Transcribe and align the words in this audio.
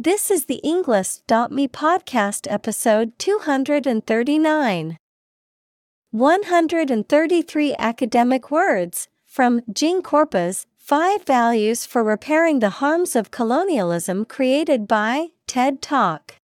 This 0.00 0.30
is 0.30 0.44
the 0.44 0.60
Englist.me 0.64 1.66
podcast 1.66 2.46
episode 2.48 3.18
239. 3.18 4.96
133 6.12 7.76
academic 7.76 8.48
words 8.48 9.08
from 9.26 9.60
Jing 9.72 10.00
Corpuz 10.00 10.66
Five 10.76 11.24
Values 11.24 11.84
for 11.84 12.04
Repairing 12.04 12.60
the 12.60 12.78
Harms 12.78 13.16
of 13.16 13.32
Colonialism 13.32 14.24
created 14.24 14.86
by 14.86 15.30
TED 15.48 15.82
Talk. 15.82 16.36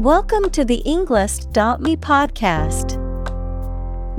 Welcome 0.00 0.50
to 0.50 0.66
the 0.66 0.82
Englist.me 0.84 1.96
podcast. 1.96 2.99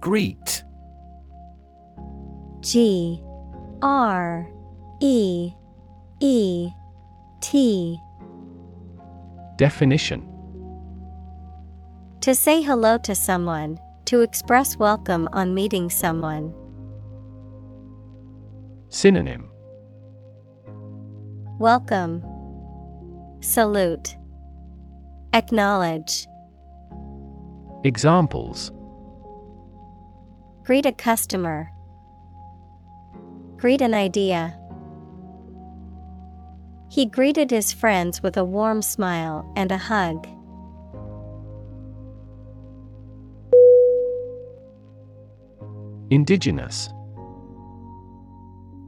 Greet. 0.00 0.64
G 2.60 3.22
R 3.82 4.50
E 5.00 5.52
E 6.20 6.70
T. 7.42 7.98
Definition 9.56 10.26
To 12.22 12.34
say 12.34 12.62
hello 12.62 12.96
to 12.98 13.14
someone, 13.14 13.78
to 14.06 14.22
express 14.22 14.78
welcome 14.78 15.28
on 15.34 15.54
meeting 15.54 15.90
someone. 15.90 16.54
Synonym 18.88 19.50
Welcome. 21.58 22.24
Salute. 23.40 24.16
Acknowledge. 25.34 26.26
Examples 27.84 28.72
Greet 30.70 30.86
a 30.86 30.92
customer. 30.92 31.72
Greet 33.56 33.80
an 33.80 33.92
idea. 33.92 34.56
He 36.88 37.06
greeted 37.06 37.50
his 37.50 37.72
friends 37.72 38.22
with 38.22 38.36
a 38.36 38.44
warm 38.44 38.80
smile 38.80 39.52
and 39.56 39.72
a 39.72 39.76
hug. 39.76 40.28
Indigenous 46.08 46.88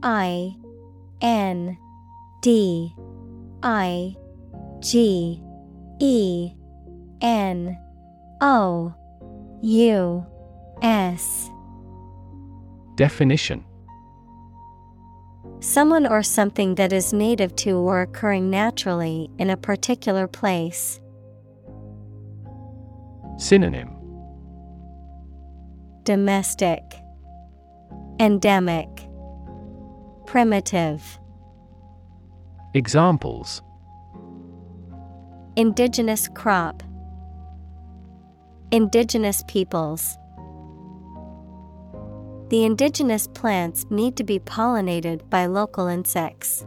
I 0.03 0.55
N 1.19 1.77
D 2.41 2.95
I 3.61 4.15
G 4.79 5.43
E 5.99 6.53
N 7.19 7.77
O 8.39 8.95
U 9.61 10.25
S 10.81 11.49
Definition 13.03 13.65
Someone 15.59 16.07
or 16.07 16.23
something 16.23 16.75
that 16.75 16.93
is 16.93 17.11
native 17.11 17.53
to 17.57 17.71
or 17.71 17.99
occurring 18.03 18.49
naturally 18.49 19.29
in 19.37 19.49
a 19.49 19.57
particular 19.57 20.25
place. 20.25 21.01
Synonym 23.37 23.89
Domestic, 26.03 26.81
Endemic, 28.21 28.87
Primitive. 30.25 31.19
Examples 32.73 33.61
Indigenous 35.57 36.29
crop, 36.29 36.81
Indigenous 38.71 39.43
peoples. 39.49 40.17
The 42.53 42.65
indigenous 42.65 43.25
plants 43.25 43.87
need 43.89 44.15
to 44.17 44.23
be 44.23 44.37
pollinated 44.37 45.27
by 45.31 45.47
local 45.47 45.87
insects. 45.87 46.63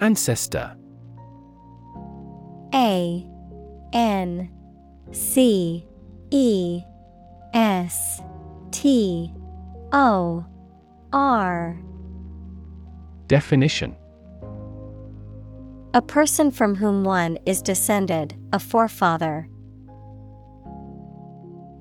Ancestor 0.00 0.74
A 2.72 3.28
N 3.92 4.50
C 5.12 5.86
E 6.30 6.80
S 7.52 8.22
T 8.70 9.30
O 9.92 10.46
R 11.12 11.78
Definition 13.26 13.94
A 15.92 16.00
person 16.00 16.50
from 16.50 16.76
whom 16.76 17.04
one 17.04 17.38
is 17.44 17.60
descended, 17.60 18.34
a 18.54 18.58
forefather. 18.58 19.50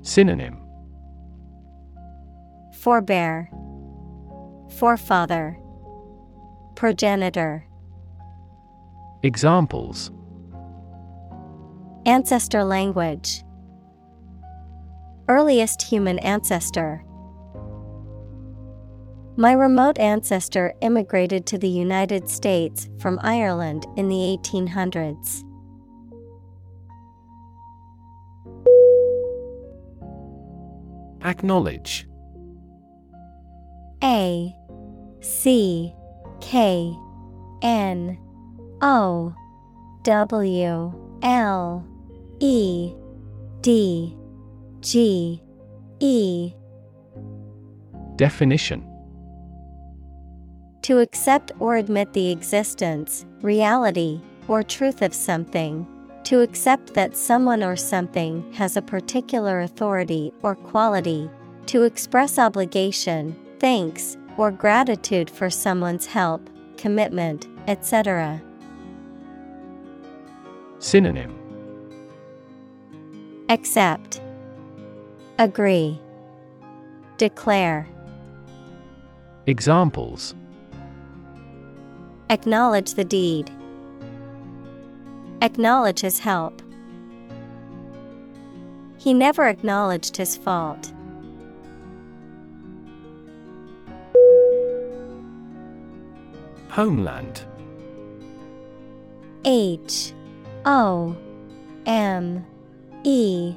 Synonym 0.07 0.57
Forebear, 2.79 3.49
Forefather, 4.79 5.59
Progenitor. 6.77 7.67
Examples 9.23 10.11
Ancestor 12.05 12.63
language. 12.63 13.43
Earliest 15.27 15.81
human 15.81 16.19
ancestor. 16.19 17.03
My 19.35 19.51
remote 19.51 19.99
ancestor 19.99 20.73
immigrated 20.79 21.45
to 21.47 21.57
the 21.57 21.67
United 21.67 22.29
States 22.29 22.87
from 23.01 23.19
Ireland 23.21 23.85
in 23.97 24.07
the 24.07 24.39
1800s. 24.41 25.43
Acknowledge. 31.27 32.07
A 34.01 34.55
C 35.19 35.93
K 36.39 36.95
N 37.61 38.17
O 38.81 39.33
W 40.03 40.93
L 41.21 41.85
E 42.39 42.93
D 43.59 44.15
G 44.79 45.43
E. 45.99 46.53
Definition. 48.15 48.87
To 50.83 50.99
accept 50.99 51.51
or 51.59 51.75
admit 51.75 52.13
the 52.13 52.31
existence, 52.31 53.25
reality, 53.41 54.21
or 54.47 54.63
truth 54.63 55.01
of 55.01 55.13
something. 55.13 55.85
To 56.27 56.41
accept 56.41 56.93
that 56.93 57.15
someone 57.15 57.63
or 57.63 57.77
something 57.77 58.51
has 58.51 58.75
a 58.75 58.81
particular 58.81 59.61
authority 59.61 60.33
or 60.41 60.55
quality. 60.55 61.29
To 61.67 61.83
express 61.83 62.37
obligation, 62.37 63.33
thanks, 63.59 64.17
or 64.35 64.51
gratitude 64.51 65.29
for 65.29 65.49
someone's 65.49 66.05
help, 66.05 66.49
commitment, 66.75 67.47
etc. 67.69 68.41
Synonym 70.79 71.33
Accept, 73.47 74.19
Agree, 75.39 75.97
Declare. 77.17 77.87
Examples 79.45 80.35
Acknowledge 82.29 82.95
the 82.95 83.05
deed. 83.05 83.49
Acknowledge 85.41 85.99
his 86.01 86.19
help. 86.19 86.61
He 88.97 89.13
never 89.13 89.47
acknowledged 89.47 90.17
his 90.17 90.35
fault. 90.35 90.91
Homeland 96.69 97.43
H 99.45 100.13
O 100.65 101.15
M 101.85 102.45
E 103.03 103.55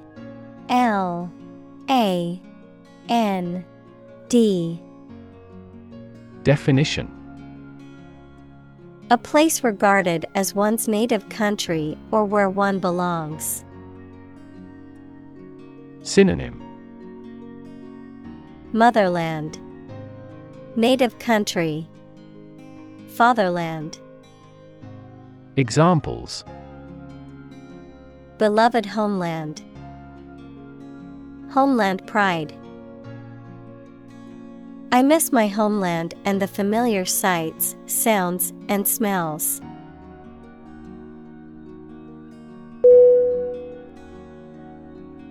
L 0.69 1.31
A 1.91 2.41
N 3.09 3.65
D 4.29 4.81
Definition 6.45 7.20
a 9.13 9.19
place 9.19 9.65
regarded 9.65 10.25
as 10.37 10.55
one's 10.55 10.87
native 10.87 11.29
country 11.29 11.99
or 12.13 12.25
where 12.25 12.49
one 12.49 12.79
belongs. 12.79 13.65
Synonym 16.03 16.63
Motherland, 18.73 19.59
Native 20.77 21.19
country, 21.19 21.89
Fatherland. 23.09 23.99
Examples 25.57 26.45
Beloved 28.39 28.87
homeland. 28.87 29.61
Homeland 31.51 32.07
pride. 32.07 32.55
I 34.93 35.03
miss 35.03 35.31
my 35.31 35.47
homeland 35.47 36.15
and 36.25 36.43
the 36.43 36.49
familiar 36.49 37.05
sights, 37.05 37.77
sounds, 37.87 38.53
and 38.69 38.87
smells. 38.87 39.61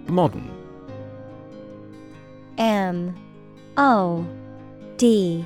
Modern 0.08 0.50
M 2.58 3.14
O 3.76 4.26
D 4.98 5.46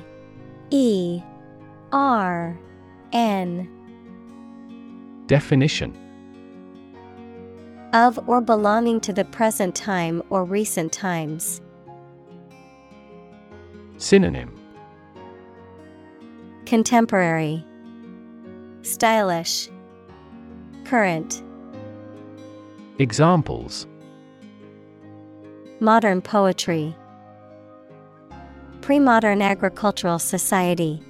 E 0.70 1.20
R 1.92 2.58
N 3.12 3.68
Definition 5.26 5.98
of 7.92 8.28
or 8.28 8.40
belonging 8.40 9.00
to 9.00 9.12
the 9.12 9.24
present 9.24 9.74
time 9.74 10.22
or 10.30 10.44
recent 10.44 10.92
times. 10.92 11.60
Synonym 13.96 14.50
Contemporary, 16.66 17.64
Stylish, 18.82 19.68
Current. 20.84 21.42
Examples 22.98 23.86
Modern 25.80 26.20
poetry, 26.20 26.96
Pre-modern 28.80 29.40
agricultural 29.40 30.18
society. 30.18 31.00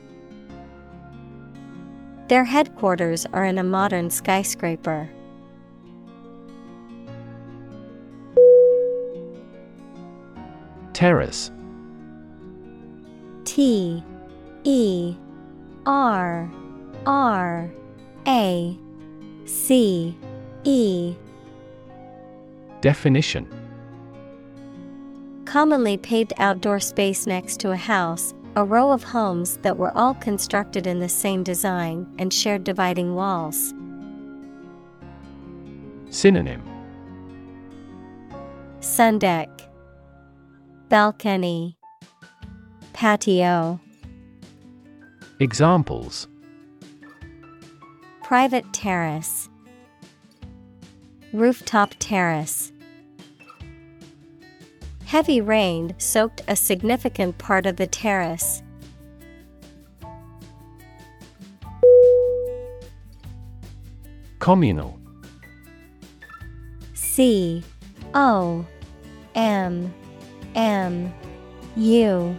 Their 2.28 2.44
headquarters 2.44 3.26
are 3.32 3.44
in 3.44 3.58
a 3.58 3.64
modern 3.64 4.10
skyscraper. 4.10 5.10
Terrace 10.92 11.50
T 13.54 14.02
E 14.64 15.14
R 15.86 16.50
R 17.06 17.70
A 18.26 18.76
C 19.44 20.18
E 20.64 21.14
Definition. 22.80 23.46
Commonly 25.44 25.96
paved 25.96 26.32
outdoor 26.38 26.80
space 26.80 27.28
next 27.28 27.60
to 27.60 27.70
a 27.70 27.76
house, 27.76 28.34
a 28.56 28.64
row 28.64 28.90
of 28.90 29.04
homes 29.04 29.58
that 29.58 29.76
were 29.76 29.96
all 29.96 30.14
constructed 30.14 30.88
in 30.88 30.98
the 30.98 31.08
same 31.08 31.44
design 31.44 32.12
and 32.18 32.34
shared 32.34 32.64
dividing 32.64 33.14
walls. 33.14 33.72
Synonym. 36.10 36.60
Sundeck, 38.80 39.48
Balcony, 40.88 41.78
Patio. 42.94 43.81
Examples. 45.41 46.29
Private 48.23 48.73
terrace, 48.73 49.49
Rooftop 51.32 51.96
terrace. 51.99 52.73
Heavy 55.06 55.41
rain 55.41 55.93
soaked 55.99 56.43
a 56.46 56.55
significant 56.55 57.37
part 57.37 57.67
of 57.67 57.76
the 57.76 57.88
terrace. 57.88 58.62
Communal. 64.38 65.00
C. 66.93 67.64
O. 68.14 68.64
M. 69.35 69.93
M. 70.55 71.12
U 71.76 72.38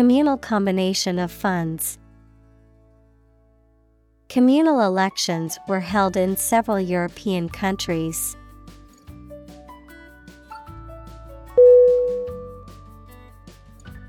Communal 0.00 0.38
combination 0.38 1.18
of 1.18 1.30
funds. 1.30 1.98
Communal 4.30 4.80
elections 4.80 5.58
were 5.68 5.80
held 5.80 6.16
in 6.16 6.38
several 6.38 6.80
European 6.80 7.50
countries. 7.50 8.34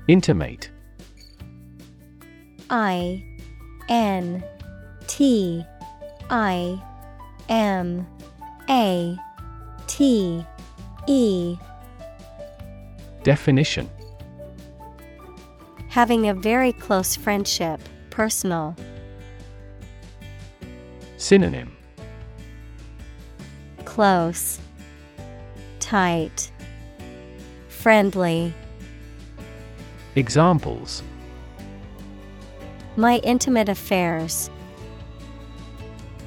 Intimate 0.08 0.70
I 2.70 3.22
N 3.90 4.42
T 5.08 5.62
I 6.30 6.82
M 7.50 8.06
A 8.70 9.18
T 9.88 10.42
E 11.06 11.56
Definition 13.24 13.90
Having 15.92 16.26
a 16.26 16.32
very 16.32 16.72
close 16.72 17.16
friendship, 17.16 17.78
personal. 18.08 18.74
Synonym 21.18 21.76
Close, 23.84 24.58
Tight, 25.80 26.50
Friendly. 27.68 28.54
Examples 30.16 31.02
My 32.96 33.18
intimate 33.18 33.68
affairs. 33.68 34.48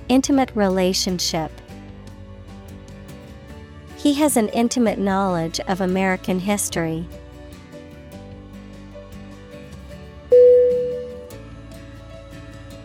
Intimate 0.10 0.52
relationship. 0.54 1.52
He 3.98 4.14
has 4.14 4.38
an 4.38 4.50
intimate 4.50 5.00
knowledge 5.00 5.60
of 5.62 5.82
American 5.82 6.42
history. 6.42 7.08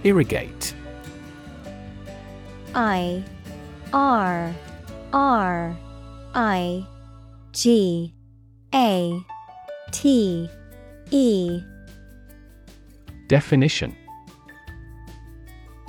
Irrigate. 0.04 0.74
I 2.74 3.22
R 3.92 4.54
R 5.12 5.76
I 6.34 6.86
G 7.52 8.14
A 8.74 9.20
T 9.92 10.48
E. 11.10 11.62
Definition. 13.26 13.96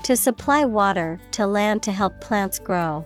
To 0.04 0.18
supply 0.18 0.66
water 0.66 1.20
to 1.32 1.46
land 1.46 1.84
to 1.84 1.92
help 1.92 2.20
plants 2.22 2.60
grow. 2.60 3.06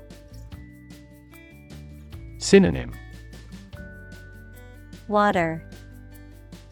Synonym. 2.37 2.93
Water, 5.07 5.63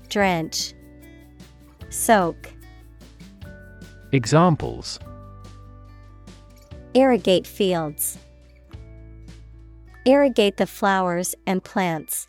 Drench, 0.10 0.74
Soak. 1.90 2.53
Examples 4.14 5.00
Irrigate 6.94 7.48
fields. 7.48 8.20
Irrigate 10.06 10.58
the 10.58 10.68
flowers 10.68 11.34
and 11.48 11.64
plants. 11.64 12.28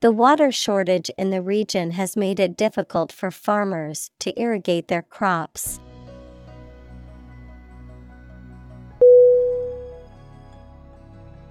The 0.00 0.10
water 0.10 0.50
shortage 0.50 1.08
in 1.16 1.30
the 1.30 1.40
region 1.40 1.92
has 1.92 2.16
made 2.16 2.40
it 2.40 2.56
difficult 2.56 3.12
for 3.12 3.30
farmers 3.30 4.10
to 4.18 4.36
irrigate 4.36 4.88
their 4.88 5.02
crops. 5.02 5.78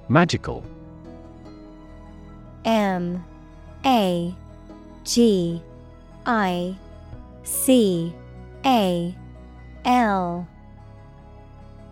Magical 0.10 0.62
M 2.66 3.24
A 3.86 4.36
G 5.06 5.62
I 6.26 6.76
C 7.44 8.14
A 8.66 9.16
L. 9.86 10.48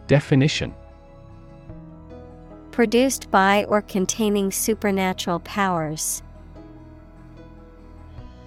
Definition. 0.08 0.74
Produced 2.72 3.30
by 3.32 3.66
or 3.66 3.82
containing 3.82 4.52
supernatural 4.52 5.40
powers. 5.42 6.24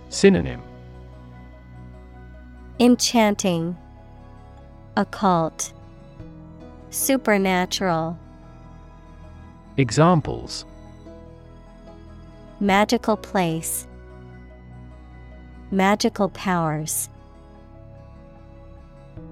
Synonym. 0.09 0.63
Enchanting, 2.81 3.77
Occult, 4.97 5.73
Supernatural. 6.91 8.19
Examples. 9.77 10.65
Magical 12.61 13.17
place, 13.17 13.87
Magical 15.75 16.29
powers. 16.29 17.11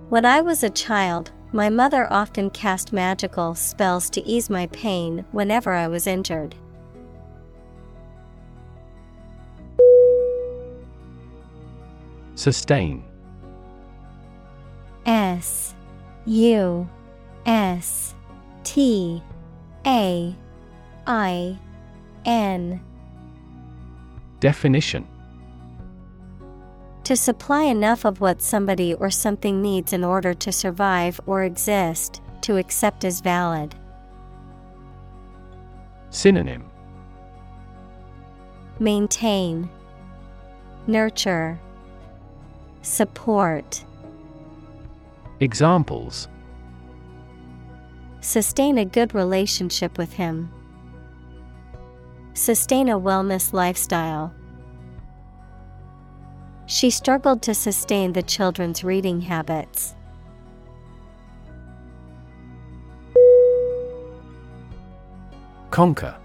When 0.09 0.25
I 0.25 0.41
was 0.41 0.65
a 0.65 0.71
child, 0.71 1.31
my 1.53 1.71
mother 1.71 2.13
often 2.13 2.51
cast 2.51 2.93
magical 2.93 3.55
spells 3.55 4.11
to 4.11 4.27
ease 4.27 4.51
my 4.51 4.67
pain 4.73 5.25
whenever 5.31 5.73
I 5.73 5.87
was 5.87 6.09
injured. 6.09 6.57
Sustain 12.35 13.05
S 15.07 15.77
U 16.27 16.89
S 17.47 18.17
T 18.65 19.23
A 19.87 20.35
I 21.07 21.59
N 22.25 22.81
Definition 24.41 25.07
To 27.05 27.17
supply 27.17 27.65
enough 27.65 28.05
of 28.05 28.21
what 28.21 28.41
somebody 28.41 28.95
or 28.95 29.11
something 29.11 29.61
needs 29.61 29.93
in 29.93 30.05
order 30.05 30.35
to 30.35 30.53
survive 30.53 31.21
or 31.27 31.43
exist, 31.43 32.23
to 32.43 32.57
accept 32.57 33.05
as 33.05 33.21
valid. 33.21 33.75
Synonym 36.11 36.65
Maintain, 38.79 39.69
Nurture, 40.87 41.59
Support. 42.83 43.85
Examples 45.41 46.29
Sustain 48.21 48.79
a 48.79 48.85
good 48.85 49.15
relationship 49.15 49.99
with 49.99 50.13
him. 50.13 50.51
Sustain 52.35 52.89
a 52.89 52.99
wellness 52.99 53.53
lifestyle. 53.53 54.33
She 56.67 56.91
struggled 56.91 57.43
to 57.43 57.55
sustain 57.55 58.13
the 58.13 58.23
children's 58.23 58.85
reading 58.85 59.21
habits. 59.23 59.95
Conquer 65.71 66.17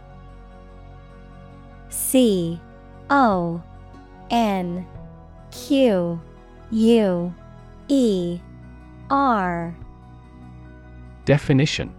C 1.90 2.60
O 3.10 3.64
N 4.30 4.86
Q 5.52 6.22
U 6.72 7.34
E 7.88 8.40
R 9.10 9.76
Definition 11.24 11.94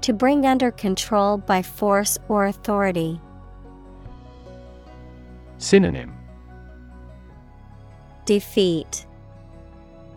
To 0.00 0.12
bring 0.14 0.46
under 0.46 0.70
control 0.70 1.36
by 1.36 1.60
force 1.60 2.18
or 2.28 2.46
authority. 2.46 3.20
Synonym 5.58 6.19
Defeat, 8.30 9.06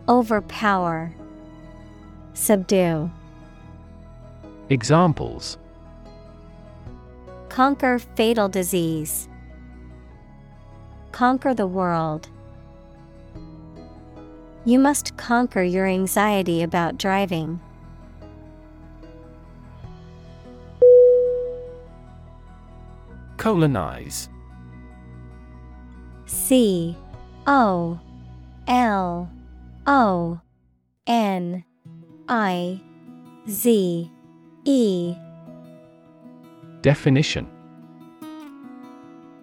Overpower, 0.08 1.12
Subdue. 2.32 3.10
Examples 4.70 5.58
Conquer 7.48 7.98
fatal 7.98 8.48
disease. 8.48 9.28
Conquer 11.10 11.54
the 11.54 11.66
world. 11.66 12.28
You 14.64 14.78
must 14.78 15.16
conquer 15.16 15.64
your 15.64 15.86
anxiety 15.86 16.62
about 16.62 16.96
driving. 16.96 17.58
Colonize 23.38 24.28
C 26.26 26.96
O 27.48 27.98
L 28.66 29.30
O 29.86 30.40
N 31.06 31.64
I 32.28 32.80
Z 33.48 34.10
E. 34.64 35.14
Definition. 36.80 37.46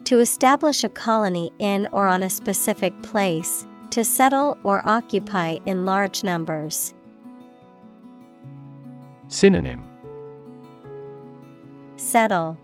To 0.06 0.20
establish 0.20 0.84
a 0.84 0.90
colony 0.90 1.52
in 1.60 1.88
or 1.92 2.08
on 2.08 2.24
a 2.24 2.30
specific 2.30 3.00
place, 3.04 3.66
to 3.92 4.04
settle 4.04 4.58
or 4.64 4.82
occupy 4.88 5.60
in 5.66 5.86
large 5.86 6.24
numbers. 6.24 6.94
Synonym. 9.28 9.84
Settle, 11.96 12.58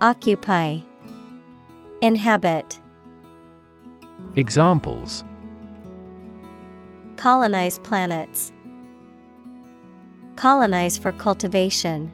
Occupy, 0.00 0.78
Inhabit. 2.00 2.80
Examples 4.36 5.24
Colonize 7.22 7.78
planets. 7.78 8.52
Colonize 10.34 10.98
for 10.98 11.12
cultivation. 11.12 12.10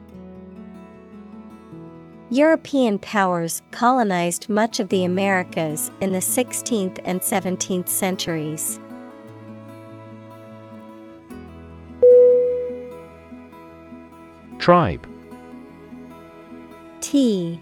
European 2.29 2.99
powers 2.99 3.63
colonized 3.71 4.47
much 4.49 4.79
of 4.79 4.89
the 4.89 5.03
Americas 5.03 5.89
in 5.99 6.11
the 6.11 6.19
16th 6.19 6.99
and 7.05 7.21
17th 7.21 7.89
centuries. 7.89 8.79
Tribe 14.59 15.07
T 17.01 17.59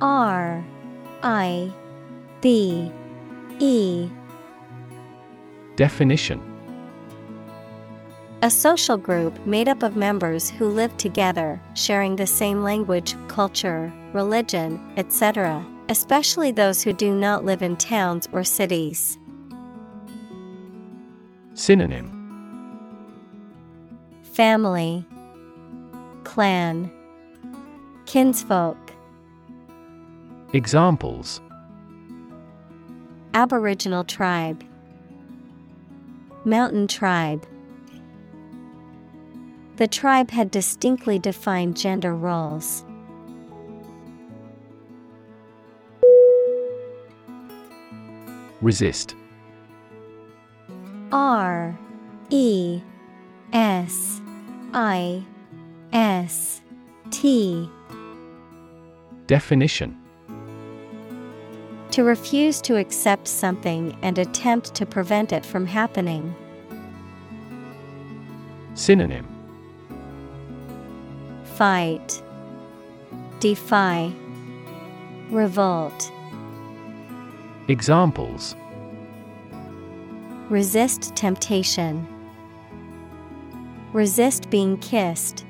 R 0.00 0.64
I 1.22 1.70
B 2.40 2.90
E 3.58 4.08
Definition 5.76 6.47
A 8.40 8.50
social 8.50 8.96
group 8.96 9.44
made 9.46 9.68
up 9.68 9.82
of 9.82 9.96
members 9.96 10.48
who 10.48 10.68
live 10.68 10.96
together, 10.96 11.60
sharing 11.74 12.14
the 12.14 12.26
same 12.26 12.62
language, 12.62 13.16
culture, 13.26 13.92
religion, 14.12 14.80
etc., 14.96 15.66
especially 15.88 16.52
those 16.52 16.80
who 16.80 16.92
do 16.92 17.12
not 17.12 17.44
live 17.44 17.62
in 17.62 17.76
towns 17.76 18.28
or 18.30 18.44
cities. 18.44 19.18
Synonym 21.54 22.14
Family, 24.22 25.04
Clan, 26.22 26.92
Kinsfolk, 28.06 28.78
Examples 30.52 31.40
Aboriginal 33.34 34.04
tribe, 34.04 34.62
Mountain 36.44 36.86
tribe. 36.86 37.44
The 39.78 39.86
tribe 39.86 40.32
had 40.32 40.50
distinctly 40.50 41.20
defined 41.20 41.76
gender 41.76 42.12
roles. 42.12 42.84
Resist 48.60 49.14
R 51.12 51.78
E 52.30 52.82
S 53.52 54.20
I 54.74 55.22
S 55.92 56.60
T 57.12 57.70
Definition 59.28 59.96
To 61.92 62.02
refuse 62.02 62.60
to 62.62 62.78
accept 62.78 63.28
something 63.28 63.96
and 64.02 64.18
attempt 64.18 64.74
to 64.74 64.84
prevent 64.84 65.32
it 65.32 65.46
from 65.46 65.66
happening. 65.66 66.34
Synonym 68.74 69.37
Fight, 71.58 72.22
Defy, 73.40 74.12
Revolt. 75.28 76.12
Examples 77.66 78.54
Resist 80.48 81.16
temptation. 81.16 82.06
Resist 83.92 84.48
being 84.50 84.76
kissed. 84.78 85.44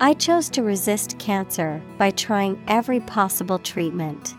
I 0.00 0.12
chose 0.14 0.50
to 0.50 0.64
resist 0.64 1.16
cancer 1.20 1.80
by 1.98 2.10
trying 2.10 2.60
every 2.66 2.98
possible 2.98 3.60
treatment. 3.60 4.34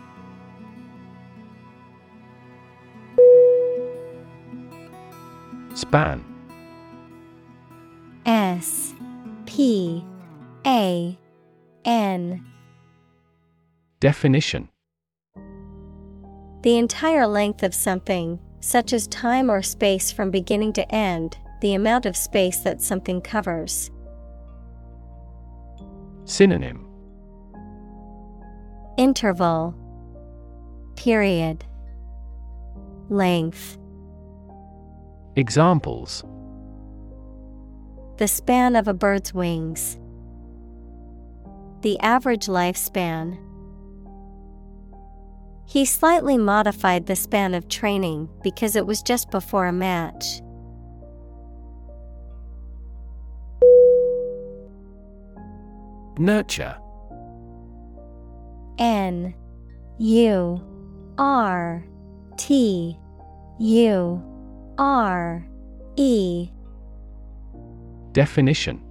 Span 5.72 6.29
P 9.60 10.02
A 10.66 11.18
N. 11.84 12.46
Definition. 14.00 14.70
The 16.62 16.78
entire 16.78 17.26
length 17.26 17.62
of 17.62 17.74
something, 17.74 18.40
such 18.60 18.94
as 18.94 19.06
time 19.08 19.50
or 19.50 19.60
space 19.60 20.10
from 20.10 20.30
beginning 20.30 20.72
to 20.72 20.94
end, 20.94 21.36
the 21.60 21.74
amount 21.74 22.06
of 22.06 22.16
space 22.16 22.60
that 22.60 22.80
something 22.80 23.20
covers. 23.20 23.90
Synonym. 26.24 26.86
Interval. 28.96 29.74
Period. 30.96 31.66
Length. 33.10 33.76
Examples 35.36 36.24
The 38.20 38.28
span 38.28 38.76
of 38.76 38.86
a 38.86 38.92
bird's 38.92 39.32
wings. 39.32 39.96
The 41.80 41.98
average 42.00 42.48
lifespan. 42.48 43.38
He 45.64 45.86
slightly 45.86 46.36
modified 46.36 47.06
the 47.06 47.16
span 47.16 47.54
of 47.54 47.66
training 47.68 48.28
because 48.42 48.76
it 48.76 48.86
was 48.86 49.00
just 49.00 49.30
before 49.30 49.68
a 49.68 49.72
match. 49.72 50.42
Nurture 56.18 56.76
N 58.78 59.34
U 59.98 60.60
R 61.16 61.86
T 62.36 62.98
U 63.58 64.22
R 64.76 65.46
E 65.96 66.50
Definition. 68.12 68.82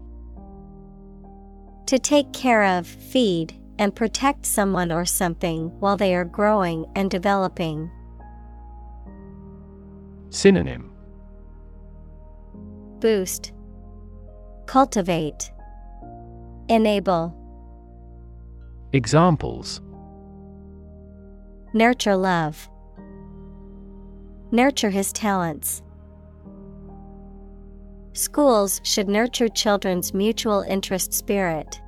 To 1.88 2.00
take 2.00 2.32
care 2.34 2.64
of, 2.64 2.88
feed, 2.88 3.54
and 3.80 3.96
protect 3.96 4.46
someone 4.46 4.92
or 4.92 5.06
something 5.06 5.70
while 5.80 5.98
they 5.98 6.14
are 6.14 6.26
growing 6.26 6.86
and 6.96 7.10
developing. 7.10 7.90
Synonym. 10.30 10.92
Boost, 13.00 13.54
Cultivate, 14.68 15.52
Enable, 16.68 17.36
Examples. 18.94 19.82
Nurture 21.74 22.16
love, 22.16 22.70
Nurture 24.52 24.90
his 24.90 25.14
talents. 25.14 25.82
Schools 28.14 28.82
should 28.84 29.08
nurture 29.08 29.48
children's 29.48 30.14
mutual 30.14 30.62
interest 30.62 31.14
spirit. 31.14 31.80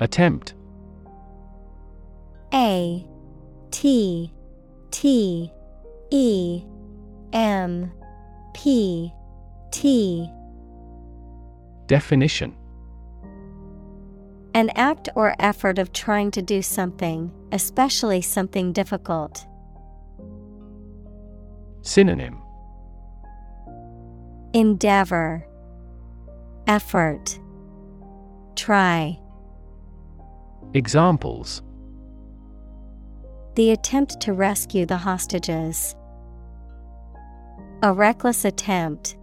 Attempt 0.00 0.54
A 2.52 3.06
T 3.70 4.32
T 4.90 5.52
E 6.10 6.64
M 7.32 7.92
P 8.52 9.12
T 9.70 10.28
Definition 11.86 12.54
An 14.54 14.70
act 14.74 15.08
or 15.14 15.34
effort 15.38 15.78
of 15.78 15.92
trying 15.92 16.30
to 16.32 16.42
do 16.42 16.62
something, 16.62 17.32
especially 17.52 18.20
something 18.20 18.72
difficult. 18.72 19.46
Synonym 21.82 22.40
Endeavor, 24.54 25.44
Effort, 26.68 27.40
Try. 28.54 29.18
Examples 30.74 31.62
The 33.56 33.72
attempt 33.72 34.20
to 34.20 34.32
rescue 34.32 34.86
the 34.86 34.96
hostages. 34.96 35.96
A 37.82 37.92
reckless 37.92 38.44
attempt. 38.44 39.16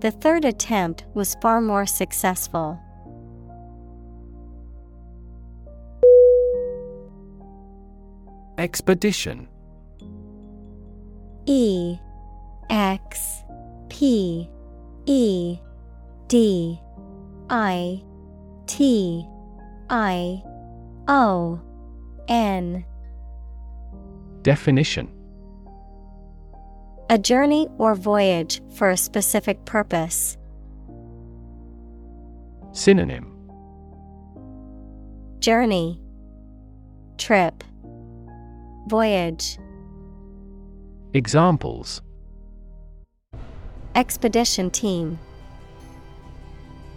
The 0.00 0.10
third 0.10 0.44
attempt 0.44 1.04
was 1.14 1.36
far 1.40 1.60
more 1.60 1.86
successful. 1.86 2.80
Expedition 8.58 9.48
E 11.46 11.98
X 12.70 13.42
P 13.88 14.48
E 15.06 15.58
D 16.28 16.80
I 17.50 18.02
T 18.66 19.26
I 19.90 20.42
O 21.08 21.60
N. 22.28 22.84
Definition. 24.42 25.10
A 27.10 27.18
journey 27.18 27.68
or 27.78 27.94
voyage 27.94 28.62
for 28.74 28.90
a 28.90 28.96
specific 28.96 29.64
purpose. 29.66 30.38
Synonym. 32.72 33.30
Journey. 35.40 36.00
Trip. 37.18 37.62
Voyage 38.88 39.58
Examples 41.16 42.02
Expedition 43.94 44.68
team 44.68 45.16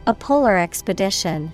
A 0.08 0.14
polar 0.16 0.58
expedition. 0.58 1.54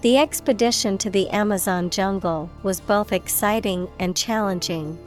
The 0.00 0.16
expedition 0.16 0.96
to 0.96 1.10
the 1.10 1.28
Amazon 1.28 1.90
jungle 1.90 2.48
was 2.62 2.80
both 2.80 3.12
exciting 3.12 3.88
and 3.98 4.16
challenging. 4.16 4.98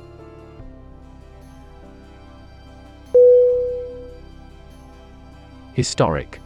Historic 5.73 6.39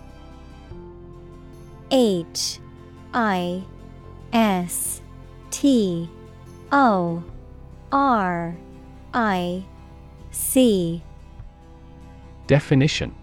H 1.92 2.62
I 3.13 3.62
S 4.32 5.02
T 5.52 6.10
O 6.72 7.22
R 7.92 8.56
I 9.13 9.65
C 10.32 11.04
Definition 12.48 13.15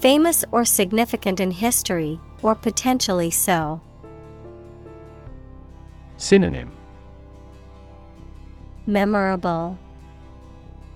Famous 0.00 0.44
or 0.50 0.64
significant 0.64 1.38
in 1.38 1.52
history, 1.52 2.18
or 2.42 2.54
potentially 2.54 3.30
so. 3.30 3.80
Synonym 6.16 6.72
Memorable, 8.86 9.78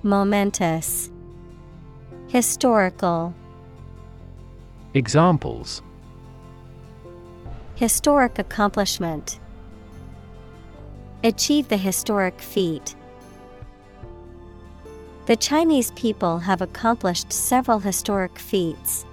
Momentous, 0.03 1.11
Historical. 2.29 3.35
Examples 4.95 5.83
Historic 7.77 8.39
accomplishment. 8.39 9.39
Achieve 11.27 11.67
the 11.67 11.77
historic 11.77 12.41
feat. 12.41 12.95
The 15.27 15.35
Chinese 15.35 15.91
people 15.97 16.39
have 16.39 16.63
accomplished 16.63 17.33
several 17.33 17.81
historic 17.81 18.39
feats. 18.39 19.05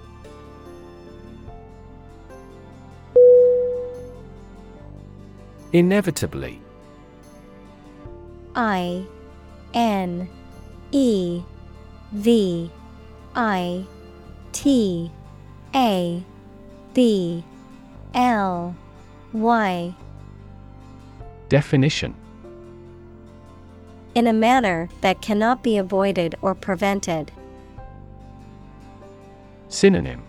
Inevitably 5.72 6.62
I 8.54 9.04
N 9.74 10.30
E 10.92 11.42
V 12.12 12.72
I 13.34 13.86
T 14.52 15.12
A 15.74 16.24
B 16.94 17.44
L 18.14 18.76
Y 19.34 19.96
Definition. 21.54 22.16
In 24.16 24.26
a 24.26 24.34
manner 24.34 24.90
that 25.02 25.22
cannot 25.22 25.62
be 25.62 25.78
avoided 25.78 26.34
or 26.42 26.56
prevented, 26.56 27.32
Synonym. 29.70 30.24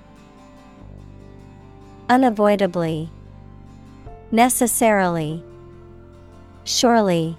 Unavoidably, 2.10 3.08
Necessarily, 4.32 5.42
Surely, 6.64 7.38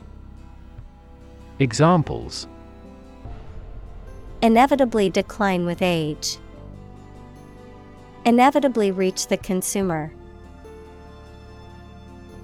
Examples. 1.60 2.48
Inevitably 4.42 5.12
decline 5.12 5.68
with 5.68 5.84
age. 5.84 6.40
Inevitably 8.26 8.90
reach 8.90 9.28
the 9.28 9.38
consumer. 9.38 10.12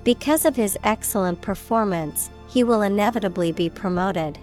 Because 0.03 0.45
of 0.45 0.55
his 0.55 0.77
excellent 0.83 1.41
performance, 1.41 2.31
he 2.47 2.63
will 2.63 2.81
inevitably 2.81 3.51
be 3.51 3.69
promoted. 3.69 4.39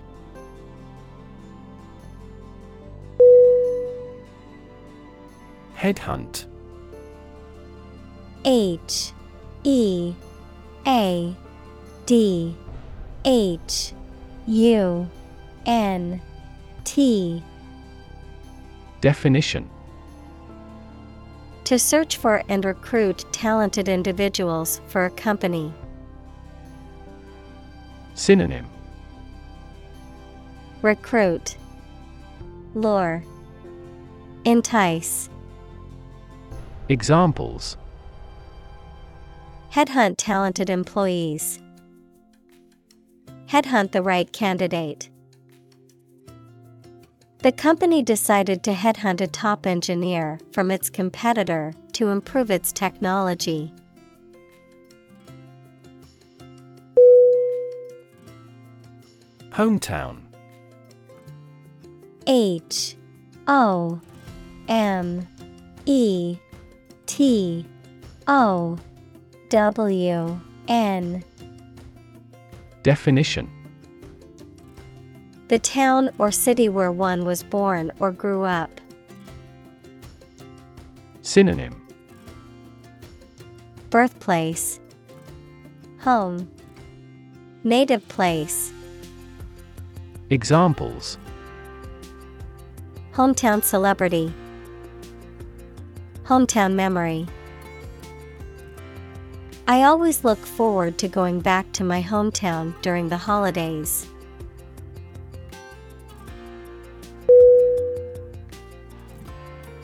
Headhunt. 5.77 6.47
H 8.45 9.13
E 9.65 10.15
A 10.87 11.37
D 12.07 12.57
H 13.25 13.93
U 14.47 15.11
N 15.67 16.23
T. 16.85 17.43
Definition 19.01 19.69
To 21.69 21.79
search 21.79 22.17
for 22.17 22.43
and 22.49 22.65
recruit 22.65 23.27
talented 23.31 23.91
individuals 23.91 24.81
for 24.87 25.05
a 25.05 25.11
company. 25.11 25.71
Synonym 28.15 28.65
Recruit 30.81 31.59
Lure 32.73 33.23
Entice 34.47 35.29
Examples 36.89 37.77
Headhunt 39.71 40.15
talented 40.17 40.71
employees. 40.71 41.61
Headhunt 43.45 43.93
the 43.93 44.01
right 44.01 44.33
candidate. 44.33 45.11
The 47.41 47.53
company 47.53 48.03
decided 48.03 48.65
to 48.65 48.73
headhunt 48.73 49.21
a 49.21 49.29
top 49.29 49.65
engineer 49.65 50.41
from 50.51 50.73
its 50.73 50.91
competitor 50.91 51.73
to 51.93 52.09
improve 52.09 52.51
its 52.51 52.73
technology. 52.73 53.73
Hometown. 59.51 60.23
H 62.27 62.97
O 63.47 64.01
M 64.69 65.27
E 65.87 66.39
T 67.07 67.65
O 68.27 68.77
W 69.49 70.41
N. 70.67 71.25
Definition 72.83 73.49
The 75.49 75.59
town 75.59 76.11
or 76.19 76.31
city 76.31 76.69
where 76.69 76.93
one 76.93 77.25
was 77.25 77.43
born 77.43 77.91
or 78.01 78.13
grew 78.13 78.43
up. 78.43 78.71
Synonym. 81.23 81.81
Birthplace. 83.89 84.79
Home. 86.01 86.51
Native 87.65 88.07
place. 88.09 88.73
Examples. 90.29 91.17
Hometown 93.13 93.65
celebrity. 93.65 94.33
Hometown 96.25 96.75
memory. 96.75 97.27
I 99.67 99.85
always 99.85 100.25
look 100.25 100.39
forward 100.39 100.99
to 100.99 101.09
going 101.09 101.41
back 101.41 101.73
to 101.73 101.85
my 101.85 102.03
hometown 102.03 102.81
during 102.83 103.09
the 103.09 103.17
holidays. 103.17 104.07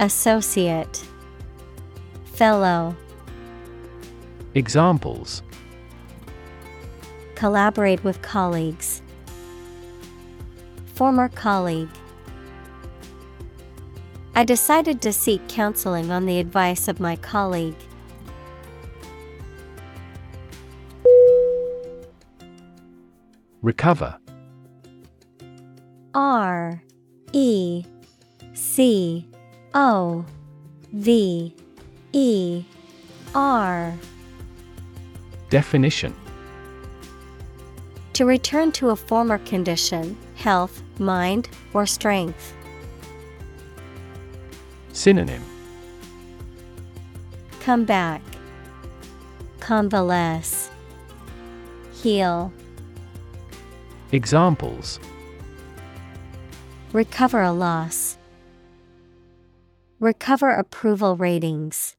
Associate 0.00 1.04
Fellow 2.24 2.94
Examples 4.54 5.42
Collaborate 7.34 8.04
with 8.04 8.22
colleagues. 8.22 9.02
Former 10.94 11.28
colleague. 11.28 11.88
I 14.36 14.44
decided 14.44 15.02
to 15.02 15.12
seek 15.12 15.48
counseling 15.48 16.12
on 16.12 16.26
the 16.26 16.38
advice 16.38 16.86
of 16.86 17.00
my 17.00 17.16
colleague. 17.16 17.74
Recover 23.62 24.16
R 26.14 26.82
E 27.32 27.84
C 28.54 29.28
O 29.74 30.24
V 30.92 31.54
E 32.12 32.64
R 33.34 33.94
Definition 35.50 36.14
To 38.14 38.24
return 38.26 38.72
to 38.72 38.90
a 38.90 38.96
former 38.96 39.38
condition, 39.38 40.16
health, 40.36 40.82
mind, 40.98 41.48
or 41.72 41.86
strength. 41.86 42.54
Synonym 44.92 45.42
Come 47.60 47.84
back. 47.84 48.22
Convalesce. 49.60 50.70
Heal. 52.02 52.52
Examples 54.12 54.98
Recover 56.92 57.42
a 57.42 57.52
loss. 57.52 58.17
Recover 60.00 60.50
approval 60.50 61.16
ratings. 61.16 61.96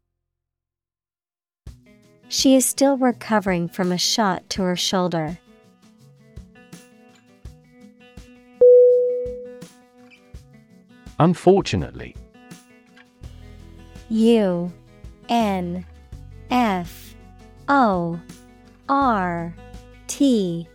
She 2.30 2.56
is 2.56 2.66
still 2.66 2.96
recovering 2.98 3.68
from 3.68 3.92
a 3.92 3.98
shot 3.98 4.50
to 4.52 4.62
her 4.62 4.78
shoulder. 4.78 5.38
Unfortunately 11.20 12.16
U 14.08 14.72
N 15.28 15.86
F 16.50 17.16
O 17.68 18.20
R 18.88 19.54
T 20.08 20.68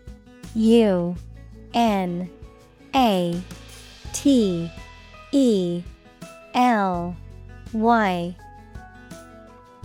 U 0.54 1.16
N 1.72 2.30
A 2.94 3.42
T 4.12 4.70
E 5.32 5.82
L 6.54 7.16
Y 7.72 8.36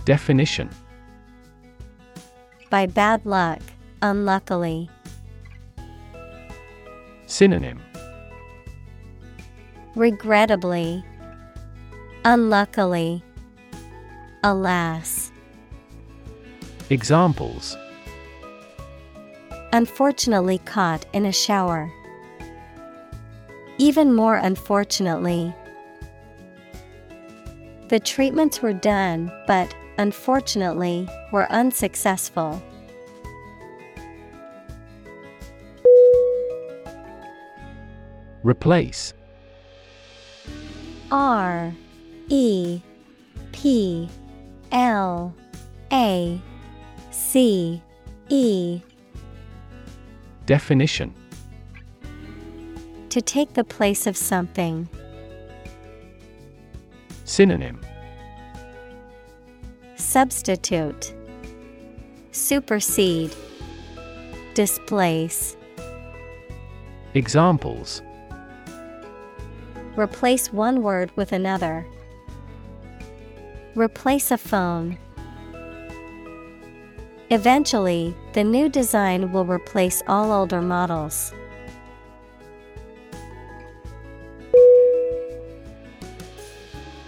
Definition 0.04 0.70
By 2.70 2.86
bad 2.86 3.26
luck, 3.26 3.60
unluckily. 4.02 4.88
Synonym 7.26 7.80
Regrettably. 9.96 11.04
Unluckily. 12.24 13.24
Alas. 14.44 15.32
Examples 16.88 17.76
Unfortunately 19.72 20.58
caught 20.58 21.06
in 21.12 21.26
a 21.26 21.32
shower. 21.32 21.90
Even 23.78 24.14
more 24.14 24.36
unfortunately. 24.36 25.54
The 27.90 27.98
treatments 27.98 28.62
were 28.62 28.72
done, 28.72 29.32
but 29.48 29.74
unfortunately, 29.98 31.08
were 31.32 31.50
unsuccessful. 31.50 32.62
Replace 38.44 39.12
R 41.10 41.74
E 42.28 42.80
P 43.50 44.08
L 44.70 45.34
A 45.92 46.40
C 47.10 47.82
E 48.28 48.80
Definition 50.46 51.12
To 53.08 53.20
take 53.20 53.54
the 53.54 53.64
place 53.64 54.06
of 54.06 54.16
something. 54.16 54.88
Synonym 57.30 57.80
Substitute 59.94 61.14
Supersede 62.32 63.32
Displace 64.54 65.56
Examples 67.14 68.02
Replace 69.94 70.52
one 70.52 70.82
word 70.82 71.12
with 71.14 71.30
another. 71.30 71.86
Replace 73.76 74.32
a 74.32 74.36
phone. 74.36 74.98
Eventually, 77.30 78.12
the 78.32 78.42
new 78.42 78.68
design 78.68 79.30
will 79.30 79.44
replace 79.44 80.02
all 80.08 80.32
older 80.32 80.60
models. 80.60 81.32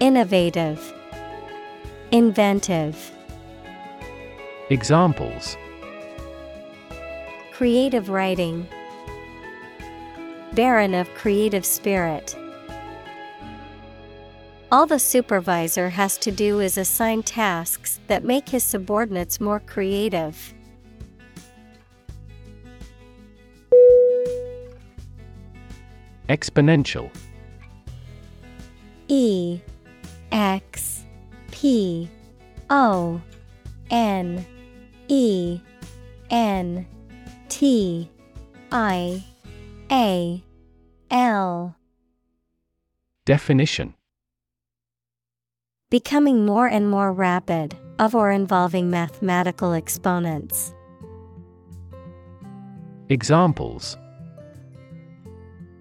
Innovative, 0.00 0.94
Inventive. 2.10 3.12
Examples 4.70 5.58
Creative 7.52 8.08
writing, 8.08 8.66
Barren 10.54 10.94
of 10.94 11.12
creative 11.12 11.66
spirit. 11.66 12.34
All 14.72 14.86
the 14.86 14.98
supervisor 14.98 15.90
has 15.90 16.16
to 16.16 16.30
do 16.30 16.60
is 16.60 16.78
assign 16.78 17.22
tasks 17.22 18.00
that 18.06 18.24
make 18.24 18.48
his 18.48 18.64
subordinates 18.64 19.38
more 19.38 19.60
creative. 19.60 20.54
Exponential 26.30 27.10
E 29.08 29.60
X 30.32 31.04
P 31.50 32.08
O 32.68 33.20
N 33.90 34.44
E 35.08 35.60
N 36.30 36.86
T 37.48 38.08
I 38.72 39.24
A 39.90 40.44
L. 41.10 41.76
Definition. 43.24 43.94
Becoming 45.90 46.46
more 46.46 46.68
and 46.68 46.88
more 46.88 47.12
rapid, 47.12 47.76
of 47.98 48.14
or 48.14 48.30
involving 48.30 48.90
mathematical 48.90 49.72
exponents. 49.72 50.72
Examples. 53.08 53.96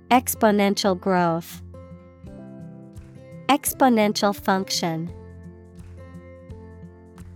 Exponential 0.10 1.00
growth, 1.00 1.62
Exponential 3.50 4.36
function. 4.36 5.12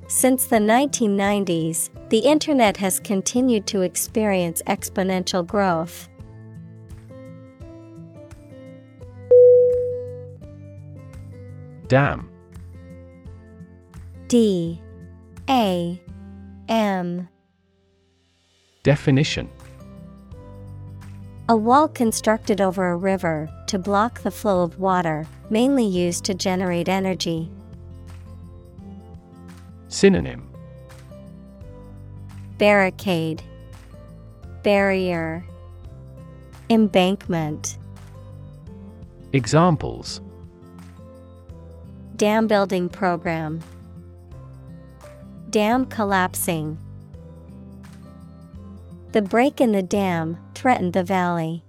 Since 0.08 0.46
the 0.46 0.58
1990s, 0.58 1.90
the 2.10 2.20
Internet 2.20 2.78
has 2.78 3.00
continued 3.00 3.66
to 3.66 3.82
experience 3.82 4.62
exponential 4.68 5.46
growth. 5.46 6.08
Dam. 11.88 12.30
D. 14.28 14.80
A. 15.50 16.00
M. 16.70 17.28
Definition. 18.84 19.50
A 21.50 21.58
wall 21.58 21.88
constructed 21.88 22.62
over 22.62 22.90
a 22.90 22.96
river 22.96 23.50
to 23.74 23.80
block 23.80 24.22
the 24.22 24.30
flow 24.30 24.62
of 24.62 24.78
water, 24.78 25.26
mainly 25.50 25.84
used 25.84 26.24
to 26.24 26.36
generate 26.36 26.88
energy. 26.88 27.50
Synonym 29.88 30.48
Barricade, 32.60 33.42
Barrier, 34.62 35.44
Embankment. 36.70 37.80
Examples 39.34 40.22
Dam 42.16 42.46
building 42.46 42.90
program. 42.90 43.60
Dam 45.50 45.88
collapsing. 45.88 46.78
The 49.14 49.24
break 49.24 49.60
in 49.60 49.72
the 49.72 49.82
dam 49.82 50.38
threatened 50.54 50.94
the 50.94 51.04
valley. 51.04 51.64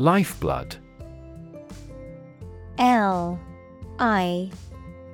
Lifeblood. 0.00 0.78
L 2.78 3.38
I 3.98 4.50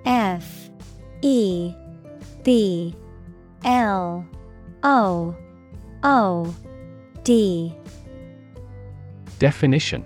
F 0.04 0.70
E 1.22 1.74
B 2.44 2.94
L 3.64 4.24
O 4.84 5.34
O 6.04 6.54
D. 7.24 7.74
Definition. 9.40 10.04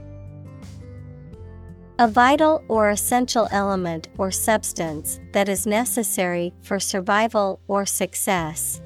A 1.98 2.08
vital 2.08 2.64
or 2.68 2.88
essential 2.88 3.48
element 3.50 4.08
or 4.16 4.30
substance 4.30 5.20
that 5.32 5.50
is 5.50 5.66
necessary 5.66 6.54
for 6.62 6.80
survival 6.80 7.60
or 7.68 7.84
success. 7.84 8.80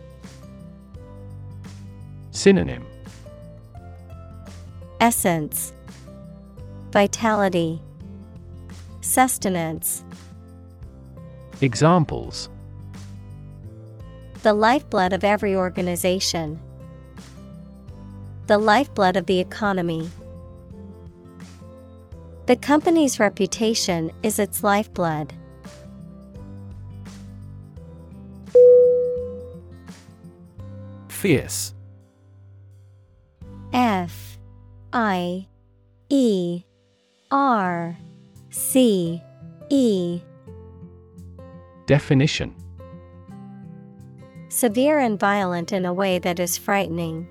Synonym. 2.32 2.84
Essence 5.00 5.73
Vitality 6.94 7.82
Sustenance 9.00 10.04
Examples 11.60 12.48
The 14.44 14.52
lifeblood 14.54 15.12
of 15.12 15.24
every 15.24 15.56
organization. 15.56 16.60
The 18.46 18.58
lifeblood 18.58 19.16
of 19.16 19.26
the 19.26 19.40
economy. 19.40 20.08
The 22.46 22.54
company's 22.54 23.18
reputation 23.18 24.12
is 24.22 24.38
its 24.38 24.62
lifeblood. 24.62 25.32
Fierce 31.08 31.74
F 33.72 34.38
I 34.92 35.48
E 36.08 36.62
R 37.34 37.98
C 38.48 39.20
E 39.68 40.20
Definition 41.86 42.54
Severe 44.48 45.00
and 45.00 45.18
violent 45.18 45.72
in 45.72 45.84
a 45.84 45.92
way 45.92 46.20
that 46.20 46.38
is 46.38 46.56
frightening. 46.56 47.26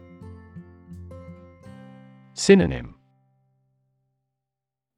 Synonym 2.33 2.95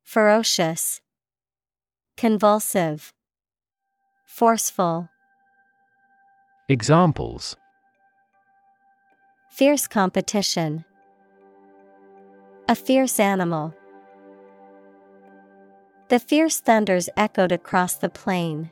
Ferocious, 0.02 1.02
Convulsive, 2.18 3.14
Forceful. 4.26 5.10
Examples 6.68 7.56
Fierce 9.52 9.88
competition. 9.88 10.84
A 12.68 12.74
fierce 12.74 13.20
animal. 13.20 13.76
The 16.08 16.20
fierce 16.20 16.60
thunders 16.60 17.10
echoed 17.18 17.52
across 17.52 17.96
the 17.96 18.10
plain. 18.10 18.70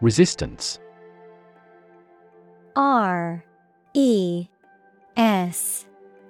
Resistance. 0.00 0.78
R 2.76 3.44
E 3.92 4.46
S 5.16 5.84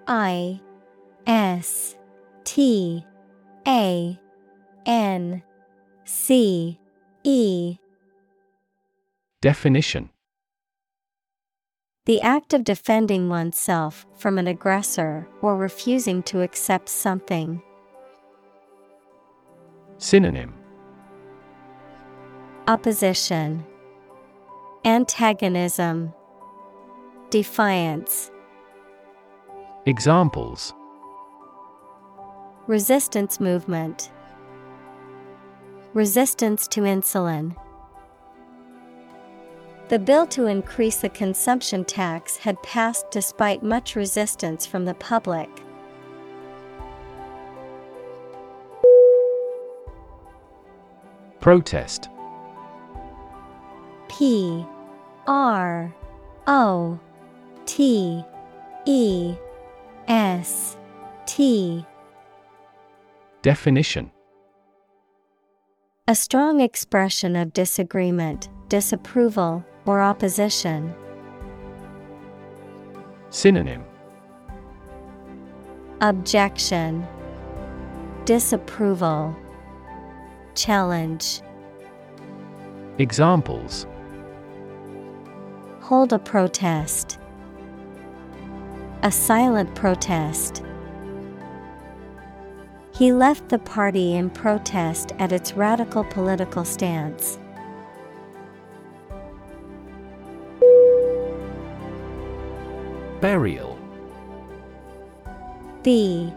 I 0.07 0.61
S 1.27 1.95
T 2.45 3.05
A 3.67 4.19
N 4.87 5.43
C 6.05 6.81
E. 7.23 7.77
Definition 9.43 10.09
The 12.09 12.23
act 12.23 12.55
of 12.55 12.64
defending 12.64 13.29
oneself 13.29 14.07
from 14.16 14.38
an 14.38 14.47
aggressor 14.47 15.29
or 15.42 15.59
refusing 15.59 16.23
to 16.23 16.40
accept 16.40 16.88
something. 16.88 17.61
Synonym. 19.99 20.55
Opposition. 22.66 23.62
Antagonism. 24.87 26.14
Defiance. 27.29 28.31
Examples. 29.85 30.73
Resistance 32.66 33.38
movement. 33.38 34.11
Resistance 35.92 36.66
to 36.68 36.81
insulin. 36.81 37.55
The 39.88 39.98
bill 39.98 40.27
to 40.29 40.44
increase 40.46 40.98
the 40.98 41.09
consumption 41.09 41.83
tax 41.83 42.37
had 42.37 42.62
passed 42.62 43.11
despite 43.11 43.62
much 43.62 43.96
resistance 43.96 44.66
from 44.66 44.85
the 44.85 44.92
public. 44.92 45.48
Protest. 51.40 52.11
P 54.09 54.66
R 55.27 55.94
O 56.46 57.01
T 57.64 58.22
E 58.85 59.35
S 60.07 60.77
T. 61.24 61.87
Definition. 63.40 64.11
A 66.07 66.14
strong 66.14 66.61
expression 66.61 67.37
of 67.37 67.55
disagreement, 67.55 68.51
disapproval, 68.68 69.64
or 69.88 70.03
opposition. 70.03 70.94
Synonym 73.31 73.83
Objection 76.03 77.07
Disapproval 78.27 79.35
Challenge 80.55 81.40
Examples 82.98 83.87
Hold 85.81 86.12
a 86.12 86.18
protest. 86.18 87.18
A 89.03 89.11
silent 89.11 89.74
protest. 89.74 90.62
He 92.94 93.11
left 93.12 93.48
the 93.48 93.59
party 93.59 94.16
in 94.16 94.29
protest 94.29 95.12
at 95.18 95.33
its 95.33 95.55
radical 95.55 96.05
political 96.05 96.66
stance. 96.66 97.38
Burial. 103.20 103.76
B 105.83 106.33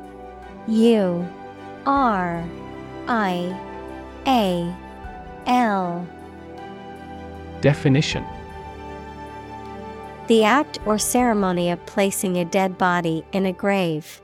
U 0.67 1.27
R 1.85 2.43
I 3.07 3.59
A 4.27 4.75
L. 5.47 6.07
Definition. 7.61 8.25
The 10.27 10.43
act 10.43 10.79
or 10.85 10.97
ceremony 10.97 11.69
of 11.71 11.85
placing 11.85 12.37
a 12.37 12.45
dead 12.45 12.77
body 12.77 13.23
in 13.31 13.45
a 13.45 13.53
grave. 13.53 14.21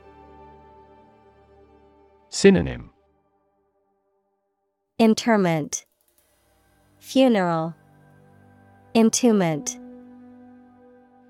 Synonym. 2.30 2.90
Interment. 4.98 5.84
Funeral. 6.98 7.74
Entombment. 8.94 9.78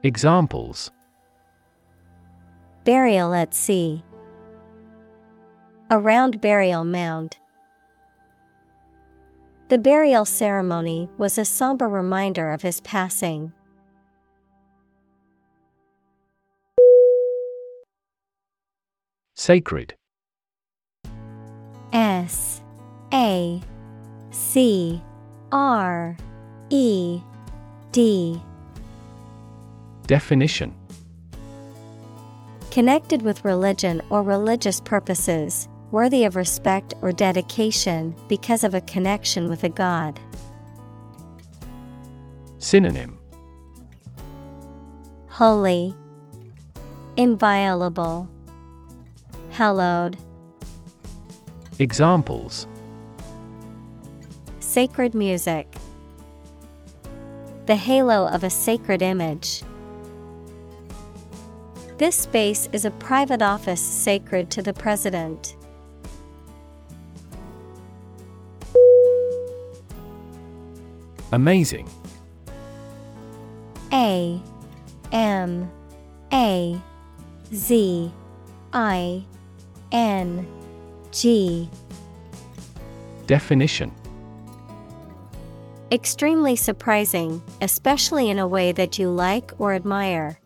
Examples 0.02 0.90
Burial 2.88 3.34
at 3.34 3.52
sea. 3.52 4.02
A 5.90 5.98
round 5.98 6.40
burial 6.40 6.86
mound. 6.86 7.36
The 9.68 9.76
burial 9.76 10.24
ceremony 10.24 11.10
was 11.18 11.36
a 11.36 11.44
somber 11.44 11.86
reminder 11.86 12.50
of 12.50 12.62
his 12.62 12.80
passing. 12.80 13.52
Sacred 19.34 19.94
S 21.92 22.62
A 23.12 23.60
C 24.30 25.02
R 25.52 26.16
E 26.70 27.20
D 27.92 28.40
Definition 30.06 30.77
Connected 32.70 33.22
with 33.22 33.44
religion 33.44 34.02
or 34.10 34.22
religious 34.22 34.80
purposes, 34.80 35.68
worthy 35.90 36.24
of 36.24 36.36
respect 36.36 36.94
or 37.00 37.12
dedication 37.12 38.14
because 38.28 38.62
of 38.62 38.74
a 38.74 38.80
connection 38.82 39.48
with 39.48 39.64
a 39.64 39.68
god. 39.70 40.20
Synonym 42.58 43.18
Holy, 45.28 45.94
Inviolable, 47.16 48.28
Hallowed, 49.50 50.18
Examples 51.78 52.66
Sacred 54.60 55.14
music, 55.14 55.66
The 57.66 57.76
halo 57.76 58.26
of 58.26 58.44
a 58.44 58.50
sacred 58.50 59.00
image. 59.00 59.62
This 61.98 62.14
space 62.14 62.68
is 62.72 62.84
a 62.84 62.92
private 62.92 63.42
office 63.42 63.80
sacred 63.80 64.50
to 64.52 64.62
the 64.62 64.72
President. 64.72 65.56
Amazing 71.32 71.90
A 73.92 74.40
M 75.10 75.68
A 76.32 76.80
Z 77.52 78.12
I 78.72 79.24
N 79.90 80.46
G 81.10 81.68
Definition 83.26 83.92
Extremely 85.90 86.54
surprising, 86.54 87.42
especially 87.60 88.30
in 88.30 88.38
a 88.38 88.46
way 88.46 88.70
that 88.70 89.00
you 89.00 89.10
like 89.10 89.50
or 89.58 89.74
admire. 89.74 90.38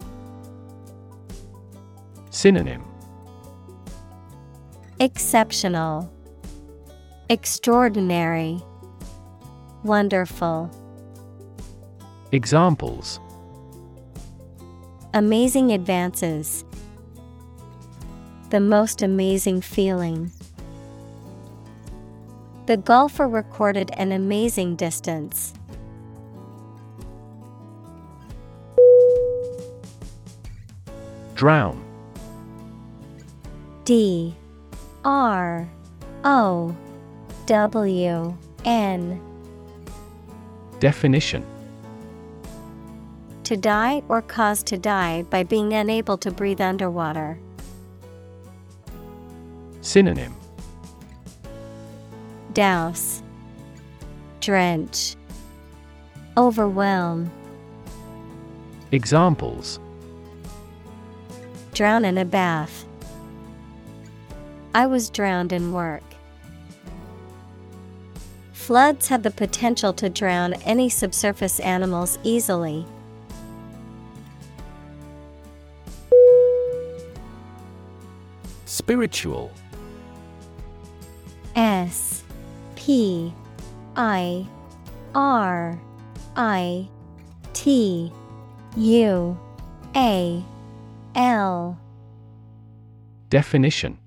Synonym 2.43 2.83
Exceptional, 4.99 6.13
Extraordinary, 7.31 8.61
Wonderful. 9.85 10.69
Examples 12.33 13.21
Amazing 15.15 15.71
advances. 15.71 16.65
The 18.51 18.59
most 18.59 19.03
amazing 19.03 19.61
feeling. 19.61 20.33
The 22.67 22.77
golfer 22.77 23.29
recorded 23.29 23.93
an 23.97 24.11
amazing 24.11 24.75
distance. 24.75 25.55
Drown 31.37 31.92
D 33.85 34.35
R 35.05 35.69
O 36.25 36.77
W 37.47 38.37
N. 38.65 39.21
Definition. 40.79 41.45
To 43.45 43.57
die 43.57 44.03
or 44.09 44.23
cause 44.23 44.63
to 44.65 44.79
die 44.79 45.23
by 45.31 45.43
being 45.43 45.73
unable 45.73 46.17
to 46.19 46.31
breathe 46.31 46.61
underwater. 46.61 47.39
Synonym. 49.81 50.35
Douse, 52.53 53.23
Drench, 54.41 55.17
Overwhelm, 56.37 57.31
Examples. 58.93 59.81
Drown 61.73 62.05
in 62.05 62.19
a 62.19 62.25
bath. 62.27 62.85
I 64.75 64.87
was 64.87 65.11
drowned 65.11 65.53
in 65.53 65.73
work. 65.73 66.03
Floods 68.53 69.09
have 69.09 69.23
the 69.23 69.31
potential 69.31 69.93
to 69.95 70.09
drown 70.09 70.55
any 70.65 70.89
subsurface 70.89 71.61
animals 71.61 72.19
easily. 72.23 72.87
Spiritual 78.65 79.53
S 81.55 82.23
P 82.77 83.35
I 83.95 84.47
R 85.15 85.79
I 86.37 86.89
T 87.53 88.11
U 88.77 89.39
A 89.95 90.45
L 91.15 91.79
Definition 93.29 93.99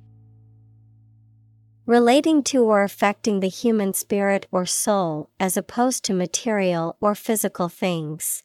Relating 1.88 2.42
to 2.42 2.64
or 2.64 2.82
affecting 2.82 3.42
the 3.42 3.48
human 3.48 3.94
spirit 3.94 4.48
or 4.52 4.66
soul 4.66 5.30
as 5.40 5.56
opposed 5.56 6.04
to 6.06 6.16
material 6.16 6.98
or 7.00 7.14
physical 7.14 7.70
things. 7.70 8.44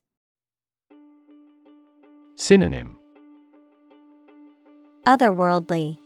Synonym 2.37 2.99
Otherworldly, 5.07 5.97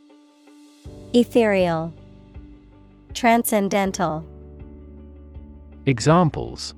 Ethereal, 1.12 1.92
Transcendental. 3.14 4.24
Examples 5.86 6.74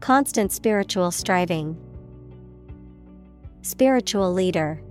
Constant 0.00 0.52
spiritual 0.52 1.10
striving. 1.10 1.74
Spiritual 3.62 4.30
leader. 4.30 4.82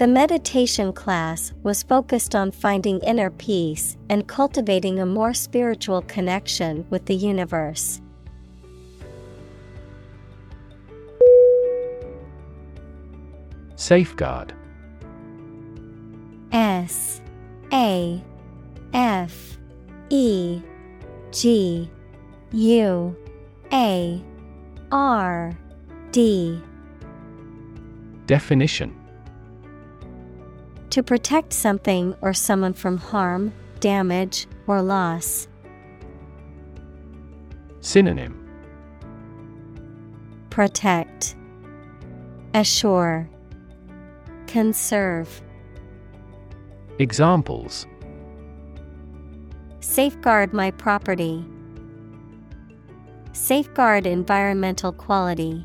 The 0.00 0.06
meditation 0.06 0.94
class 0.94 1.52
was 1.62 1.82
focused 1.82 2.34
on 2.34 2.52
finding 2.52 3.00
inner 3.00 3.28
peace 3.28 3.98
and 4.08 4.26
cultivating 4.26 4.98
a 4.98 5.04
more 5.04 5.34
spiritual 5.34 6.00
connection 6.00 6.86
with 6.88 7.04
the 7.04 7.14
universe. 7.14 8.00
Safeguard. 13.76 14.54
S 16.50 17.20
A 17.70 18.24
F 18.94 19.58
E 20.08 20.62
G 21.30 21.90
U 22.52 23.16
A 23.70 24.22
R 24.90 25.58
D. 26.10 26.58
Definition 28.24 28.99
To 30.90 31.04
protect 31.04 31.52
something 31.52 32.16
or 32.20 32.32
someone 32.32 32.74
from 32.74 32.96
harm, 32.98 33.52
damage, 33.78 34.48
or 34.66 34.82
loss. 34.82 35.46
Synonym 37.80 38.36
Protect, 40.50 41.36
Assure, 42.54 43.30
Conserve. 44.48 45.40
Examples 46.98 47.86
Safeguard 49.78 50.52
my 50.52 50.72
property. 50.72 51.44
Safeguard 53.32 54.06
environmental 54.06 54.92
quality. 54.92 55.64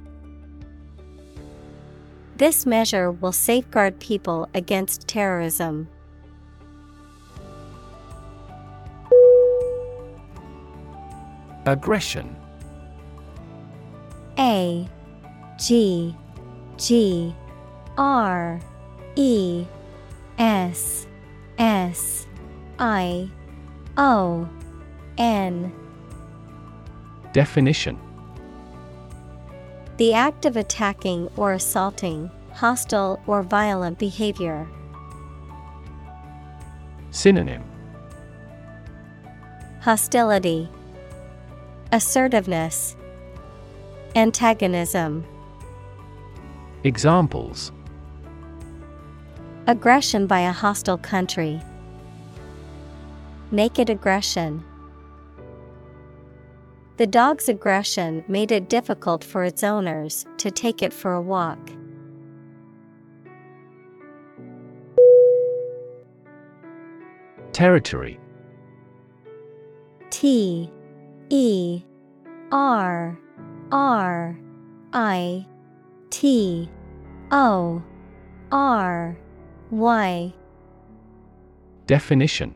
This 2.37 2.65
measure 2.65 3.11
will 3.11 3.31
safeguard 3.31 3.97
people 3.99 4.49
against 4.53 5.07
terrorism. 5.07 5.87
Aggression. 11.65 12.35
A 14.37 14.85
G 15.57 16.13
G 16.77 17.33
R 17.97 18.59
E 19.15 19.65
S 20.37 21.07
S 21.57 22.27
I 22.77 23.29
O 23.95 24.49
N. 25.17 25.71
Definition 27.31 27.97
The 29.97 30.13
act 30.13 30.45
of 30.45 30.57
attacking 30.57 31.29
or 31.37 31.53
assaulting, 31.53 32.29
hostile 32.51 33.21
or 33.27 33.43
violent 33.43 33.97
behavior. 33.97 34.67
Synonym 37.11 37.63
Hostility, 39.79 40.67
Assertiveness, 41.93 42.97
Antagonism. 44.15 45.23
Examples 46.83 47.71
Aggression 49.67 50.27
by 50.27 50.41
a 50.41 50.51
hostile 50.51 50.97
country. 50.97 51.61
Naked 53.49 53.89
aggression. 53.89 54.61
The 56.97 57.07
dog's 57.07 57.49
aggression 57.49 58.23
made 58.29 58.53
it 58.53 58.69
difficult 58.69 59.21
for 59.21 59.43
its 59.43 59.63
owners 59.63 60.25
to 60.37 60.49
take 60.49 60.81
it 60.81 60.93
for 60.93 61.13
a 61.13 61.21
walk. 61.21 61.59
Territory. 67.51 68.17
T 70.09 70.71
E 71.29 71.83
R 72.53 73.19
R 73.73 74.39
I 74.93 75.45
T 76.09 76.69
O 77.31 77.83
R 78.53 79.17
Y. 79.69 80.33
Definition 81.87 82.55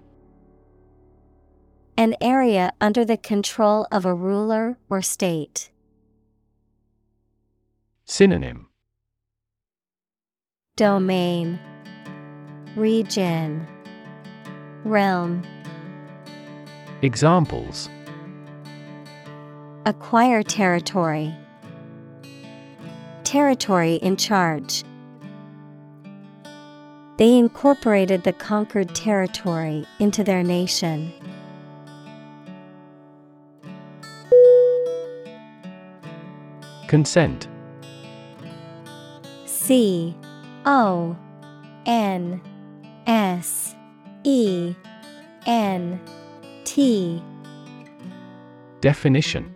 An 2.00 2.16
area 2.22 2.72
under 2.80 3.04
the 3.04 3.18
control 3.18 3.86
of 3.91 4.06
a 4.06 4.14
ruler 4.14 4.78
or 4.89 5.02
state. 5.02 5.70
Synonym 8.06 8.70
Domain 10.78 11.60
Region 12.78 13.68
Realm 14.86 15.43
Examples 17.02 17.89
Acquire 19.86 20.41
territory. 20.41 21.36
Territory 23.26 23.95
in 23.95 24.16
charge. 24.16 24.86
They 27.18 27.38
incorporated 27.38 28.24
the 28.24 28.32
conquered 28.32 28.95
territory 28.95 29.86
into 30.00 30.24
their 30.24 30.43
nation. 30.43 31.12
Consent. 36.90 37.48
C 39.46 40.16
O 40.66 41.16
N 41.86 42.42
S 43.06 43.76
E 44.24 44.74
N 45.46 46.02
T. 46.64 47.22
Definition. 48.82 49.54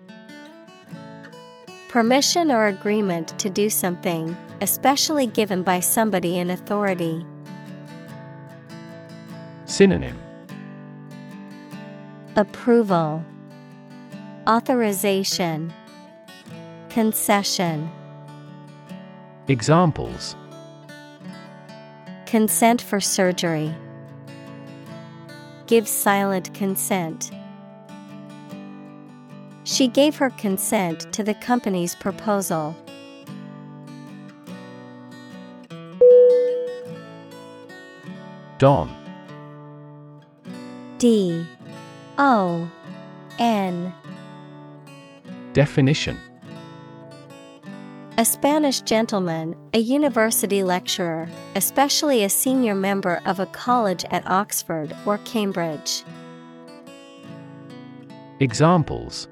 Permission 1.90 2.52
or 2.52 2.68
agreement 2.68 3.30
to 3.40 3.50
do 3.50 3.68
something, 3.68 4.38
especially 4.62 5.26
given 5.26 5.64
by 5.64 5.80
somebody 5.80 6.38
in 6.38 6.52
authority. 6.52 7.26
Synonym. 9.66 10.20
Approval, 12.36 13.26
Authorization, 14.48 15.74
Concession. 16.94 17.90
Examples 19.48 20.36
Consent 22.28 22.84
for 22.84 23.00
surgery. 23.00 23.74
Give 25.66 25.88
silent 25.88 26.54
consent. 26.54 27.32
She 29.64 29.88
gave 29.88 30.18
her 30.18 30.30
consent 30.30 31.12
to 31.14 31.24
the 31.24 31.34
company's 31.34 31.96
proposal. 31.96 32.76
Don 38.60 38.96
D 41.00 41.44
O 42.20 42.70
N 43.40 43.92
Definition 45.54 46.20
A 48.16 48.24
Spanish 48.24 48.82
gentleman, 48.82 49.56
a 49.74 49.80
university 49.80 50.62
lecturer, 50.62 51.28
especially 51.56 52.24
a 52.24 52.30
senior 52.30 52.76
member 52.76 53.20
of 53.26 53.40
a 53.40 53.48
college 53.48 54.06
at 54.12 54.30
Oxford 54.30 54.96
or 55.08 55.18
Cambridge. 55.26 56.04
Examples 58.40 59.28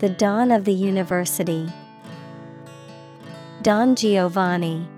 The 0.00 0.08
Don 0.08 0.50
of 0.50 0.64
the 0.64 0.72
University. 0.72 1.68
Don 3.62 3.94
Giovanni. 3.94 4.88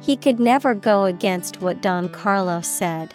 He 0.00 0.16
could 0.16 0.38
never 0.38 0.74
go 0.74 1.06
against 1.06 1.60
what 1.60 1.82
Don 1.82 2.08
Carlos 2.08 2.68
said. 2.68 3.12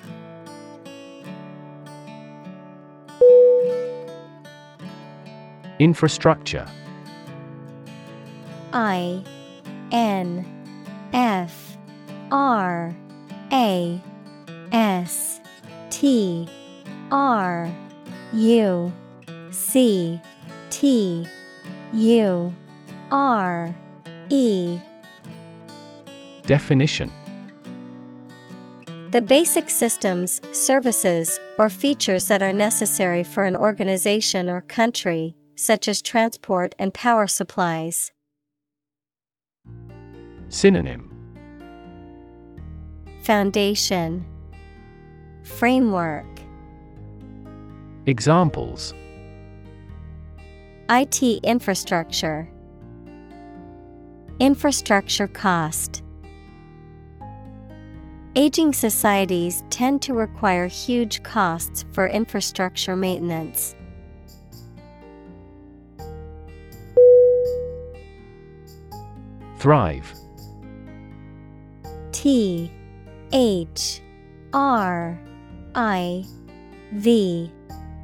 Infrastructure. 5.81 6.67
I 8.71 9.23
N 9.91 10.45
F 11.11 11.75
R 12.31 12.95
A 13.51 13.99
S 14.71 15.41
T 15.89 16.47
R 17.11 17.67
U 18.31 18.93
C 19.49 20.21
T 20.69 21.27
U 21.93 22.53
R 23.09 23.75
E. 24.29 24.79
Definition. 26.43 27.11
The 29.09 29.21
basic 29.23 29.71
systems, 29.71 30.41
services, 30.53 31.39
or 31.57 31.69
features 31.69 32.27
that 32.27 32.43
are 32.43 32.53
necessary 32.53 33.23
for 33.23 33.45
an 33.45 33.55
organization 33.55 34.47
or 34.47 34.61
country, 34.61 35.35
such 35.61 35.87
as 35.87 36.01
transport 36.01 36.73
and 36.79 36.93
power 36.93 37.27
supplies. 37.27 38.11
Synonym. 40.49 41.07
Foundation. 43.23 44.25
Framework. 45.43 46.25
Examples. 48.07 48.93
IT 50.89 51.21
infrastructure. 51.43 52.49
Infrastructure 54.39 55.27
cost. 55.27 56.01
Aging 58.35 58.73
societies 58.73 59.63
tend 59.69 60.01
to 60.01 60.13
require 60.13 60.67
huge 60.67 61.21
costs 61.21 61.85
for 61.91 62.07
infrastructure 62.07 62.95
maintenance. 62.95 63.75
Thrive. 69.61 70.11
T 72.11 72.71
H 73.31 74.01
R 74.53 75.21
I 75.75 76.25
V 76.93 77.51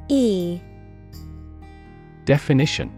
E. 0.08 0.60
Definition. 2.26 2.92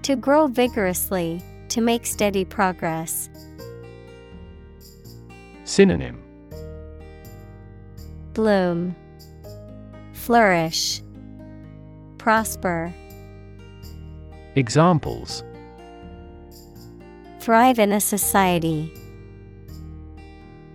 To 0.00 0.16
grow 0.16 0.46
vigorously, 0.46 1.42
to 1.68 1.82
make 1.82 2.06
steady 2.06 2.46
progress. 2.46 3.28
Synonym. 5.64 6.22
Bloom, 8.32 8.96
Flourish, 10.14 11.02
Prosper. 12.16 12.94
Examples 14.56 15.44
Thrive 17.42 17.80
in 17.80 17.90
a 17.90 17.98
society. 17.98 18.94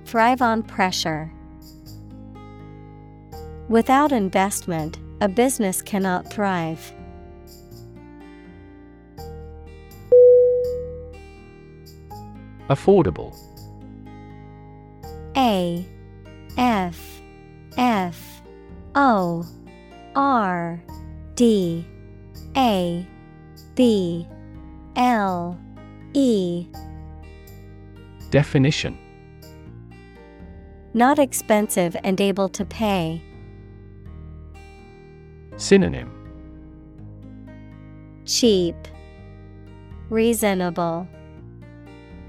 Thrive 0.04 0.42
on 0.42 0.64
pressure. 0.64 1.32
Without 3.70 4.12
investment, 4.12 5.00
a 5.22 5.30
business 5.30 5.82
cannot 5.82 6.30
thrive. 6.30 6.92
Affordable 12.70 13.34
A 15.38 15.86
F 16.58 17.22
F 17.78 18.42
O 18.94 19.46
R 20.18 20.84
D 21.36 21.88
A 22.58 23.08
B 23.76 24.28
L 24.98 25.58
E. 26.18 26.68
Definition. 28.32 28.98
Not 30.96 31.20
expensive 31.20 31.96
and 32.04 32.20
able 32.20 32.50
to 32.50 32.66
pay. 32.66 33.22
Synonym. 35.58 36.10
Cheap, 38.26 38.76
Reasonable, 40.10 41.08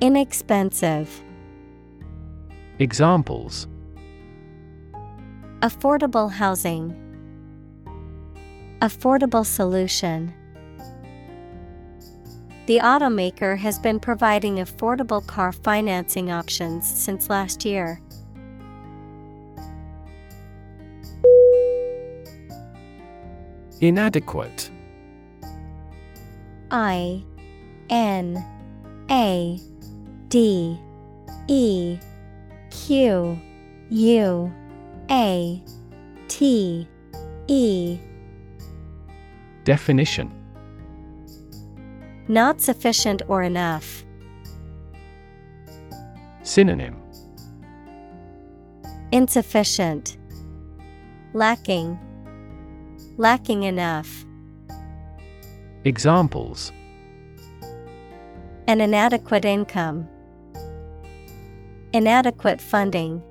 Inexpensive. 0.03 1.09
Examples. 2.79 3.69
Affordable 5.61 6.31
housing, 6.31 6.95
Affordable 8.83 9.47
solution. 9.47 10.35
The 12.69 12.81
automaker 12.81 13.57
has 13.57 13.79
been 13.79 13.99
providing 13.99 14.57
affordable 14.57 15.27
car 15.27 15.53
financing 15.53 16.31
options 16.31 16.87
since 16.87 17.31
last 17.31 17.65
year. 17.65 17.99
Inadequate. 23.81 24.71
I 26.71 27.25
N 27.89 28.45
A 29.11 29.59
D 30.29 30.79
E 31.47 31.99
Q 32.69 33.41
U 33.89 34.53
A 35.11 35.63
T 36.29 36.87
E. 37.47 37.99
Definition 39.65 40.38
Not 42.29 42.61
sufficient 42.61 43.23
or 43.27 43.43
enough. 43.43 44.05
Synonym 46.43 46.97
Insufficient. 49.13 50.19
Lacking. 51.33 51.99
Lacking 53.17 53.63
enough. 53.63 54.27
Examples 55.85 56.71
An 58.67 58.83
inadequate 58.83 59.47
income. 59.47 60.07
Inadequate 61.95 62.61
funding. 62.61 63.23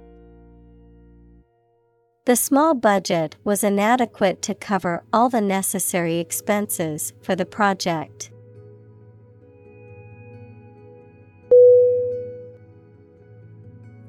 The 2.25 2.35
small 2.35 2.73
budget 2.73 3.35
was 3.43 3.63
inadequate 3.63 4.41
to 4.41 4.55
cover 4.55 5.03
all 5.13 5.29
the 5.29 5.39
necessary 5.39 6.17
expenses 6.17 7.13
for 7.21 7.35
the 7.35 7.45
project. 7.45 8.31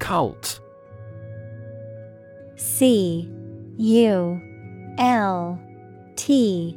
Cult. 0.09 0.59
C 2.55 3.29
U 3.77 4.41
L 4.97 5.61
T. 6.15 6.75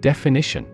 Definition. 0.00 0.66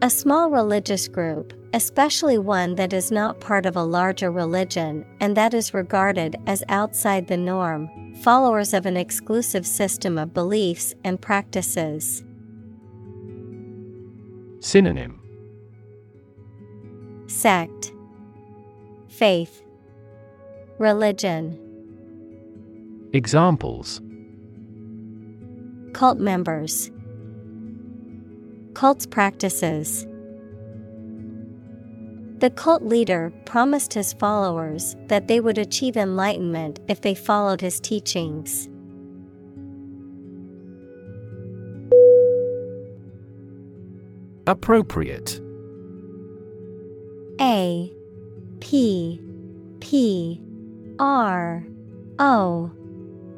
A 0.00 0.08
small 0.08 0.48
religious 0.48 1.08
group, 1.08 1.52
especially 1.74 2.38
one 2.38 2.74
that 2.76 2.94
is 2.94 3.12
not 3.12 3.38
part 3.38 3.66
of 3.66 3.76
a 3.76 3.82
larger 3.82 4.30
religion 4.30 5.04
and 5.20 5.36
that 5.36 5.52
is 5.52 5.74
regarded 5.74 6.36
as 6.46 6.64
outside 6.70 7.26
the 7.26 7.36
norm, 7.36 7.90
followers 8.22 8.72
of 8.72 8.86
an 8.86 8.96
exclusive 8.96 9.66
system 9.66 10.16
of 10.16 10.32
beliefs 10.32 10.94
and 11.04 11.20
practices. 11.20 12.24
Synonym. 14.60 15.20
Sect, 17.26 17.92
Faith, 19.12 19.62
Religion, 20.78 21.58
Examples. 23.12 24.00
Cult 25.92 26.16
members, 26.16 26.90
Cult's 28.72 29.04
practices. 29.04 30.06
The 32.38 32.48
cult 32.56 32.84
leader 32.84 33.30
promised 33.44 33.92
his 33.92 34.14
followers 34.14 34.96
that 35.08 35.28
they 35.28 35.40
would 35.40 35.58
achieve 35.58 35.98
enlightenment 35.98 36.80
if 36.88 37.02
they 37.02 37.14
followed 37.14 37.60
his 37.60 37.80
teachings. 37.80 38.70
Appropriate. 44.46 45.38
A 47.38 47.92
P 48.72 49.20
P 49.80 50.40
R 50.98 51.62
O 52.18 52.70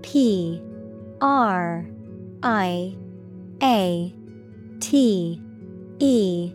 P 0.03 0.63
R 1.21 1.85
I 2.45 2.97
A 3.61 4.15
T 4.79 5.43
E 5.99 6.53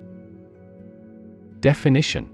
Definition. 1.60 2.30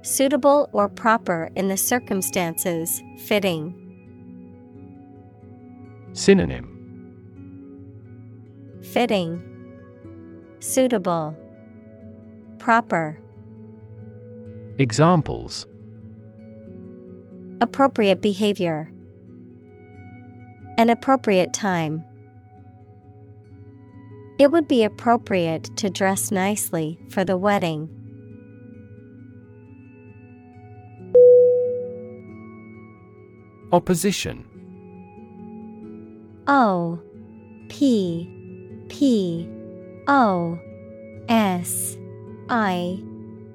Suitable 0.00 0.70
or 0.72 0.88
proper 0.88 1.50
in 1.54 1.68
the 1.68 1.76
circumstances, 1.76 3.02
fitting. 3.26 3.74
Synonym. 6.14 6.72
Fitting, 8.80 9.38
Suitable, 10.60 11.36
Proper. 12.58 13.18
Examples 14.78 15.66
Appropriate 17.62 18.20
behavior, 18.20 18.92
An 20.76 20.90
appropriate 20.90 21.54
time. 21.54 22.04
It 24.38 24.50
would 24.50 24.68
be 24.68 24.84
appropriate 24.84 25.74
to 25.78 25.88
dress 25.88 26.30
nicely 26.30 26.98
for 27.08 27.24
the 27.24 27.38
wedding. 27.38 27.88
Opposition 33.72 34.44
O 36.46 37.00
P 37.70 38.30
P 38.90 39.48
O 40.06 40.58
S 41.30 41.96
I 42.50 43.02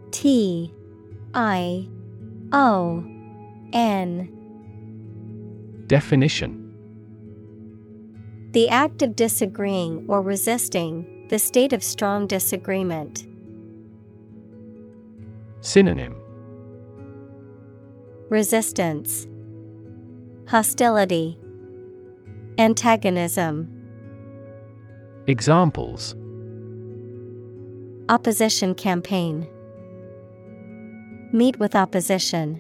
T 0.10 0.74
I 1.34 1.88
O 2.52 3.04
N 3.74 4.28
Definition 5.88 6.74
The 8.52 8.70
act 8.70 9.02
of 9.02 9.16
disagreeing 9.16 10.06
or 10.10 10.22
resisting, 10.22 11.28
the 11.30 11.40
state 11.40 11.72
of 11.72 11.84
strong 11.84 12.28
disagreement. 12.28 13.26
Synonym 15.62 16.16
Resistance, 18.30 19.28
Hostility, 20.48 21.38
Antagonism. 22.58 23.70
Examples 25.28 26.16
Opposition 28.10 28.76
campaign. 28.76 29.48
Meet 31.34 31.60
with 31.60 31.76
opposition. 31.76 32.60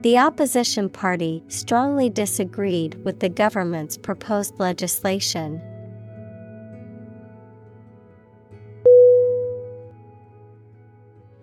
The 0.00 0.18
opposition 0.18 0.88
party 0.88 1.44
strongly 1.46 2.10
disagreed 2.10 2.96
with 3.04 3.20
the 3.20 3.28
government's 3.28 3.96
proposed 3.96 4.58
legislation. 4.58 5.62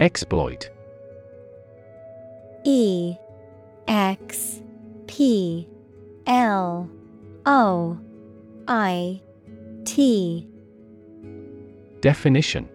Exploit 0.01 0.69
E 2.65 3.15
X 3.87 4.61
P 5.07 5.65
L 6.27 6.89
O 7.45 7.97
I 8.67 9.21
T 9.85 10.45
Definition 12.01 12.67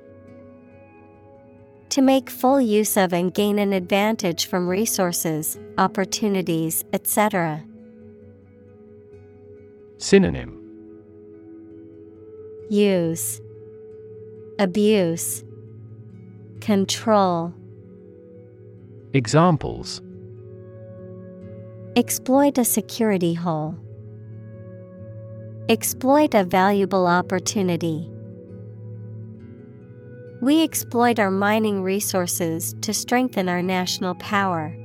To 1.95 2.03
make 2.03 2.29
full 2.29 2.61
use 2.61 2.97
of 2.97 3.13
and 3.13 3.33
gain 3.33 3.61
an 3.61 3.73
advantage 3.73 4.47
from 4.47 4.67
resources, 4.67 5.57
opportunities, 5.79 6.85
etc. 6.93 7.63
Synonym 9.99 10.59
Use 12.69 13.41
Abuse 14.59 15.45
Control 16.61 17.55
Examples 19.13 20.03
Exploit 21.95 22.59
a 22.59 22.65
security 22.65 23.35
hole. 23.35 23.77
Exploit 25.69 26.35
a 26.35 26.43
valuable 26.43 27.07
opportunity. 27.07 28.11
We 30.45 30.63
exploit 30.63 31.19
our 31.19 31.31
mining 31.31 31.83
resources 31.83 32.75
to 32.83 32.93
strengthen 32.93 33.49
our 33.49 33.63
national 33.63 34.15
power. 34.17 34.77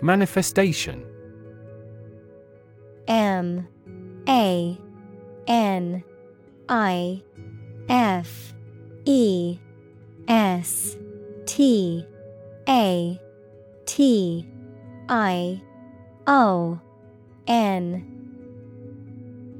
Manifestation. 0.00 1.04
M. 3.08 3.66
A. 4.28 4.78
N. 5.48 6.04
I. 6.68 7.22
F. 7.88 8.54
E. 9.06 9.58
S. 10.28 10.96
T. 11.46 12.06
A. 12.68 13.20
T. 13.86 14.46
I. 15.08 15.60
O. 16.28 16.78
N 17.48 18.09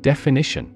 Definition. 0.03 0.75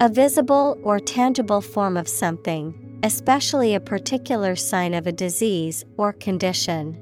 A 0.00 0.08
visible 0.08 0.78
or 0.82 1.00
tangible 1.00 1.60
form 1.60 1.96
of 1.96 2.08
something, 2.08 3.00
especially 3.02 3.74
a 3.74 3.80
particular 3.80 4.54
sign 4.56 4.94
of 4.94 5.06
a 5.06 5.12
disease 5.12 5.84
or 5.96 6.12
condition. 6.12 6.98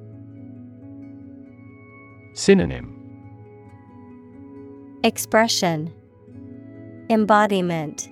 Synonym. 2.34 2.96
Expression. 5.02 5.92
Embodiment. 7.08 8.08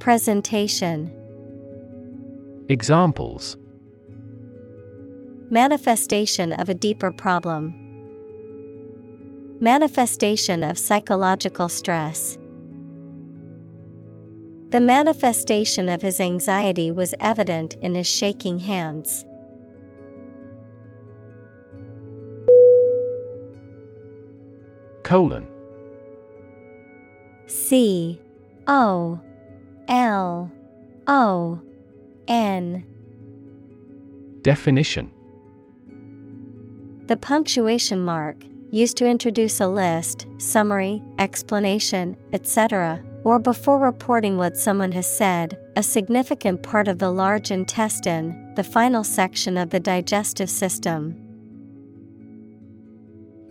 Presentation. 0.00 1.12
Examples. 2.68 3.58
Manifestation 5.50 6.52
of 6.52 6.70
a 6.70 6.74
deeper 6.74 7.12
problem. 7.12 7.83
Manifestation 9.60 10.64
of 10.64 10.76
psychological 10.76 11.68
stress. 11.68 12.36
The 14.70 14.80
manifestation 14.80 15.88
of 15.88 16.02
his 16.02 16.18
anxiety 16.18 16.90
was 16.90 17.14
evident 17.20 17.74
in 17.74 17.94
his 17.94 18.08
shaking 18.08 18.58
hands. 18.58 19.24
Colon 25.04 25.46
C 27.46 28.20
O 28.66 29.20
L 29.86 30.50
O 31.06 31.60
N 32.26 32.84
Definition 34.42 35.12
The 37.06 37.16
punctuation 37.16 38.00
mark, 38.00 38.44
used 38.74 38.96
to 38.96 39.06
introduce 39.06 39.60
a 39.60 39.68
list, 39.68 40.26
summary, 40.38 41.00
explanation, 41.20 42.16
etc., 42.32 43.00
or 43.22 43.38
before 43.38 43.78
reporting 43.78 44.36
what 44.36 44.56
someone 44.56 44.90
has 44.90 45.06
said, 45.06 45.56
a 45.76 45.82
significant 45.82 46.60
part 46.64 46.88
of 46.88 46.98
the 46.98 47.10
large 47.10 47.52
intestine, 47.52 48.52
the 48.56 48.64
final 48.64 49.04
section 49.04 49.56
of 49.56 49.70
the 49.70 49.78
digestive 49.78 50.50
system. 50.50 51.16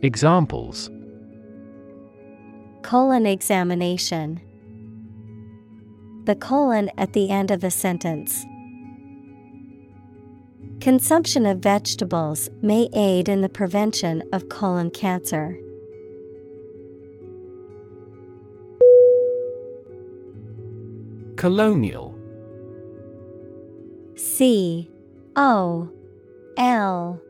Examples 0.01 0.91
Colon 2.81 3.25
examination. 3.25 4.41
The 6.25 6.35
colon 6.35 6.91
at 6.97 7.13
the 7.13 7.29
end 7.29 7.49
of 7.49 7.63
a 7.63 7.71
sentence. 7.71 8.45
Consumption 10.83 11.45
of 11.45 11.59
vegetables 11.59 12.49
may 12.61 12.89
aid 12.93 13.29
in 13.29 13.39
the 13.39 13.47
prevention 13.47 14.21
of 14.33 14.49
colon 14.49 14.91
cancer. 14.91 15.57
Colonial. 21.37 22.13
C 24.17 24.91
O 25.37 25.89
L 26.57 27.21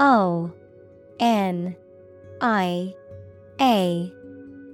O 0.00 0.52
N 1.20 1.76
I 2.40 2.92
A 3.60 4.12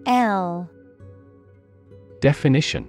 L. 0.07 0.71
Definition. 2.21 2.89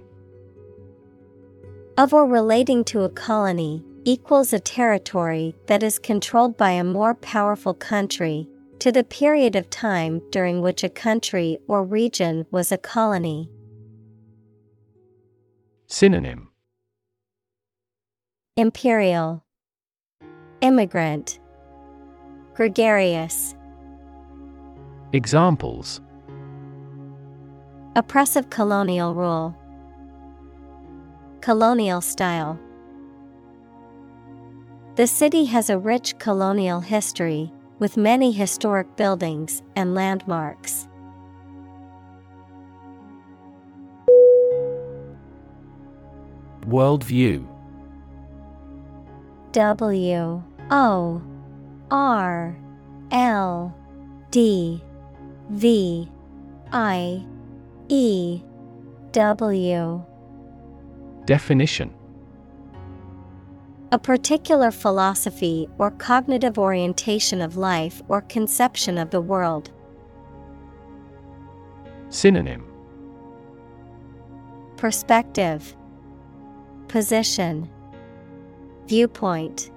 Of 1.98 2.14
or 2.14 2.24
relating 2.24 2.82
to 2.84 3.02
a 3.02 3.10
colony 3.10 3.84
equals 4.04 4.52
a 4.52 4.60
territory 4.60 5.54
that 5.66 5.82
is 5.82 5.98
controlled 5.98 6.56
by 6.56 6.70
a 6.70 6.84
more 6.84 7.14
powerful 7.14 7.74
country 7.74 8.46
to 8.78 8.92
the 8.92 9.04
period 9.04 9.56
of 9.56 9.70
time 9.70 10.20
during 10.30 10.60
which 10.60 10.84
a 10.84 10.88
country 10.88 11.58
or 11.68 11.82
region 11.82 12.46
was 12.50 12.70
a 12.70 12.78
colony. 12.78 13.48
Synonym 15.86 16.50
Imperial 18.56 19.42
Immigrant 20.60 21.40
Gregarious 22.54 23.54
Examples 25.12 26.00
Oppressive 27.96 28.50
colonial 28.50 29.14
rule. 29.14 29.56
Colonial 31.40 32.00
style. 32.00 32.58
The 34.96 35.08
city 35.08 35.44
has 35.46 35.70
a 35.70 35.78
rich 35.78 36.16
colonial 36.18 36.78
history, 36.78 37.52
with 37.80 37.96
many 37.96 38.30
historic 38.30 38.94
buildings 38.94 39.60
and 39.74 39.92
landmarks. 39.92 40.86
Worldview. 46.68 47.44
W 49.50 50.42
O 50.70 51.22
R 51.90 52.56
L 53.10 53.76
D 54.30 54.80
V 55.50 56.08
I 56.72 57.26
E 57.88 58.40
W. 59.10 60.04
Definition 61.24 61.92
A 63.94 63.98
particular 63.98 64.72
philosophy 64.72 65.68
or 65.78 65.92
cognitive 65.92 66.58
orientation 66.58 67.40
of 67.40 67.56
life 67.56 68.02
or 68.08 68.22
conception 68.22 68.98
of 68.98 69.10
the 69.10 69.20
world. 69.20 69.70
Synonym. 72.08 72.66
Perspective. 74.76 75.76
Position. 76.88 77.70
Viewpoint. 78.88 79.70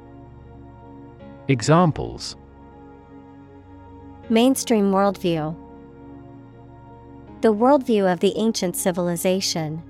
Examples. 1.48 2.36
Mainstream 4.30 4.92
worldview. 4.92 5.56
The 7.42 7.54
worldview 7.54 8.12
of 8.12 8.20
the 8.22 8.34
ancient 8.36 8.76
civilization. 8.76 9.84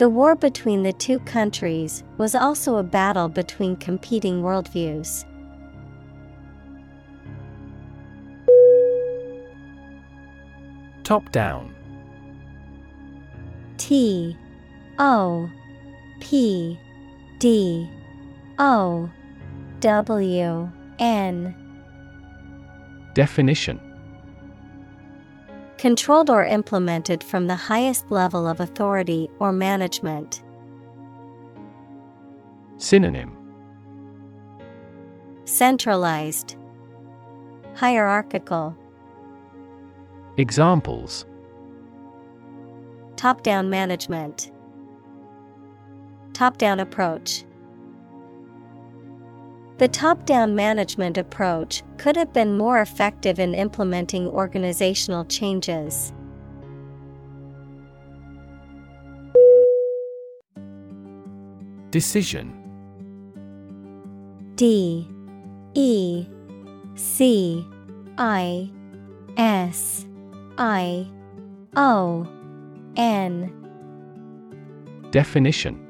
The 0.00 0.08
war 0.08 0.34
between 0.34 0.82
the 0.82 0.94
two 0.94 1.18
countries 1.18 2.04
was 2.16 2.34
also 2.34 2.76
a 2.76 2.82
battle 2.82 3.28
between 3.28 3.76
competing 3.76 4.40
worldviews. 4.40 5.26
Top 11.04 11.30
down. 11.32 11.74
T 13.76 14.38
O 14.98 15.50
P 16.20 16.78
D 17.38 17.86
O 18.58 19.10
W 19.80 20.72
N. 20.98 21.54
Definition 23.12 23.89
Controlled 25.80 26.28
or 26.28 26.44
implemented 26.44 27.24
from 27.24 27.46
the 27.46 27.54
highest 27.56 28.10
level 28.10 28.46
of 28.46 28.60
authority 28.60 29.30
or 29.38 29.50
management. 29.50 30.42
Synonym. 32.76 33.34
Centralized. 35.46 36.56
Hierarchical. 37.76 38.76
Examples. 40.36 41.24
Top 43.16 43.42
down 43.42 43.70
management. 43.70 44.52
Top 46.34 46.58
down 46.58 46.78
approach 46.78 47.44
The 49.80 49.88
top 49.88 50.26
down 50.26 50.54
management 50.54 51.16
approach 51.16 51.82
could 51.96 52.14
have 52.14 52.34
been 52.34 52.58
more 52.58 52.82
effective 52.82 53.38
in 53.38 53.54
implementing 53.54 54.28
organizational 54.28 55.24
changes. 55.24 56.12
Decision. 61.88 62.52
D. 64.56 65.08
E. 65.72 66.26
C. 66.94 67.66
I. 68.18 68.70
S. 69.38 70.06
I. 70.58 71.08
O. 71.74 72.28
N. 72.96 73.50
Definition 75.10 75.89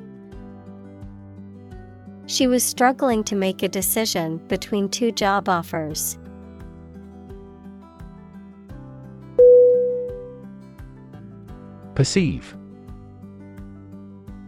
She 2.31 2.47
was 2.47 2.63
struggling 2.63 3.25
to 3.25 3.35
make 3.35 3.61
a 3.61 3.67
decision 3.67 4.37
between 4.47 4.87
two 4.87 5.11
job 5.11 5.49
offers. 5.49 6.17
Perceive 11.93 12.55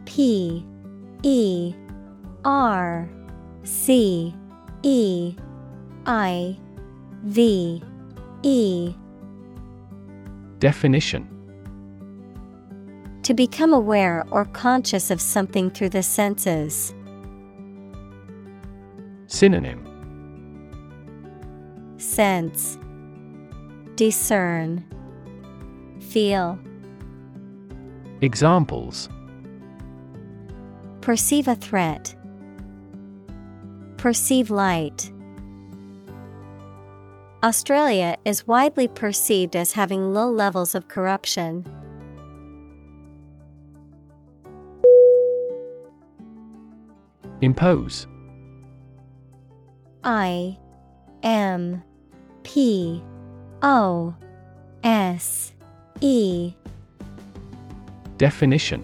P 0.06 0.66
E 1.24 1.76
R 2.46 3.10
C 3.64 4.34
E 4.84 5.36
I 6.06 6.58
V 7.24 7.84
E 8.44 8.96
Definition 10.60 11.28
To 13.24 13.34
become 13.34 13.74
aware 13.74 14.24
or 14.32 14.46
conscious 14.46 15.12
of 15.12 15.20
something 15.20 15.70
through 15.70 15.90
the 15.90 16.02
senses. 16.02 16.94
Synonym 19.34 19.82
Sense 21.98 22.78
Discern 23.96 24.86
Feel 26.00 26.60
Examples 28.22 29.10
Perceive 31.02 31.48
a 31.48 31.56
threat. 31.56 32.16
Perceive 33.98 34.52
light. 34.52 35.12
Australia 37.42 38.18
is 38.26 38.46
widely 38.46 38.88
perceived 38.88 39.56
as 39.56 39.72
having 39.74 40.14
low 40.14 40.30
levels 40.30 40.76
of 40.76 40.88
corruption. 40.90 41.66
Impose 47.42 48.06
I 50.04 50.58
M 51.24 51.82
P 52.44 53.02
O 53.62 54.14
S 54.84 55.54
E. 56.02 56.54
Definition. 58.18 58.84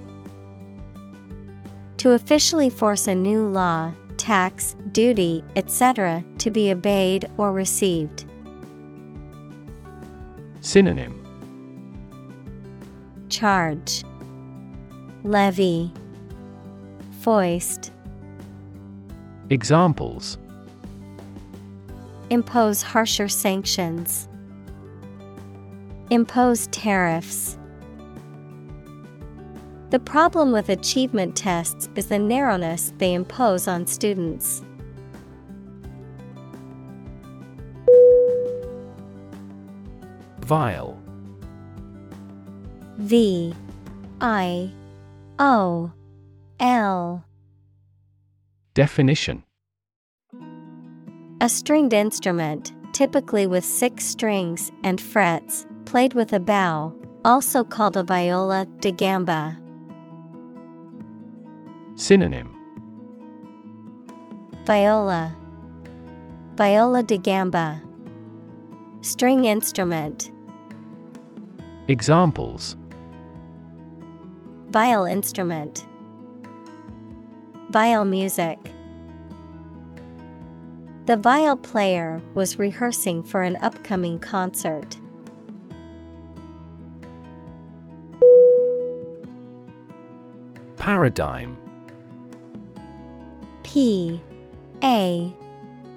To 1.98 2.12
officially 2.12 2.70
force 2.70 3.08
a 3.08 3.16
new 3.16 3.46
law, 3.46 3.92
tax, 4.16 4.76
duty, 4.94 5.44
etc., 5.58 6.24
to 6.38 6.50
be 6.50 6.72
obeyed 6.72 7.30
or 7.38 7.52
received. 7.52 8.26
Synonym. 10.62 11.16
Charge. 13.28 14.04
Levy. 15.24 15.92
Foist. 17.22 17.92
Examples 19.50 20.38
Impose 22.30 22.84
harsher 22.84 23.28
sanctions. 23.28 24.28
Impose 26.12 26.68
tariffs. 26.68 27.58
The 29.90 30.00
problem 30.00 30.52
with 30.52 30.70
achievement 30.70 31.36
tests 31.36 31.90
is 31.96 32.06
the 32.08 32.20
narrowness 32.20 32.94
they 33.00 33.16
impose 33.16 33.68
on 33.68 33.88
students. 33.88 34.62
Viol 40.42 41.02
V 42.98 43.54
I 44.22 44.72
O 45.40 45.92
L 46.60 47.24
Definition 48.76 49.44
A 51.42 51.48
stringed 51.48 51.94
instrument, 51.94 52.74
typically 52.92 53.48
with 53.48 53.64
six 53.64 54.04
strings 54.04 54.72
and 54.84 55.00
frets, 55.00 55.66
played 55.86 56.14
with 56.14 56.34
a 56.34 56.40
bow, 56.40 56.94
Also 57.26 57.64
called 57.66 57.98
a 57.98 58.04
viola 58.04 58.66
da 58.80 58.92
gamba. 58.92 59.58
Synonym 61.96 62.56
Viola. 64.66 65.36
Viola 66.56 67.04
da 67.04 67.18
gamba. 67.18 67.82
String 69.02 69.46
instrument. 69.46 70.32
Examples 71.88 72.78
Viol 74.70 75.06
instrument. 75.06 75.86
Viol 77.70 78.06
music. 78.06 78.60
The 81.10 81.18
viol 81.18 81.58
player 81.58 82.22
was 82.36 82.60
rehearsing 82.60 83.24
for 83.24 83.42
an 83.42 83.56
upcoming 83.64 84.20
concert. 84.20 84.96
Paradigm. 90.78 91.58
P 93.64 94.22
A 94.84 95.34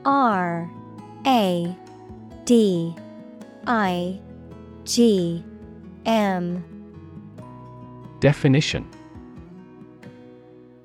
R 0.06 0.70
A 1.26 1.76
D 2.46 2.96
I 3.66 4.18
G 4.84 5.44
M. 6.06 6.64
Definition. 8.20 8.88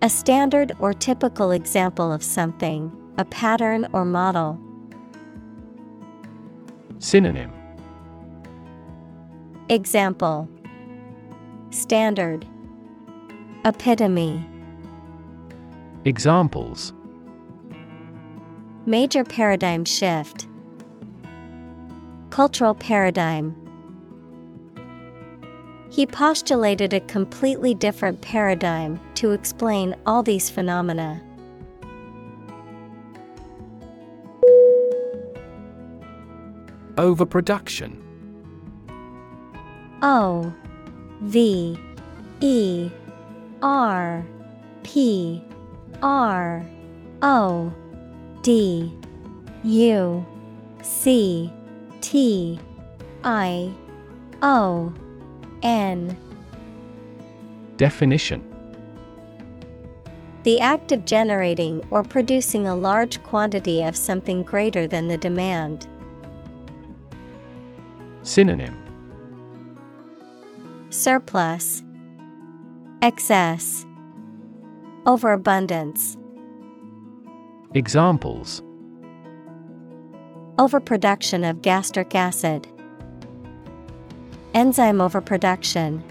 A 0.01 0.09
standard 0.09 0.73
or 0.81 0.91
typical 0.91 1.51
example 1.51 2.11
of 2.11 2.21
something, 2.21 2.91
a 3.17 3.25
pattern 3.25 3.87
or 3.93 4.05
model. 4.05 4.59
Synonym 6.99 7.51
Example 9.69 10.47
Standard 11.71 12.45
Epitome 13.65 14.47
Examples 16.05 16.93
Major 18.85 19.25
paradigm 19.25 19.83
shift. 19.83 20.47
Cultural 22.29 22.73
paradigm. 22.73 23.53
He 25.89 26.05
postulated 26.05 26.93
a 26.93 27.01
completely 27.01 27.73
different 27.73 28.21
paradigm 28.21 28.99
to 29.15 29.31
explain 29.31 29.95
all 30.05 30.23
these 30.23 30.49
phenomena. 30.49 31.21
Overproduction. 36.97 38.03
O 40.01 40.53
V 41.21 41.77
E 42.39 42.89
R 43.61 44.25
P 44.83 45.43
R 46.01 46.65
O 47.21 47.73
D 48.41 48.93
U 49.63 50.25
C 50.81 51.51
T 52.01 52.59
I 53.23 53.71
O 54.41 54.93
N. 55.61 56.17
Definition. 57.77 58.43
The 60.43 60.59
act 60.59 60.91
of 60.91 61.05
generating 61.05 61.85
or 61.91 62.03
producing 62.03 62.67
a 62.67 62.75
large 62.75 63.21
quantity 63.23 63.83
of 63.83 63.95
something 63.95 64.43
greater 64.43 64.87
than 64.87 65.07
the 65.07 65.17
demand. 65.17 65.87
Synonym. 68.27 68.75
Surplus, 70.89 71.81
Excess, 73.01 73.85
Overabundance, 75.05 76.17
Examples. 77.73 78.61
Overproduction 80.59 81.45
of 81.45 81.61
gastric 81.61 82.15
acid, 82.15 82.67
Enzyme 84.53 84.99
overproduction. 84.99 86.03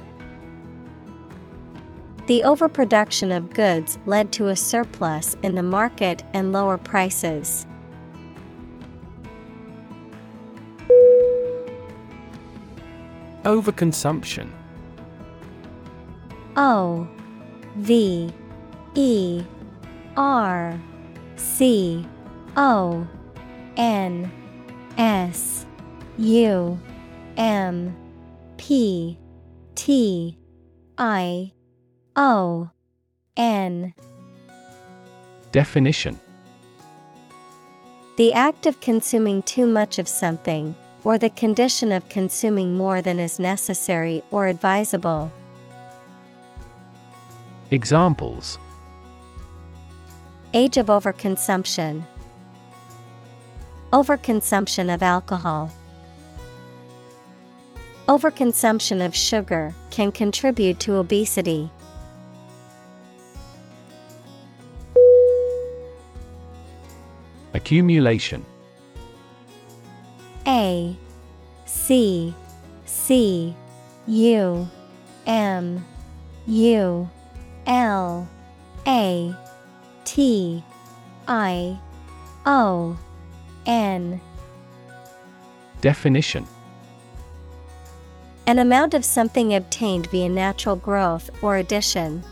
The 2.28 2.44
overproduction 2.44 3.30
of 3.30 3.52
goods 3.52 3.98
led 4.06 4.32
to 4.32 4.48
a 4.48 4.56
surplus 4.56 5.36
in 5.42 5.54
the 5.54 5.62
market 5.62 6.22
and 6.32 6.50
lower 6.50 6.78
prices. 6.78 7.66
Overconsumption. 13.46 14.50
O 16.56 17.06
V 17.76 18.32
E 18.96 19.44
R 20.16 20.80
C 21.36 22.04
O 22.56 23.06
N 23.76 24.32
S 24.98 25.64
U 26.18 26.76
M 27.36 27.96
P 28.56 29.16
T 29.76 30.36
I 30.98 31.52
O 32.16 32.68
N. 33.36 33.94
Definition. 35.52 36.18
The 38.16 38.32
act 38.32 38.66
of 38.66 38.80
consuming 38.80 39.42
too 39.42 39.68
much 39.68 40.00
of 40.00 40.08
something, 40.08 40.74
or 41.06 41.16
the 41.16 41.30
condition 41.30 41.92
of 41.92 42.08
consuming 42.08 42.76
more 42.76 43.00
than 43.00 43.20
is 43.20 43.38
necessary 43.38 44.24
or 44.32 44.48
advisable. 44.48 45.30
Examples 47.70 48.58
Age 50.52 50.76
of 50.78 50.86
overconsumption. 50.86 52.02
Overconsumption 53.92 54.92
of 54.92 55.00
alcohol. 55.00 55.70
Overconsumption 58.08 59.06
of 59.06 59.14
sugar 59.14 59.72
can 59.92 60.10
contribute 60.10 60.80
to 60.80 60.96
obesity. 60.96 61.70
Accumulation 67.54 68.44
A 70.46 70.96
C 71.64 72.34
C 72.84 73.54
U 74.06 74.68
M 75.26 75.84
U 76.46 77.10
L 77.66 78.28
A 78.86 79.34
T 80.04 80.62
I 81.26 81.78
O 82.46 82.96
N. 83.66 84.20
Definition. 85.80 86.46
An 88.46 88.60
amount 88.60 88.94
of 88.94 89.04
something 89.04 89.54
obtained 89.54 90.06
via 90.10 90.28
natural 90.28 90.76
growth 90.76 91.28
or 91.42 91.56
addition. 91.56 92.22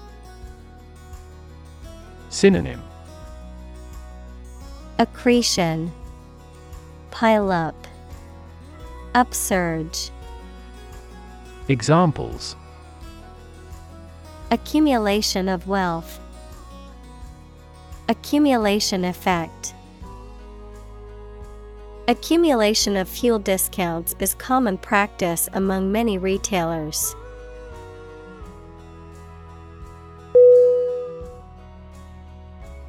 Synonym. 2.29 2.81
Accretion. 4.99 5.91
Pile 7.11 7.51
up 7.51 7.84
Upsurge. 9.15 10.11
Examples. 11.69 12.57
Accumulation 14.51 15.49
of 15.49 15.69
wealth. 15.69 16.19
Accumulation 18.09 19.05
effect. 19.05 19.75
Accumulation 22.09 22.97
of 22.97 23.09
fuel 23.09 23.39
discounts 23.39 24.17
is 24.19 24.35
common 24.35 24.77
practice 24.77 25.49
among 25.55 25.91
many 25.93 26.19
retailers. 26.19 27.15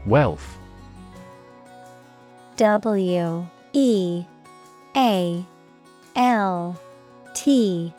Wealth. 0.05 0.57
W 2.57 3.47
E 3.73 4.25
A 4.95 5.45
L 6.15 6.79
T 7.33 7.93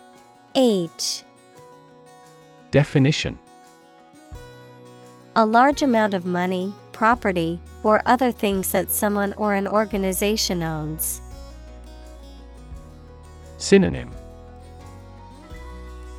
H. 0.54 1.22
Definition. 2.70 3.38
A 5.34 5.44
large 5.44 5.82
amount 5.82 6.14
of 6.14 6.24
money, 6.24 6.72
property, 6.92 7.60
or 7.82 8.00
other 8.06 8.32
things 8.32 8.72
that 8.72 8.90
someone 8.90 9.34
or 9.34 9.52
an 9.54 9.68
organization 9.68 10.62
owns. 10.62 11.20
Synonym. 13.58 14.10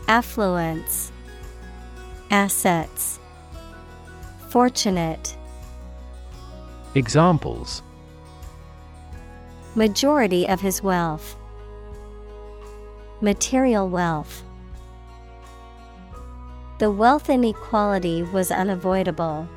Affluence. 0.08 1.12
Assets. 2.30 3.20
Fortunate. 4.50 5.36
Examples. 6.94 7.82
Majority 9.76 10.48
of 10.48 10.62
his 10.62 10.82
wealth. 10.84 11.36
Material 13.20 13.90
wealth. 13.90 14.44
The 16.78 16.92
wealth 16.92 17.32
inequality 17.32 18.22
was 18.22 18.52
unavoidable. 18.52 19.48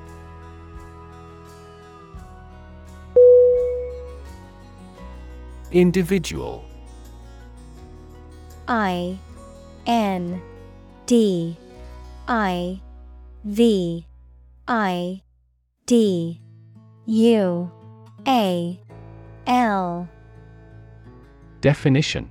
Individual 5.71 6.65
I 8.67 9.19
N 9.87 10.41
D 11.05 11.57
I 12.27 12.81
V 13.45 14.07
I 14.67 15.23
D 15.85 16.41
U 17.05 17.71
A 18.27 18.81
L 19.47 20.09
Definition 21.61 22.31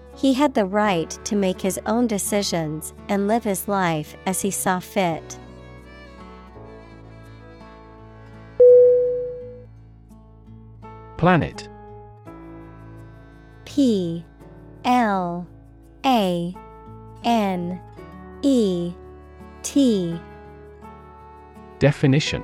he 0.21 0.33
had 0.35 0.53
the 0.53 0.65
right 0.65 1.09
to 1.23 1.35
make 1.35 1.59
his 1.59 1.79
own 1.87 2.05
decisions 2.05 2.93
and 3.09 3.27
live 3.27 3.43
his 3.43 3.67
life 3.67 4.15
as 4.27 4.39
he 4.39 4.51
saw 4.51 4.79
fit. 4.79 5.39
Planet. 11.17 11.67
P 13.65 14.23
L 14.85 15.47
A 16.05 16.55
N 17.23 17.81
E 18.43 18.93
T. 19.63 20.21
Definition 21.79 22.43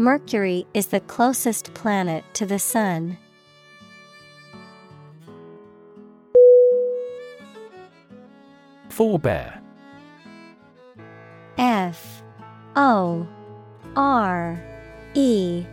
Mercury 0.00 0.66
is 0.72 0.86
the 0.86 1.00
closest 1.00 1.74
planet 1.74 2.24
to 2.32 2.46
the 2.46 2.58
Sun. 2.58 3.18
Forebear 8.88 9.60
F 11.58 12.22
O 12.76 13.28
R 13.94 14.58
E 15.12 15.66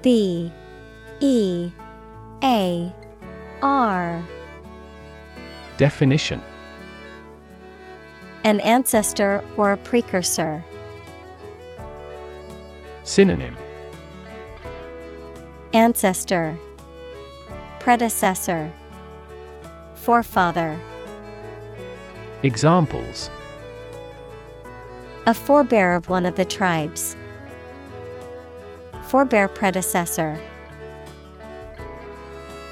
B 0.00 0.52
E 1.18 1.70
A 2.44 2.94
R 3.62 4.24
Definition 5.76 6.40
An 8.44 8.60
ancestor 8.60 9.42
or 9.56 9.72
a 9.72 9.76
precursor. 9.76 10.62
Synonym 13.06 13.56
Ancestor 15.72 16.58
Predecessor 17.78 18.72
Forefather 19.94 20.76
Examples 22.42 23.30
A 25.26 25.32
forebear 25.32 25.94
of 25.94 26.08
one 26.08 26.26
of 26.26 26.34
the 26.34 26.44
tribes. 26.44 27.16
Forebear 29.04 29.46
predecessor. 29.54 30.36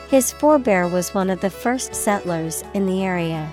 His 0.08 0.32
forebear 0.32 0.88
was 0.88 1.14
one 1.14 1.30
of 1.30 1.40
the 1.42 1.48
first 1.48 1.94
settlers 1.94 2.64
in 2.74 2.86
the 2.86 3.04
area. 3.04 3.48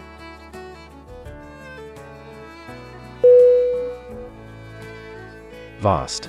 Vast 5.80 6.28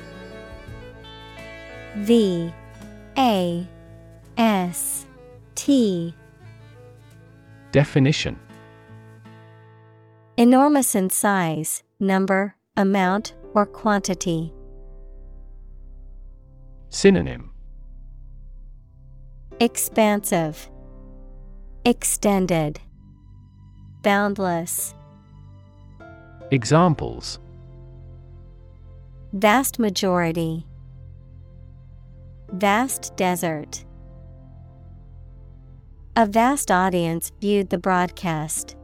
V 1.96 2.52
A 3.18 3.66
S 4.38 5.06
T 5.54 6.14
Definition 7.70 8.38
Enormous 10.38 10.94
in 10.94 11.10
size, 11.10 11.82
number, 12.00 12.56
amount, 12.76 13.34
or 13.52 13.66
quantity. 13.66 14.52
Synonym 16.88 17.50
Expansive, 19.60 20.70
Extended, 21.84 22.80
Boundless. 24.02 24.94
Examples 26.50 27.38
Vast 29.34 29.78
majority. 29.78 30.66
Vast 32.52 33.16
desert. 33.16 33.82
A 36.14 36.26
vast 36.26 36.70
audience 36.70 37.32
viewed 37.40 37.70
the 37.70 37.78
broadcast. 37.78 38.76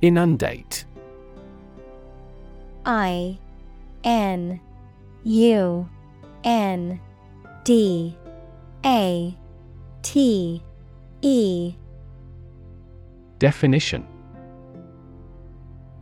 Inundate 0.00 0.84
I 2.84 3.38
N 4.02 4.60
U 5.22 5.88
N 6.42 7.00
D 7.62 8.16
A 8.84 9.38
T 10.02 10.62
E 11.20 11.74
Definition 13.38 14.11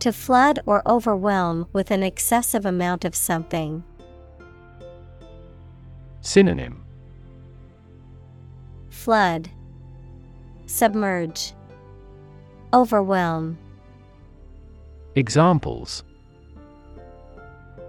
To 0.01 0.13
flood 0.13 0.61
or 0.65 0.83
overwhelm 0.89 1.67
with 1.73 1.91
an 1.91 2.03
excessive 2.03 2.65
amount 2.65 3.05
of 3.05 3.15
something. 3.15 3.85
Synonym 6.23 6.85
Flood, 8.89 9.51
Submerge, 10.67 11.53
Overwhelm. 12.73 13.59
Examples 15.17 16.05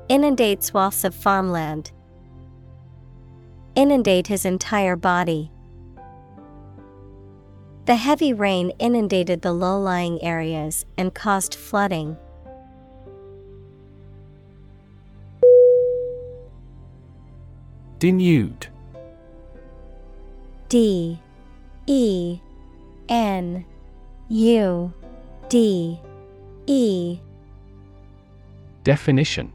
Inundate 0.10 0.64
swaths 0.64 1.04
of 1.04 1.14
farmland. 1.14 1.92
Inundate 3.76 4.28
his 4.28 4.44
entire 4.46 4.96
body. 4.96 5.51
The 7.92 7.98
heavy 7.98 8.32
rain 8.32 8.72
inundated 8.80 9.42
the 9.42 9.52
low 9.52 9.78
lying 9.78 10.24
areas 10.24 10.86
and 10.98 11.14
caused 11.14 11.54
flooding. 11.54 12.16
Denude 18.00 18.68
D. 20.70 21.20
E. 21.86 22.40
N. 23.10 23.66
U. 24.30 24.94
D. 25.50 26.00
E. 26.68 27.20
Definition. 28.86 29.52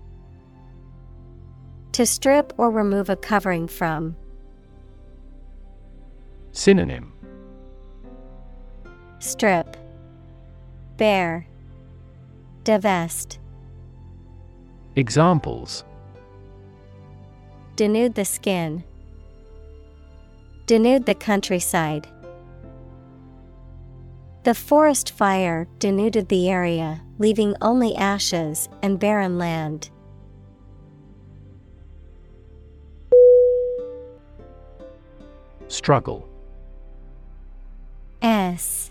To 1.92 2.04
strip 2.04 2.52
or 2.58 2.70
remove 2.70 3.08
a 3.08 3.16
covering 3.16 3.66
from. 3.66 4.14
Synonym 6.52 7.14
Strip, 9.18 9.76
Bare, 10.96 11.46
Divest. 12.64 13.38
Examples 14.94 15.84
Denude 17.76 18.14
the 18.14 18.24
skin. 18.24 18.82
Denude 20.66 21.06
the 21.06 21.14
countryside. 21.14 22.08
The 24.44 24.54
forest 24.54 25.10
fire 25.10 25.66
denuded 25.78 26.28
the 26.28 26.48
area, 26.48 27.02
leaving 27.18 27.54
only 27.60 27.94
ashes 27.96 28.68
and 28.82 28.98
barren 28.98 29.38
land. 29.38 29.90
Struggle 35.68 36.28
S 38.22 38.90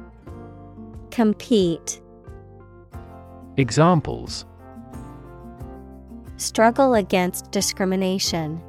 Compete. 1.11 2.01
Examples 3.57 4.45
Struggle 6.37 6.95
against 6.95 7.51
discrimination. 7.51 8.61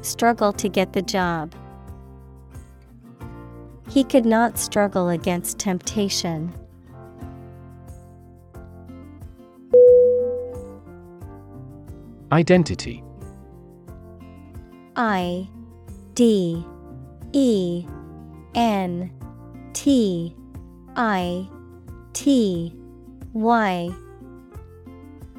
Struggle 0.00 0.52
to 0.54 0.68
get 0.70 0.94
the 0.94 1.02
job. 1.02 1.54
He 3.90 4.02
could 4.02 4.24
not 4.24 4.58
struggle 4.58 5.10
against 5.10 5.58
temptation. 5.58 6.52
Identity 12.32 13.04
I 14.96 15.46
D 16.14 16.64
E 17.32 17.86
N 18.54 19.12
T 19.74 20.34
I 20.96 21.48
T 22.12 22.74
Y. 23.32 23.90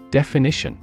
Definition. 0.10 0.78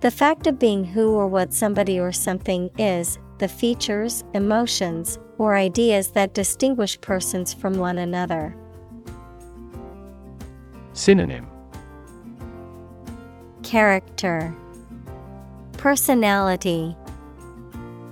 The 0.00 0.10
fact 0.12 0.46
of 0.46 0.58
being 0.60 0.84
who 0.84 1.14
or 1.14 1.26
what 1.26 1.52
somebody 1.52 1.98
or 1.98 2.12
something 2.12 2.70
is, 2.78 3.18
the 3.38 3.48
features, 3.48 4.22
emotions, 4.32 5.18
or 5.38 5.56
ideas 5.56 6.12
that 6.12 6.34
distinguish 6.34 7.00
persons 7.00 7.52
from 7.52 7.78
one 7.78 7.98
another. 7.98 8.54
Synonym. 10.92 11.48
Character. 13.62 14.54
Personality. 15.72 16.96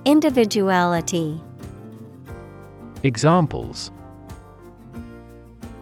Individuality. 0.05 1.41
Examples 3.03 3.91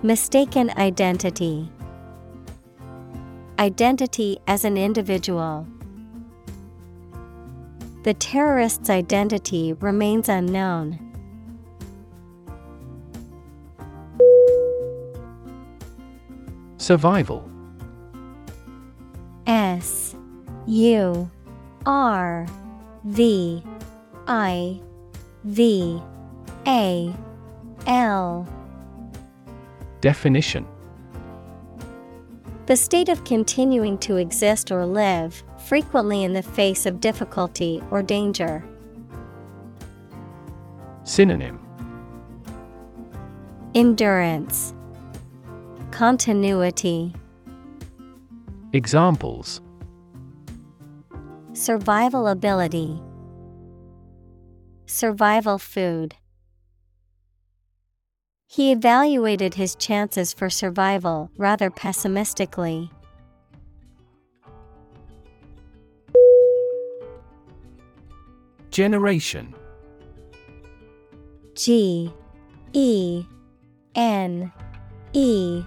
Mistaken 0.06 0.70
identity 0.78 1.68
Identity 3.58 4.38
as 4.46 4.64
an 4.64 4.78
individual. 4.78 5.66
The 8.04 8.14
terrorist's 8.14 8.92
identity 8.92 9.74
remains 9.74 10.30
unknown. 10.30 11.00
Survival 16.78 17.50
S 19.48 20.16
U 20.68 21.32
R 21.88 22.46
V 23.06 23.64
I 24.28 24.80
V 25.46 26.00
A 26.68 27.16
L 27.88 28.48
Definition. 30.06 30.68
The 32.68 32.76
state 32.76 33.10
of 33.10 33.24
continuing 33.24 33.98
to 34.06 34.18
exist 34.18 34.72
or 34.72 34.86
live, 34.86 35.44
frequently 35.58 36.24
in 36.24 36.32
the 36.32 36.44
face 36.44 36.86
of 36.86 37.00
difficulty 37.00 37.82
or 37.90 38.04
danger. 38.04 38.64
Synonym. 41.06 41.60
Endurance. 43.74 44.76
Continuity. 45.90 47.12
Examples. 48.74 49.60
Survival 51.54 52.28
ability. 52.28 53.02
Survival 54.86 55.58
food 55.58 56.14
He 58.48 58.72
evaluated 58.72 59.56
his 59.56 59.76
chances 59.76 60.34
for 60.34 60.50
survival 60.50 61.30
rather 61.38 61.70
pessimistically. 61.70 62.92
Generation. 68.72 69.56
G 71.56 72.14
E 72.74 73.26
N 73.96 74.52
E 75.14 75.64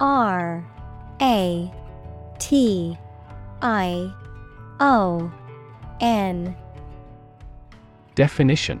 R 0.00 0.66
A 1.20 1.72
T 2.38 2.98
I 3.60 4.14
O 4.80 5.30
N. 6.00 6.56
Definition 8.14 8.80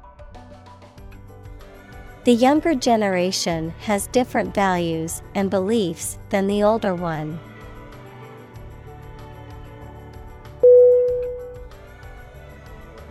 The 2.23 2.33
younger 2.33 2.75
generation 2.75 3.73
has 3.79 4.05
different 4.07 4.53
values 4.53 5.23
and 5.33 5.49
beliefs 5.49 6.19
than 6.29 6.45
the 6.45 6.61
older 6.61 6.93
one. 6.93 7.39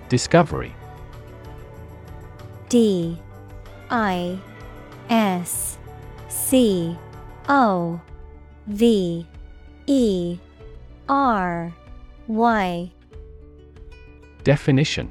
Discovery. 0.09 0.73
D. 2.69 3.19
I. 3.91 4.39
S. 5.09 5.77
C. 6.29 6.97
O. 7.49 8.01
V. 8.69 9.27
E. 9.87 10.39
R. 11.09 11.75
Y. 12.29 12.93
Definition 14.45 15.11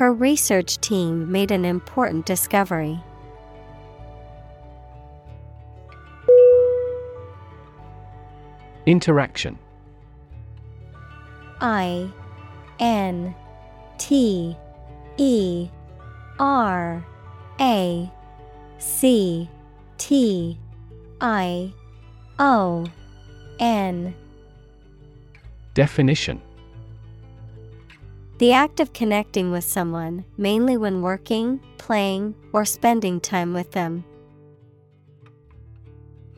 Her 0.00 0.14
research 0.14 0.80
team 0.80 1.30
made 1.30 1.50
an 1.50 1.66
important 1.66 2.24
discovery. 2.24 2.98
Interaction. 8.86 9.58
I 11.60 12.10
N 12.78 13.34
T 13.98 14.56
E 15.18 15.68
R 16.38 17.04
A 17.60 18.10
C 18.78 19.50
T 19.98 20.58
I 21.20 21.74
O 22.38 22.86
N. 23.58 24.14
Definition 25.74 26.40
The 28.40 28.52
act 28.54 28.80
of 28.80 28.94
connecting 28.94 29.50
with 29.50 29.64
someone, 29.64 30.24
mainly 30.38 30.78
when 30.78 31.02
working, 31.02 31.60
playing, 31.76 32.34
or 32.54 32.64
spending 32.64 33.20
time 33.20 33.52
with 33.52 33.72
them. 33.72 34.02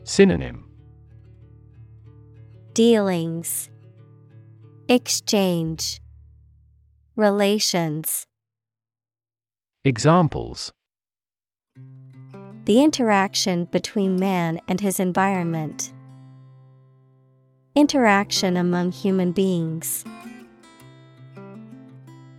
Synonym 0.03 0.65
Dealings 2.73 3.69
Exchange 4.89 6.01
Relations 7.15 8.27
Examples 9.85 10.73
The 12.65 12.83
interaction 12.83 13.63
between 13.63 14.19
man 14.19 14.59
and 14.67 14.81
his 14.81 14.99
environment. 14.99 15.93
Interaction 17.75 18.57
among 18.57 18.91
human 18.91 19.31
beings. 19.31 20.03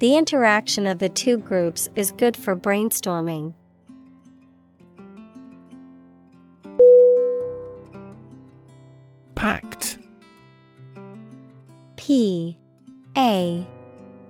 The 0.00 0.16
interaction 0.16 0.86
of 0.86 0.98
the 0.98 1.08
two 1.08 1.38
groups 1.38 1.88
is 1.94 2.10
good 2.12 2.36
for 2.36 2.54
brainstorming. 2.54 3.54
Pact. 9.34 9.98
P 11.96 12.58
A 13.16 13.66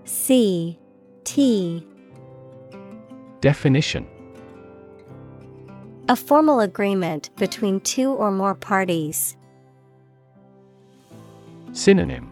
C 0.04 0.78
T. 1.24 1.86
Definition. 3.40 4.06
A 6.08 6.14
formal 6.14 6.60
agreement 6.60 7.30
between 7.36 7.80
two 7.80 8.12
or 8.12 8.30
more 8.30 8.54
parties. 8.54 9.36
Synonym. 11.72 12.30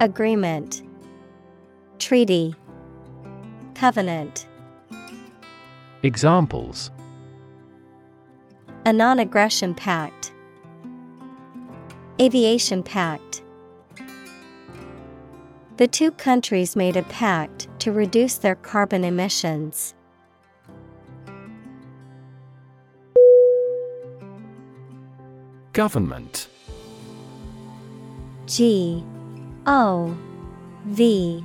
Agreement 0.00 0.82
Treaty 2.02 2.52
Covenant 3.76 4.48
Examples 6.02 6.90
A 8.84 8.92
non 8.92 9.20
aggression 9.20 9.72
pact. 9.72 10.32
Aviation 12.20 12.82
Pact. 12.82 13.44
The 15.76 15.86
two 15.86 16.10
countries 16.10 16.74
made 16.74 16.96
a 16.96 17.04
pact 17.04 17.68
to 17.78 17.92
reduce 17.92 18.34
their 18.34 18.56
carbon 18.56 19.04
emissions. 19.04 19.94
Government 25.72 26.48
G 28.46 29.04
O 29.66 30.16
V 30.86 31.44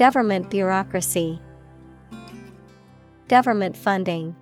Government 0.00 0.48
bureaucracy. 0.48 1.42
Government 3.28 3.76
funding. 3.76 4.34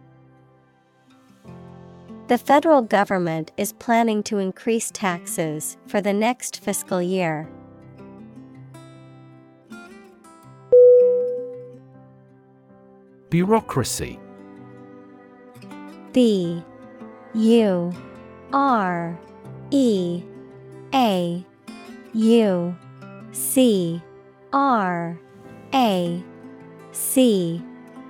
The 2.28 2.38
federal 2.38 2.80
government 2.80 3.50
is 3.56 3.72
planning 3.72 4.22
to 4.22 4.38
increase 4.38 4.92
taxes 4.92 5.76
for 5.88 6.00
the 6.00 6.12
next 6.12 6.60
fiscal 6.60 7.02
year. 7.02 7.48
Bureaucracy. 13.28 14.20
B 16.12 16.62
U 17.34 17.92
R 18.52 19.18
E 19.72 20.22
A 20.94 21.44
U 22.14 22.76
C 23.32 24.00
R 24.52 25.18
A 25.74 26.22
C 26.92 27.62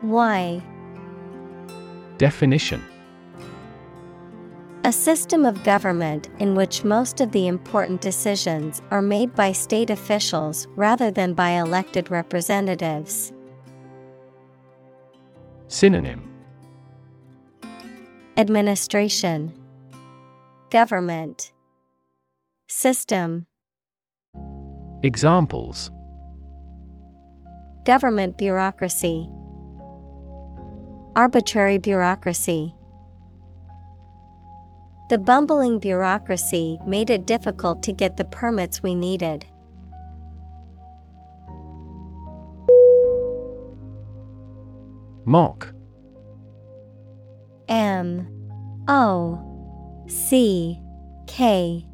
Y. 0.03 0.63
Definition. 2.19 2.83
A 4.85 4.93
system 4.93 5.45
of 5.45 5.63
government 5.65 6.29
in 6.39 6.55
which 6.55 6.85
most 6.85 7.21
of 7.21 7.33
the 7.33 7.49
important 7.49 8.01
decisions 8.01 8.81
are 8.91 9.03
made 9.03 9.35
by 9.35 9.53
state 9.53 9.91
officials 9.91 10.67
rather 10.77 11.11
than 11.11 11.35
by 11.35 11.51
elected 11.51 12.11
representatives. 12.11 13.33
Synonym. 15.67 16.33
Administration. 18.37 19.53
Government. 20.71 21.53
System. 22.69 23.47
Examples 25.03 25.91
Government 27.89 28.37
bureaucracy. 28.37 29.31
Arbitrary 31.17 31.79
bureaucracy. 31.79 32.75
The 35.09 35.17
bumbling 35.17 35.79
bureaucracy 35.79 36.79
made 36.87 37.09
it 37.09 37.25
difficult 37.25 37.83
to 37.85 37.95
get 37.95 38.19
the 38.19 38.27
permits 38.27 38.83
we 38.83 38.95
needed. 38.95 39.47
Mock 45.25 45.73
M. 47.71 48.29
O. 48.87 50.05
C. 50.09 50.79
K. 51.27 51.87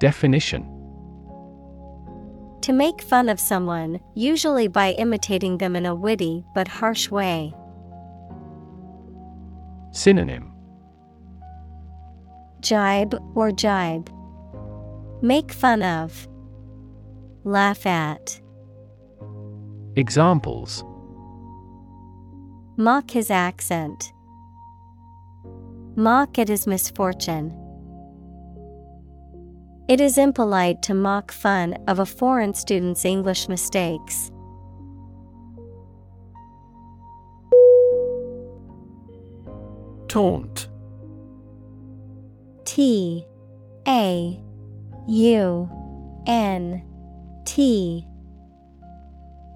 Definition 0.00 0.73
To 2.64 2.72
make 2.72 3.02
fun 3.02 3.28
of 3.28 3.38
someone, 3.38 4.00
usually 4.14 4.68
by 4.68 4.92
imitating 4.92 5.58
them 5.58 5.76
in 5.76 5.84
a 5.84 5.94
witty 5.94 6.46
but 6.54 6.66
harsh 6.66 7.10
way. 7.10 7.52
Synonym 9.90 10.50
Jibe 12.62 13.20
or 13.34 13.52
jibe. 13.52 14.08
Make 15.20 15.52
fun 15.52 15.82
of. 15.82 16.26
Laugh 17.44 17.84
at. 17.84 18.40
Examples 19.96 20.82
Mock 22.78 23.10
his 23.10 23.30
accent. 23.30 24.10
Mock 25.96 26.38
at 26.38 26.48
his 26.48 26.66
misfortune. 26.66 27.63
It 29.86 30.00
is 30.00 30.16
impolite 30.16 30.80
to 30.84 30.94
mock 30.94 31.30
fun 31.30 31.74
of 31.86 31.98
a 31.98 32.06
foreign 32.06 32.54
student's 32.54 33.04
English 33.04 33.48
mistakes. 33.50 34.30
Taunt 40.08 40.68
T 42.64 43.26
A 43.86 44.40
U 45.06 45.70
N 46.26 46.82
T 47.44 48.06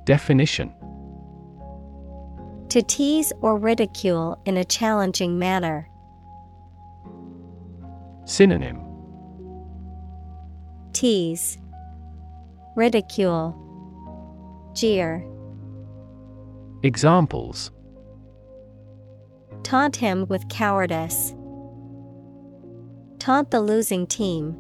Definition 0.04 0.74
To 2.68 2.82
tease 2.82 3.32
or 3.40 3.56
ridicule 3.56 4.38
in 4.44 4.58
a 4.58 4.64
challenging 4.64 5.38
manner. 5.38 5.88
Synonym 8.26 8.87
Tease, 10.98 11.58
Ridicule, 12.74 13.54
Jeer. 14.74 15.24
Examples 16.82 17.70
Taunt 19.62 19.94
him 19.94 20.26
with 20.26 20.48
cowardice. 20.48 21.36
Taunt 23.20 23.52
the 23.52 23.60
losing 23.60 24.08
team. 24.08 24.56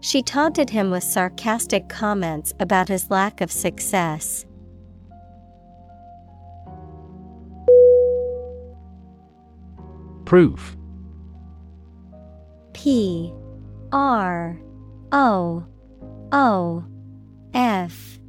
She 0.00 0.24
taunted 0.24 0.70
him 0.70 0.90
with 0.90 1.04
sarcastic 1.04 1.88
comments 1.88 2.52
about 2.58 2.88
his 2.88 3.12
lack 3.12 3.40
of 3.40 3.52
success. 3.52 4.44
Proof 10.24 10.76
P 12.72 13.32
R 13.92 14.60
O 15.12 15.64
O 16.32 16.84
F. 17.54 18.20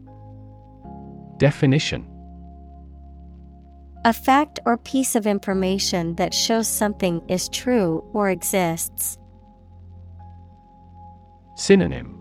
Definition. 1.38 2.08
A 4.04 4.14
fact 4.14 4.60
or 4.66 4.78
piece 4.78 5.16
of 5.16 5.28
information 5.28 6.16
that 6.16 6.34
shows 6.34 6.68
something 6.68 7.22
is 7.28 7.48
true 7.50 8.04
or 8.14 8.32
exists. 8.32 9.20
Synonym. 11.56 12.18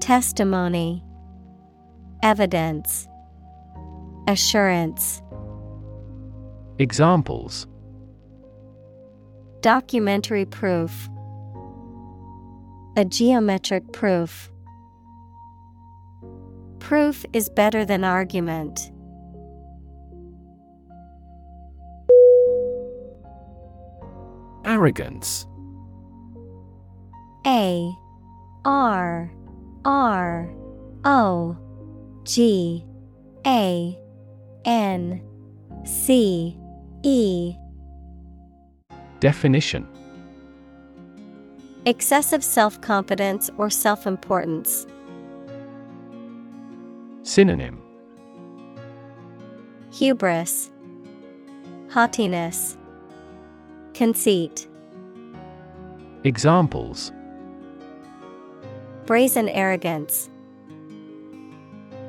Testimony. 0.00 1.04
Evidence. 2.24 3.06
Assurance. 4.26 5.22
Examples. 6.80 7.68
Documentary 9.60 10.44
proof 10.44 11.08
A 12.98 13.04
geometric 13.04 13.92
proof. 13.92 14.50
Proof 16.80 17.24
is 17.32 17.48
better 17.48 17.84
than 17.84 18.02
argument. 18.02 18.90
Arrogance. 24.64 25.46
A 27.46 27.88
R 28.64 29.30
R 29.84 30.50
O 31.04 31.56
G 32.24 32.84
A 33.46 33.96
N 34.64 35.22
C 35.84 36.58
E. 37.04 37.54
Definition 39.20 39.86
Excessive 41.88 42.44
self 42.44 42.78
confidence 42.82 43.48
or 43.56 43.70
self 43.70 44.06
importance. 44.06 44.86
Synonym 47.22 47.80
Hubris, 49.90 50.70
Haughtiness, 51.88 52.76
Conceit, 53.94 54.68
Examples 56.24 57.10
Brazen 59.06 59.48
arrogance, 59.48 60.28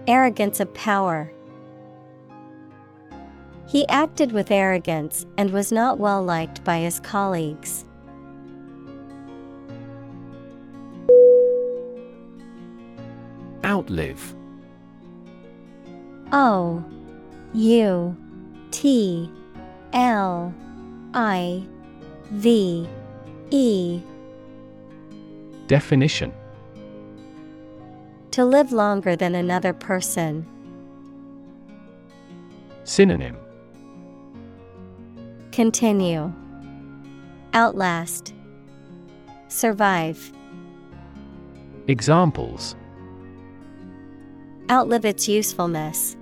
Arrogance 0.07 0.60
of 0.60 0.73
power. 0.73 1.31
He 3.65 3.88
acted 3.88 4.34
with 4.34 4.51
arrogance 4.51 5.26
and 5.38 5.51
was 5.51 5.72
not 5.72 5.99
well 5.99 6.22
liked 6.22 6.65
by 6.65 6.80
his 6.80 6.99
colleagues. 6.99 7.85
Outlive 13.69 14.35
O 16.31 16.83
U 17.53 18.17
T 18.71 19.31
L 19.93 20.51
I 21.13 21.63
V 22.31 22.89
E 23.51 24.01
Definition 25.67 26.33
To 28.31 28.43
live 28.43 28.71
longer 28.71 29.15
than 29.15 29.35
another 29.35 29.73
person. 29.73 30.47
Synonym 32.85 33.37
Continue. 35.51 36.33
Outlast. 37.53 38.33
Survive. 39.47 40.33
Examples 41.87 42.75
Outlive 44.71 45.03
its 45.03 45.27
usefulness. 45.27 46.15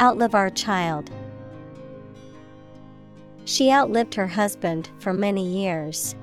Outlive 0.00 0.34
our 0.34 0.50
child. 0.50 1.10
She 3.44 3.70
outlived 3.70 4.16
her 4.16 4.26
husband 4.26 4.90
for 4.98 5.12
many 5.12 5.46
years. 5.46 6.16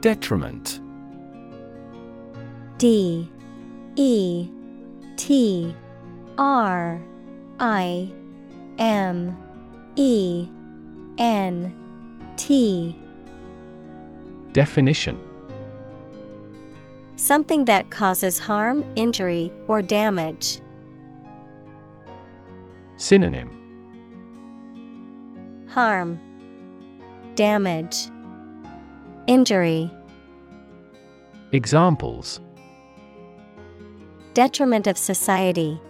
Detriment. 0.00 0.80
D. 2.78 3.30
E. 3.94 4.48
T. 5.16 5.76
R. 6.36 7.00
I. 7.60 8.10
M. 8.78 9.36
E. 9.94 10.48
N. 11.16 11.72
T 12.36 12.98
Definition 14.54 15.18
Something 17.16 17.64
that 17.64 17.90
causes 17.90 18.38
harm, 18.38 18.84
injury, 18.94 19.52
or 19.66 19.82
damage. 19.82 20.60
Synonym 22.96 23.50
Harm, 25.68 26.20
Damage, 27.34 27.96
Injury. 29.26 29.90
Examples 31.50 32.40
Detriment 34.34 34.86
of 34.86 34.96
society. 34.96 35.80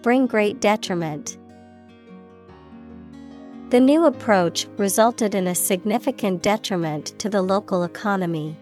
Bring 0.00 0.26
great 0.26 0.58
detriment. 0.60 1.36
The 3.70 3.80
new 3.80 4.06
approach 4.06 4.66
resulted 4.78 5.34
in 5.34 5.46
a 5.46 5.54
significant 5.54 6.40
detriment 6.40 7.18
to 7.18 7.28
the 7.28 7.42
local 7.42 7.84
economy. 7.84 8.56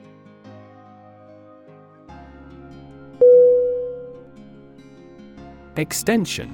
Extension. 5.77 6.51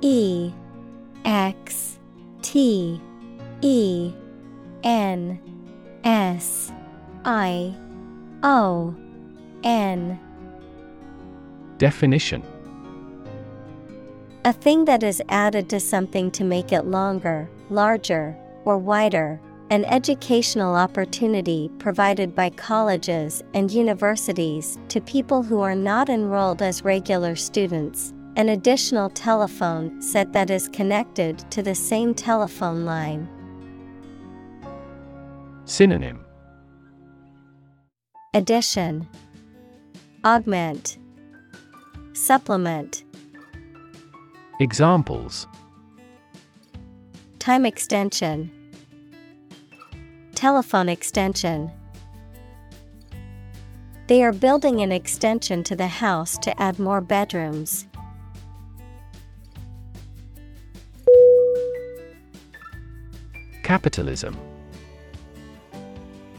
E 0.00 0.52
X 1.24 2.00
T 2.42 3.00
E 3.60 4.12
N 4.82 5.38
S 6.02 6.72
I 7.24 7.72
O 8.42 8.92
N. 9.62 10.18
Definition 11.78 12.42
A 14.46 14.54
thing 14.54 14.86
that 14.86 15.02
is 15.02 15.20
added 15.28 15.68
to 15.68 15.78
something 15.78 16.30
to 16.30 16.44
make 16.44 16.72
it 16.72 16.86
longer, 16.86 17.50
larger, 17.68 18.34
or 18.64 18.78
wider. 18.78 19.38
An 19.68 19.84
educational 19.84 20.74
opportunity 20.74 21.70
provided 21.78 22.34
by 22.34 22.48
colleges 22.48 23.42
and 23.52 23.70
universities 23.70 24.78
to 24.88 25.02
people 25.02 25.42
who 25.42 25.60
are 25.60 25.74
not 25.74 26.08
enrolled 26.08 26.62
as 26.62 26.82
regular 26.82 27.36
students. 27.36 28.14
An 28.36 28.48
additional 28.48 29.10
telephone 29.10 30.00
set 30.00 30.32
that 30.32 30.48
is 30.48 30.70
connected 30.70 31.38
to 31.50 31.62
the 31.62 31.74
same 31.74 32.14
telephone 32.14 32.86
line. 32.86 33.28
Synonym 35.66 36.24
Addition 38.32 39.06
Augment 40.24 40.96
Supplement 42.14 43.04
Examples. 44.60 45.46
Time 47.38 47.64
extension. 47.64 48.50
Telephone 50.34 50.90
extension. 50.90 51.70
They 54.06 54.22
are 54.22 54.32
building 54.32 54.82
an 54.82 54.92
extension 54.92 55.62
to 55.64 55.74
the 55.74 55.86
house 55.86 56.36
to 56.36 56.60
add 56.60 56.78
more 56.78 57.00
bedrooms. 57.00 57.86
Capitalism. 63.62 64.36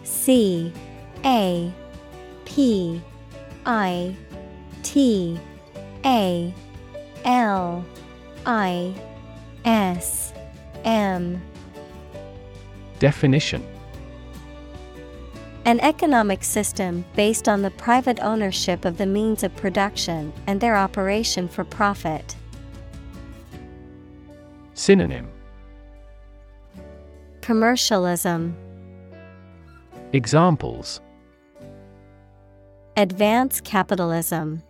C 0.03 0.71
A 1.25 1.73
P 2.45 3.01
I 3.65 4.15
T 4.83 5.39
A 6.05 6.53
L 7.25 7.83
I 8.45 8.93
S 9.65 10.33
M. 10.83 11.41
Definition. 12.99 13.65
An 15.65 15.79
economic 15.81 16.43
system 16.43 17.05
based 17.15 17.47
on 17.47 17.61
the 17.61 17.71
private 17.71 18.19
ownership 18.21 18.83
of 18.83 18.97
the 18.97 19.05
means 19.05 19.43
of 19.43 19.55
production 19.55 20.33
and 20.47 20.59
their 20.59 20.75
operation 20.75 21.47
for 21.47 21.63
profit. 21.63 22.35
Synonym. 24.73 25.29
Commercialism, 27.41 28.55
Examples. 30.13 30.99
Advance 32.97 33.61
capitalism. 33.61 34.61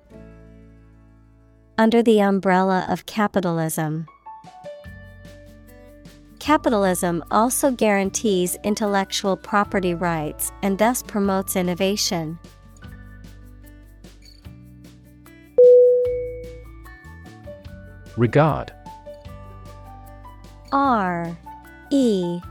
Under 1.82 2.04
the 2.04 2.20
umbrella 2.22 2.86
of 2.90 3.08
capitalism. 3.08 4.06
Capitalism 6.38 7.24
also 7.32 7.72
guarantees 7.72 8.56
intellectual 8.64 9.36
property 9.36 9.96
rights 9.96 10.52
and 10.62 10.78
thus 10.78 11.02
promotes 11.02 11.56
innovation. 11.56 12.38
Regard 18.16 18.72
R 20.72 21.36
E 21.90 22.42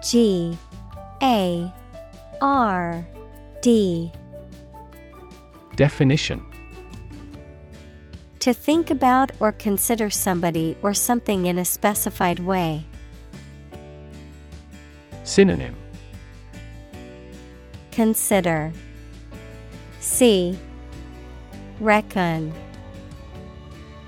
G 0.00 0.56
A 1.24 1.72
R 2.40 3.04
D 3.62 4.12
Definition 5.74 6.49
To 8.40 8.54
think 8.54 8.90
about 8.90 9.32
or 9.38 9.52
consider 9.52 10.08
somebody 10.08 10.74
or 10.80 10.94
something 10.94 11.44
in 11.44 11.58
a 11.58 11.64
specified 11.64 12.38
way. 12.38 12.86
Synonym 15.24 15.76
Consider 17.92 18.72
See 20.00 20.58
Reckon 21.80 22.54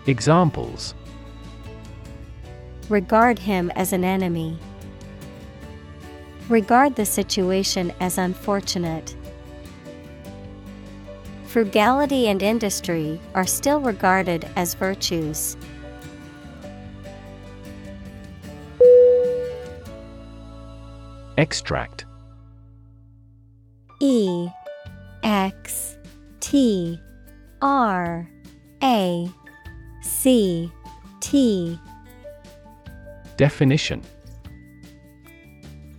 Examples 0.06 0.94
Regard 2.88 3.38
him 3.38 3.70
as 3.76 3.92
an 3.92 4.02
enemy. 4.02 4.58
Regard 6.48 6.96
the 6.96 7.04
situation 7.04 7.92
as 8.00 8.16
unfortunate. 8.16 9.14
Frugality 11.52 12.28
and 12.28 12.42
industry 12.42 13.20
are 13.34 13.44
still 13.44 13.78
regarded 13.78 14.48
as 14.56 14.72
virtues. 14.72 15.58
Extract. 21.36 22.06
E 24.00 24.48
X 25.22 25.98
T 26.40 26.98
R 27.60 28.26
A 28.82 29.30
C 30.00 30.72
T. 31.20 31.78
Definition. 33.36 34.00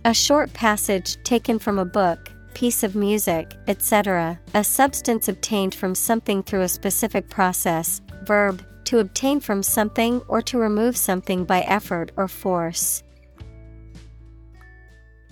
A 0.04 0.12
short 0.12 0.52
passage 0.52 1.16
taken 1.22 1.60
from 1.60 1.78
a 1.78 1.84
book, 1.84 2.33
piece 2.54 2.82
of 2.82 2.94
music, 2.94 3.54
etc., 3.66 4.40
a 4.54 4.64
substance 4.64 5.28
obtained 5.28 5.74
from 5.74 5.94
something 5.94 6.42
through 6.42 6.62
a 6.62 6.68
specific 6.68 7.28
process, 7.28 8.00
verb, 8.22 8.64
to 8.84 8.98
obtain 8.98 9.40
from 9.40 9.62
something 9.62 10.20
or 10.28 10.40
to 10.42 10.58
remove 10.58 10.96
something 10.96 11.44
by 11.44 11.60
effort 11.62 12.12
or 12.16 12.28
force. 12.28 13.02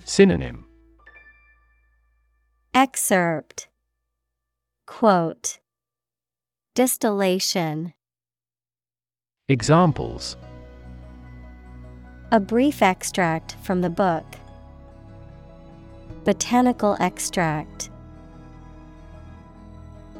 Synonym 0.05 0.65
Excerpt 2.73 3.67
Quote 4.85 5.59
Distillation 6.75 7.93
Examples 9.47 10.35
A 12.31 12.39
brief 12.39 12.81
extract 12.81 13.55
from 13.61 13.81
the 13.81 13.89
book. 13.89 14.25
Botanical 16.23 16.95
extract. 17.01 17.89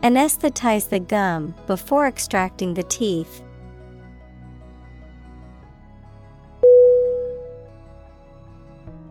Anesthetize 0.02 0.90
the 0.90 1.00
gum 1.00 1.56
before 1.66 2.08
extracting 2.08 2.74
the 2.74 2.84
teeth. 2.84 3.42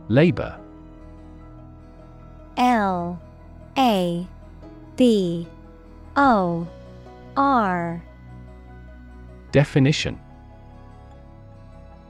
Labor 0.09 0.59
L 2.59 3.19
A 3.79 4.27
B 4.97 5.47
O 6.17 6.69
R 7.39 8.03
Definition 9.53 10.21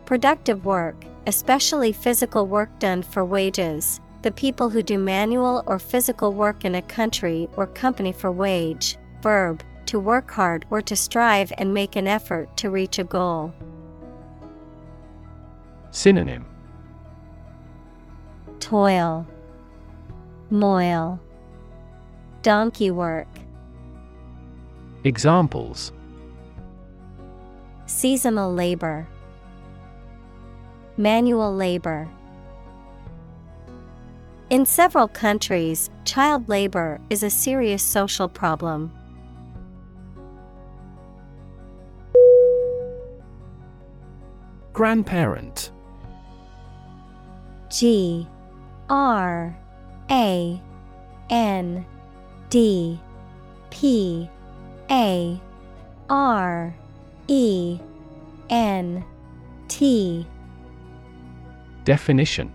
Productive 0.05 0.65
work, 0.65 1.05
especially 1.29 1.93
physical 1.93 2.49
work 2.49 2.77
done 2.81 3.03
for 3.03 3.25
wages, 3.25 4.01
the 4.23 4.33
people 4.33 4.71
who 4.71 4.83
do 4.83 4.99
manual 4.99 5.63
or 5.67 5.79
physical 5.79 6.33
work 6.33 6.65
in 6.65 6.75
a 6.75 6.83
country 6.83 7.49
or 7.57 7.67
company 7.67 8.13
for 8.13 8.31
wage, 8.31 8.97
verb, 9.23 9.63
to 9.87 9.99
work 9.99 10.31
hard 10.31 10.65
or 10.71 10.81
to 10.81 10.97
strive 10.97 11.53
and 11.59 11.75
make 11.75 11.97
an 11.97 12.07
effort 12.07 12.57
to 12.57 12.71
reach 12.71 12.99
a 12.99 13.05
goal. 13.05 13.53
Synonym. 15.91 16.47
Toil, 18.61 19.27
moil, 20.51 21.21
donkey 22.43 22.91
work, 22.91 23.29
Examples. 25.05 25.91
Seasonal 27.87 28.55
labor, 28.55 29.09
manual 30.97 31.53
labor. 31.55 32.09
In 34.53 34.67
several 34.67 35.09
countries, 35.09 35.89
child 36.05 36.47
labor 36.47 37.01
is 37.09 37.23
a 37.23 37.31
serious 37.31 37.83
social 37.83 38.29
problem. 38.29 38.93
Grandparent. 44.75 45.73
G 47.71 48.29
R 48.91 49.57
A 50.11 50.61
N 51.31 51.87
D 52.51 53.01
P 53.71 54.29
A 54.91 55.41
R 56.11 56.75
E 57.27 57.79
N 58.51 59.03
T. 59.69 60.27
Definition 61.85 62.53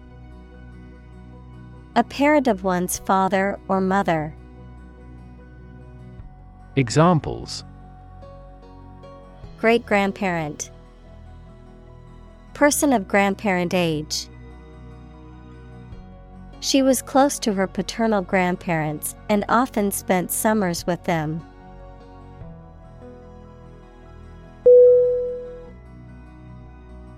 A 1.97 2.03
parent 2.03 2.47
of 2.47 2.63
one's 2.63 2.99
father 2.99 3.59
or 3.67 3.81
mother. 3.81 4.35
Examples 6.75 7.63
Great 9.57 9.83
grandparent. 9.83 10.69
Person 12.53 12.93
of 12.93 13.07
grandparent 13.07 13.73
age. 13.73 14.27
She 16.59 16.83
was 16.83 17.01
close 17.01 17.39
to 17.39 17.53
her 17.53 17.65
paternal 17.65 18.21
grandparents 18.21 19.15
and 19.27 19.43
often 19.49 19.89
spent 19.91 20.29
summers 20.29 20.85
with 20.85 21.03
them. 21.05 21.41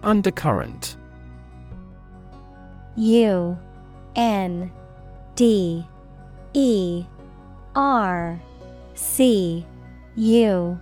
Undercurrent 0.04 0.96
U 2.96 3.60
N 4.20 4.70
D 5.36 5.88
E 6.54 7.06
R 7.74 8.42
C 8.94 9.66
U 10.18 10.78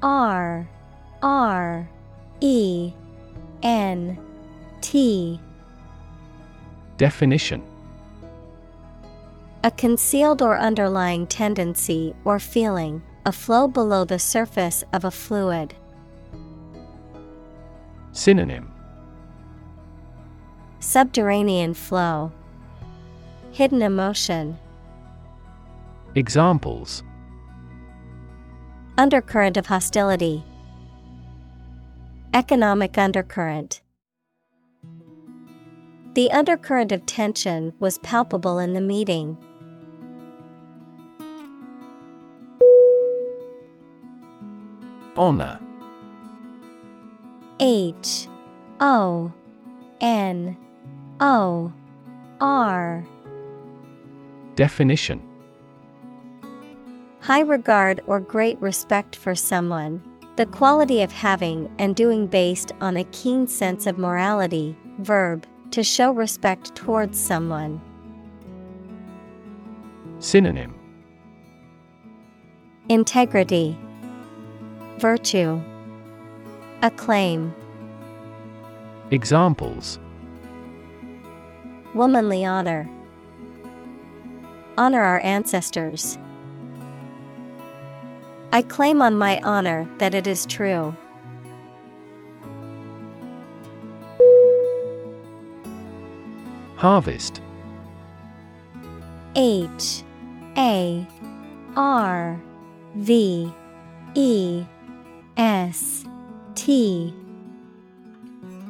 R 0.00 0.68
R 1.20 1.90
E 2.40 2.92
N 3.64 4.16
T 4.80 5.40
Definition 6.96 7.60
A 9.64 9.72
concealed 9.72 10.40
or 10.40 10.56
underlying 10.56 11.26
tendency 11.26 12.14
or 12.24 12.38
feeling, 12.38 13.02
a 13.24 13.32
flow 13.32 13.66
below 13.66 14.04
the 14.04 14.20
surface 14.20 14.84
of 14.92 15.04
a 15.04 15.10
fluid. 15.10 15.74
Synonym 18.12 18.70
Subterranean 20.78 21.74
flow. 21.74 22.30
Hidden 23.56 23.80
emotion. 23.80 24.58
Examples 26.14 27.02
Undercurrent 28.98 29.56
of 29.56 29.64
hostility. 29.64 30.44
Economic 32.34 32.98
undercurrent. 32.98 33.80
The 36.12 36.30
undercurrent 36.32 36.92
of 36.92 37.06
tension 37.06 37.72
was 37.78 37.96
palpable 38.00 38.58
in 38.58 38.74
the 38.74 38.82
meeting. 38.82 39.38
Honor 45.16 45.58
H 47.58 48.28
O 48.80 49.32
N 50.02 50.58
O 51.20 51.72
R 52.38 53.06
Definition 54.56 55.22
High 57.20 57.40
regard 57.40 58.00
or 58.06 58.20
great 58.20 58.58
respect 58.58 59.14
for 59.14 59.34
someone. 59.34 60.02
The 60.36 60.46
quality 60.46 61.02
of 61.02 61.12
having 61.12 61.70
and 61.78 61.94
doing 61.94 62.26
based 62.26 62.72
on 62.80 62.96
a 62.96 63.04
keen 63.04 63.46
sense 63.46 63.86
of 63.86 63.98
morality. 63.98 64.74
Verb, 65.00 65.46
to 65.72 65.82
show 65.82 66.10
respect 66.10 66.74
towards 66.74 67.20
someone. 67.20 67.82
Synonym 70.20 70.74
Integrity, 72.88 73.78
Virtue, 74.98 75.60
Acclaim. 76.80 77.54
Examples 79.10 79.98
Womanly 81.94 82.44
honor. 82.46 82.88
Honor 84.78 85.02
our 85.02 85.20
ancestors. 85.20 86.18
I 88.52 88.62
claim 88.62 89.02
on 89.02 89.16
my 89.16 89.40
honor 89.42 89.88
that 89.98 90.14
it 90.14 90.26
is 90.26 90.46
true. 90.46 90.94
Harvest 96.76 97.40
H 99.34 100.02
A 100.56 101.06
R 101.74 102.40
V 102.94 103.52
E 104.14 104.64
S 105.36 106.04
T 106.54 107.14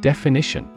Definition 0.01 0.69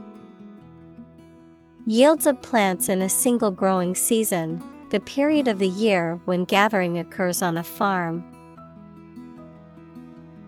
Yields 1.86 2.28
of 2.28 2.42
plants 2.42 2.90
in 2.90 3.02
a 3.02 3.10
single 3.10 3.52
growing 3.52 3.96
season, 3.96 4.62
the 4.90 5.00
period 5.00 5.48
of 5.48 5.60
the 5.60 5.68
year 5.68 6.20
when 6.26 6.46
gathering 6.46 6.98
occurs 6.98 7.42
on 7.42 7.58
a 7.58 7.64
farm. 7.64 8.24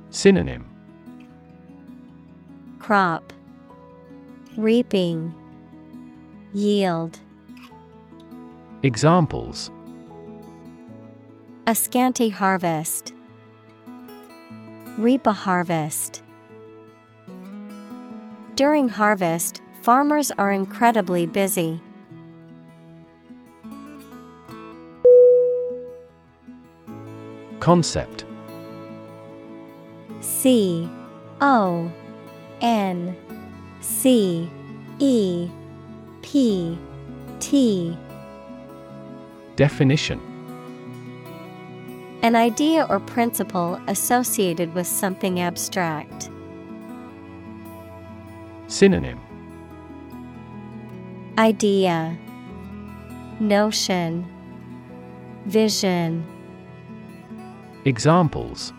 Synonym 0.10 0.66
Crop 2.80 3.32
Reaping 4.58 5.34
Yield 6.54 7.20
Examples 8.84 9.70
A 11.68 11.76
scanty 11.76 12.30
harvest. 12.30 13.14
Reap 14.98 15.28
a 15.28 15.32
harvest. 15.32 16.24
During 18.56 18.90
harvest, 18.90 19.62
farmers 19.82 20.32
are 20.32 20.52
incredibly 20.52 21.26
busy. 21.26 21.80
Concept. 27.62 28.26
C 30.20 30.90
O 31.42 31.92
N 32.60 33.16
C 33.82 34.50
E 34.98 35.48
P 36.24 36.76
T. 37.40 37.96
Definition. 39.56 40.20
An 42.24 42.36
idea 42.36 42.88
or 42.90 43.00
principle 43.00 43.80
associated 43.88 44.74
with 44.74 44.88
something 44.88 45.40
abstract. 45.40 46.32
Synonym. 48.70 49.20
Idea. 51.38 52.18
Notion. 53.40 54.26
Vision 55.46 56.26
Examples 57.86 58.74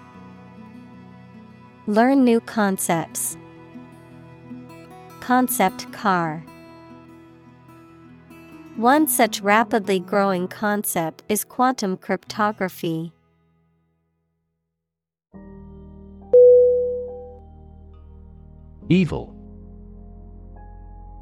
Learn 1.89 2.23
new 2.23 2.39
concepts. 2.39 3.37
Concept 5.19 5.93
car. 5.93 6.45
One 8.77 9.09
such 9.09 9.41
rapidly 9.41 9.99
growing 9.99 10.47
concept 10.47 11.25
is 11.29 11.43
quantum 11.43 11.97
cryptography. 11.97 13.13
Evil 18.89 19.35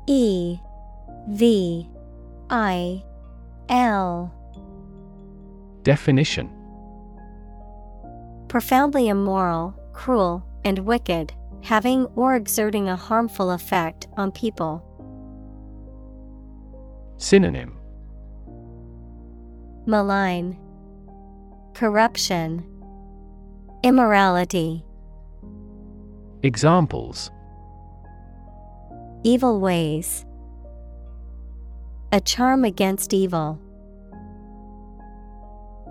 E 0.06 0.58
V 1.30 1.88
I 2.50 3.02
L 3.70 4.30
Definition 5.82 6.59
Profoundly 8.50 9.06
immoral, 9.06 9.76
cruel, 9.92 10.44
and 10.64 10.80
wicked, 10.80 11.32
having 11.62 12.06
or 12.16 12.34
exerting 12.34 12.88
a 12.88 12.96
harmful 12.96 13.52
effect 13.52 14.08
on 14.16 14.32
people. 14.32 14.84
Synonym. 17.16 17.78
Malign, 19.86 20.58
Corruption, 21.74 22.66
Immorality, 23.84 24.84
Examples. 26.42 27.30
Evil 29.22 29.60
ways, 29.60 30.26
A 32.10 32.20
charm 32.20 32.64
against 32.64 33.14
evil. 33.14 33.60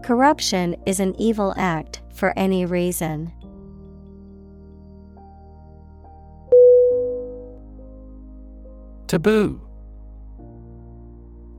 Corruption 0.03 0.75
is 0.85 0.99
an 0.99 1.15
evil 1.17 1.53
act 1.55 2.01
for 2.19 2.33
any 2.37 2.65
reason. 2.65 3.31
Taboo. 9.07 9.61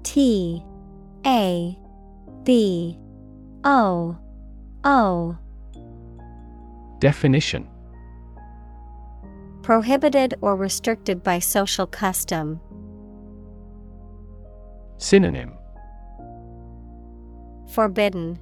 T 0.03 0.63
A 1.27 1.79
B 2.45 2.99
O 3.65 4.17
O. 4.85 5.39
Definition. 6.99 7.67
Prohibited 9.63 10.35
or 10.43 10.57
restricted 10.57 11.23
by 11.23 11.39
social 11.39 11.87
custom. 11.87 12.61
Synonym. 14.99 15.55
Forbidden, 17.73 18.39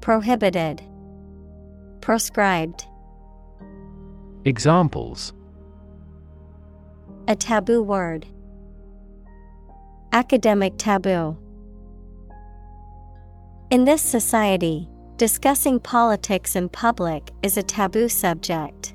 Prohibited, 0.00 0.82
Proscribed. 2.00 2.86
Examples 4.44 5.32
A 7.28 7.34
taboo 7.34 7.82
word. 7.82 8.26
Academic 10.12 10.74
taboo. 10.78 11.36
In 13.70 13.84
this 13.84 14.00
society, 14.00 14.88
discussing 15.16 15.80
politics 15.80 16.54
in 16.54 16.68
public 16.68 17.32
is 17.42 17.56
a 17.56 17.62
taboo 17.62 18.08
subject. 18.08 18.94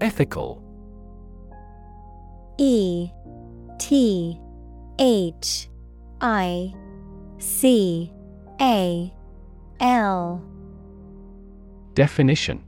Ethical 0.00 0.62
E 2.58 3.10
T 3.78 4.40
H 4.98 5.68
I 6.20 6.74
C 7.38 8.12
A 8.60 9.12
L 9.80 10.42
Definition 11.94 12.62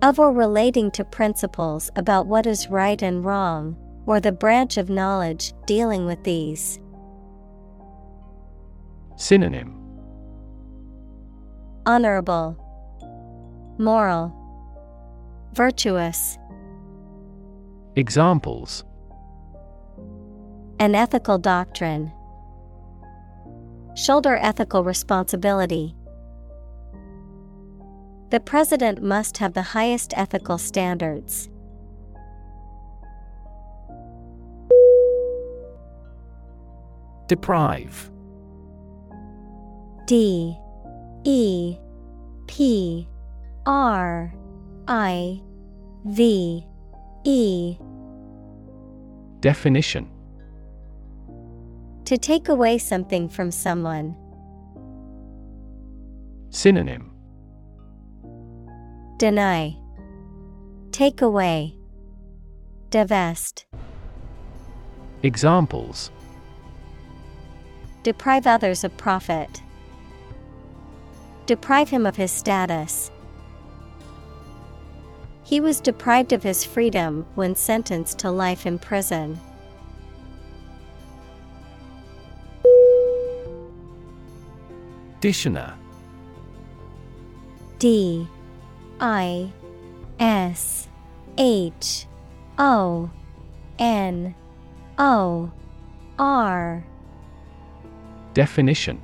of 0.00 0.18
or 0.20 0.32
relating 0.32 0.90
to 0.92 1.04
principles 1.04 1.90
about 1.96 2.26
what 2.26 2.46
is 2.46 2.68
right 2.68 3.02
and 3.02 3.24
wrong, 3.24 3.76
or 4.06 4.20
the 4.20 4.30
branch 4.30 4.76
of 4.76 4.88
knowledge 4.88 5.52
dealing 5.66 6.06
with 6.06 6.22
these. 6.22 6.78
Synonym 9.16 9.74
Honorable, 11.84 12.56
Moral, 13.78 14.32
Virtuous. 15.54 16.38
Examples 17.96 18.84
An 20.78 20.94
ethical 20.94 21.38
doctrine. 21.38 22.12
Shoulder 23.98 24.36
ethical 24.40 24.84
responsibility. 24.84 25.92
The 28.30 28.38
president 28.38 29.02
must 29.02 29.38
have 29.38 29.54
the 29.54 29.62
highest 29.62 30.14
ethical 30.16 30.56
standards. 30.56 31.50
Deprive. 37.26 38.08
D. 40.06 40.56
E. 41.24 41.76
P. 42.46 43.08
R. 43.66 44.32
I. 44.86 45.42
V. 46.04 46.64
E. 47.24 47.76
Definition 49.40 50.08
To 52.08 52.16
take 52.16 52.48
away 52.48 52.78
something 52.78 53.28
from 53.28 53.50
someone. 53.50 54.16
Synonym 56.48 57.12
Deny. 59.18 59.76
Take 60.90 61.20
away. 61.20 61.76
Divest. 62.88 63.66
Examples 65.22 66.10
Deprive 68.04 68.46
others 68.46 68.84
of 68.84 68.96
profit. 68.96 69.60
Deprive 71.44 71.90
him 71.90 72.06
of 72.06 72.16
his 72.16 72.32
status. 72.32 73.10
He 75.44 75.60
was 75.60 75.78
deprived 75.78 76.32
of 76.32 76.42
his 76.42 76.64
freedom 76.64 77.26
when 77.34 77.54
sentenced 77.54 78.18
to 78.20 78.30
life 78.30 78.64
in 78.64 78.78
prison. 78.78 79.38
Dictionary 85.20 85.72
D 87.78 88.26
I 89.00 89.52
S 90.18 90.88
H 91.36 92.06
O 92.58 93.10
N 93.78 94.34
O 94.98 95.50
R. 96.18 96.84
Definition. 98.34 99.00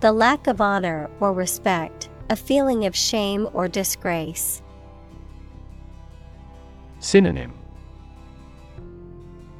The 0.00 0.12
lack 0.12 0.46
of 0.46 0.60
honor 0.60 1.10
or 1.20 1.32
respect, 1.34 2.08
a 2.30 2.36
feeling 2.36 2.86
of 2.86 2.96
shame 2.96 3.48
or 3.52 3.68
disgrace. 3.68 4.62
Synonym. 7.00 7.52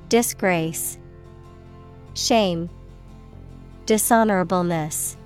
Disgrace, 0.08 0.98
Shame, 2.14 2.68
Dishonorableness. 3.90 5.16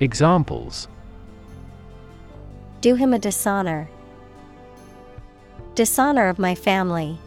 Examples 0.00 0.86
Do 2.82 2.94
him 2.94 3.14
a 3.14 3.18
dishonor. 3.18 3.88
Dishonor 5.74 6.28
of 6.28 6.38
my 6.38 6.54
family. 6.54 7.18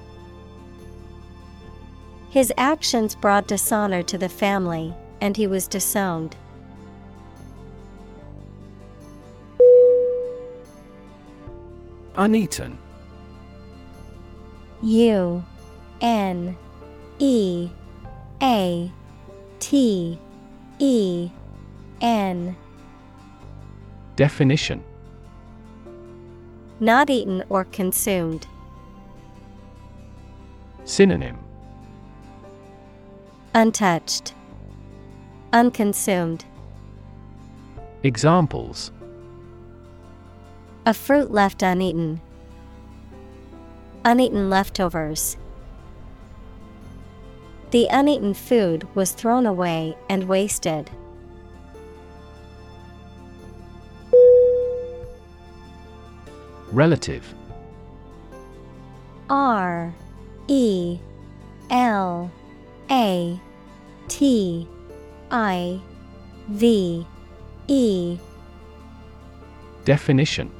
His 2.29 2.53
actions 2.55 3.15
brought 3.15 3.47
dishonor 3.47 4.03
to 4.03 4.19
the 4.19 4.29
family, 4.29 4.93
and 5.21 5.35
he 5.35 5.47
was 5.47 5.67
disowned. 5.67 6.35
Uneaten 12.15 12.77
U 14.83 15.43
N 15.99 16.55
E 17.17 17.71
A 18.43 18.91
T 19.59 20.19
E 20.79 21.29
N 22.01 22.55
Definition 24.15 24.83
Not 26.79 27.09
eaten 27.09 27.43
or 27.49 27.65
consumed. 27.65 28.47
Synonym 30.85 31.37
Untouched. 33.53 34.33
Unconsumed. 35.51 36.45
Examples 38.03 38.91
A 40.85 40.93
fruit 40.93 41.31
left 41.31 41.61
uneaten. 41.63 42.21
Uneaten 44.05 44.49
leftovers. 44.49 45.35
The 47.71 47.87
uneaten 47.91 48.33
food 48.33 48.87
was 48.95 49.11
thrown 49.11 49.45
away 49.45 49.95
and 50.09 50.27
wasted. 50.27 50.89
Relative 56.71 57.33
R 59.29 59.93
E 60.47 60.99
L 61.69 62.31
A 62.89 63.39
T 64.07 64.67
I 65.29 65.79
V 66.47 67.05
E 67.67 68.17
Definition 69.85 70.51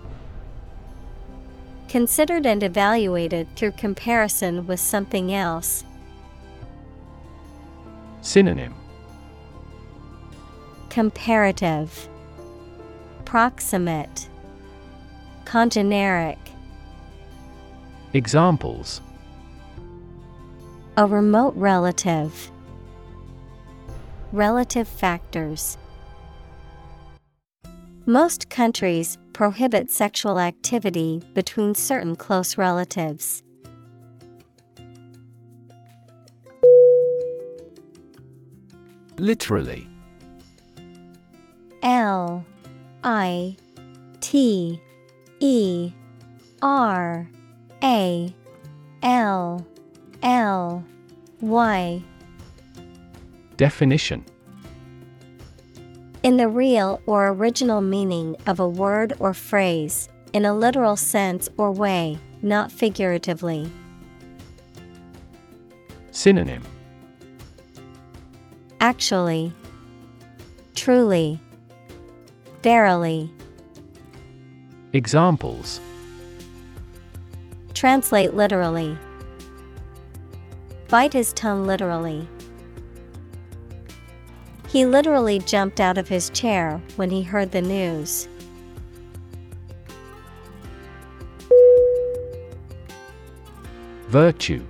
Considered 1.87 2.45
and 2.45 2.61
evaluated 2.61 3.47
through 3.55 3.71
comparison 3.71 4.67
with 4.67 4.79
something 4.79 5.33
else. 5.33 5.83
Synonym 8.29 8.75
Comparative 10.91 12.07
Proximate 13.25 14.29
Congeneric 15.45 16.37
Examples 18.13 19.01
A 20.97 21.07
remote 21.07 21.55
relative. 21.55 22.51
Relative 24.31 24.87
factors. 24.87 25.79
Most 28.05 28.51
countries 28.51 29.17
prohibit 29.33 29.89
sexual 29.89 30.39
activity 30.39 31.23
between 31.33 31.73
certain 31.73 32.15
close 32.15 32.59
relatives. 32.59 33.41
Literally. 39.19 39.85
L 41.83 42.45
I 43.03 43.57
T 44.21 44.81
E 45.41 45.91
R 46.61 47.29
A 47.83 48.33
L 49.03 49.67
L 50.23 50.85
Y. 51.41 52.03
Definition. 53.57 54.23
In 56.23 56.37
the 56.37 56.47
real 56.47 57.01
or 57.05 57.27
original 57.27 57.81
meaning 57.81 58.37
of 58.47 58.61
a 58.61 58.67
word 58.67 59.13
or 59.19 59.33
phrase, 59.33 60.07
in 60.31 60.45
a 60.45 60.53
literal 60.53 60.95
sense 60.95 61.49
or 61.57 61.71
way, 61.73 62.17
not 62.41 62.71
figuratively. 62.71 63.69
Synonym 66.11 66.63
Actually, 68.81 69.53
truly, 70.73 71.39
verily. 72.63 73.31
Examples 74.93 75.81
Translate 77.73 78.33
literally. 78.33 78.97
Bite 80.89 81.13
his 81.13 81.31
tongue 81.33 81.65
literally. 81.65 82.27
He 84.67 84.85
literally 84.85 85.39
jumped 85.39 85.79
out 85.79 85.97
of 85.97 86.07
his 86.07 86.29
chair 86.29 86.81
when 86.95 87.09
he 87.09 87.21
heard 87.21 87.51
the 87.51 87.61
news. 87.61 88.27
Virtue 94.07 94.65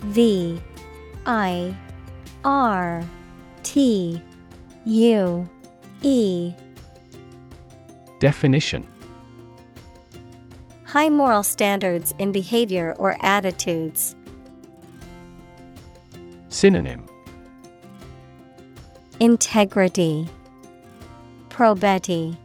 V 0.00 0.60
I 1.24 1.76
R 2.46 3.04
T 3.64 4.22
U 4.84 5.48
E 6.02 6.54
Definition 8.20 8.86
High 10.84 11.08
moral 11.08 11.42
standards 11.42 12.14
in 12.20 12.30
behavior 12.30 12.94
or 12.98 13.16
attitudes. 13.20 14.14
Synonym 16.48 17.04
Integrity, 19.18 20.28
Probity, 21.48 22.36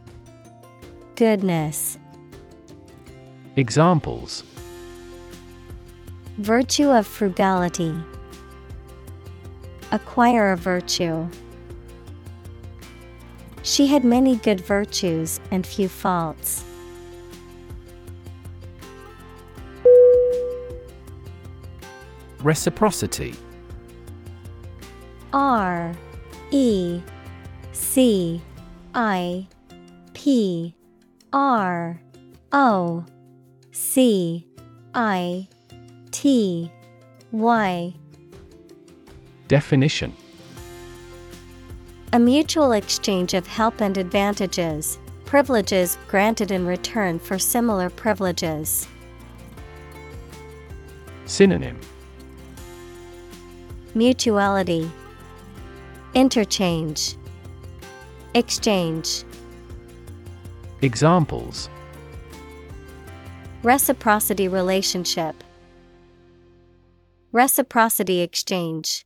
Goodness. 1.14 1.96
Examples 3.54 4.42
Virtue 6.38 6.90
of 6.90 7.06
frugality. 7.06 7.94
Acquire 9.92 10.52
a 10.52 10.56
virtue. 10.56 11.28
She 13.62 13.86
had 13.86 14.04
many 14.04 14.36
good 14.36 14.60
virtues 14.60 15.38
and 15.50 15.66
few 15.66 15.88
faults. 15.88 16.64
Reciprocity 22.40 23.34
R 25.32 25.94
E 26.50 27.00
C 27.72 28.42
I 28.94 29.46
P 30.12 30.74
R 31.32 32.00
O 32.50 33.04
C 33.70 34.46
I 34.94 35.48
T 36.10 36.72
Why? 37.30 37.94
Definition. 39.52 40.16
A 42.14 42.18
mutual 42.18 42.72
exchange 42.72 43.34
of 43.34 43.46
help 43.46 43.82
and 43.82 43.98
advantages, 43.98 44.98
privileges 45.26 45.98
granted 46.08 46.50
in 46.50 46.66
return 46.66 47.18
for 47.18 47.38
similar 47.38 47.90
privileges. 47.90 48.88
Synonym. 51.26 51.78
Mutuality, 53.94 54.90
Interchange, 56.14 57.18
Exchange. 58.32 59.22
Examples. 60.80 61.68
Reciprocity 63.62 64.48
relationship, 64.48 65.44
Reciprocity 67.32 68.22
exchange. 68.22 69.04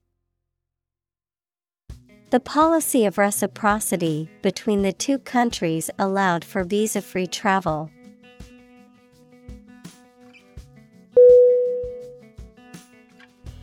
The 2.30 2.40
policy 2.40 3.04
of 3.04 3.18
reciprocity 3.18 4.28
between 4.42 4.82
the 4.82 4.92
two 4.92 5.18
countries 5.18 5.90
allowed 5.96 6.44
for 6.44 6.64
visa 6.64 7.00
free 7.00 7.28
travel. 7.28 7.88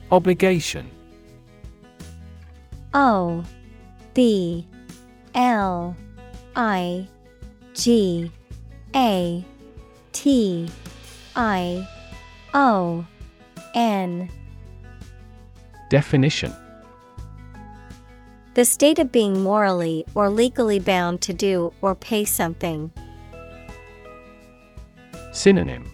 Obligation. 0.10 0.90
O 2.94 3.44
B 4.14 4.65
L 5.35 5.98
I 6.56 7.07
G 7.73 8.31
A 8.95 9.44
T 10.14 10.69
I 11.35 11.88
O 12.53 13.06
N. 13.76 14.30
Definition 15.90 16.53
The 18.56 18.66
state 18.66 19.00
of 19.00 19.12
being 19.12 19.42
morally 19.42 20.06
or 20.14 20.30
legally 20.30 20.80
bound 20.80 21.22
to 21.22 21.34
do 21.34 21.74
or 21.82 21.96
pay 21.96 22.24
something. 22.24 22.92
Synonym 25.32 25.90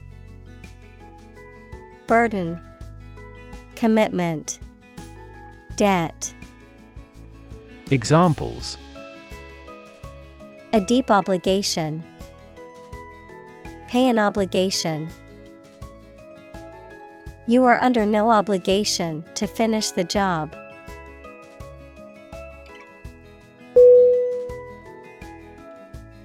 Burden, 2.05 2.59
Commitment, 3.75 4.59
Debt. 5.77 6.33
Examples 7.91 8.77
A 10.73 10.81
deep 10.81 11.09
obligation. 11.09 12.03
Pay 13.87 14.09
an 14.09 14.19
obligation. 14.19 15.07
You 17.47 17.63
are 17.63 17.81
under 17.81 18.05
no 18.05 18.29
obligation 18.29 19.23
to 19.35 19.47
finish 19.47 19.91
the 19.91 20.03
job. 20.03 20.53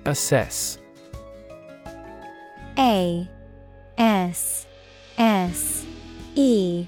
Assess. 0.07 0.79
A 2.79 3.29
S 3.97 4.67
S 5.17 5.87
E 6.35 6.87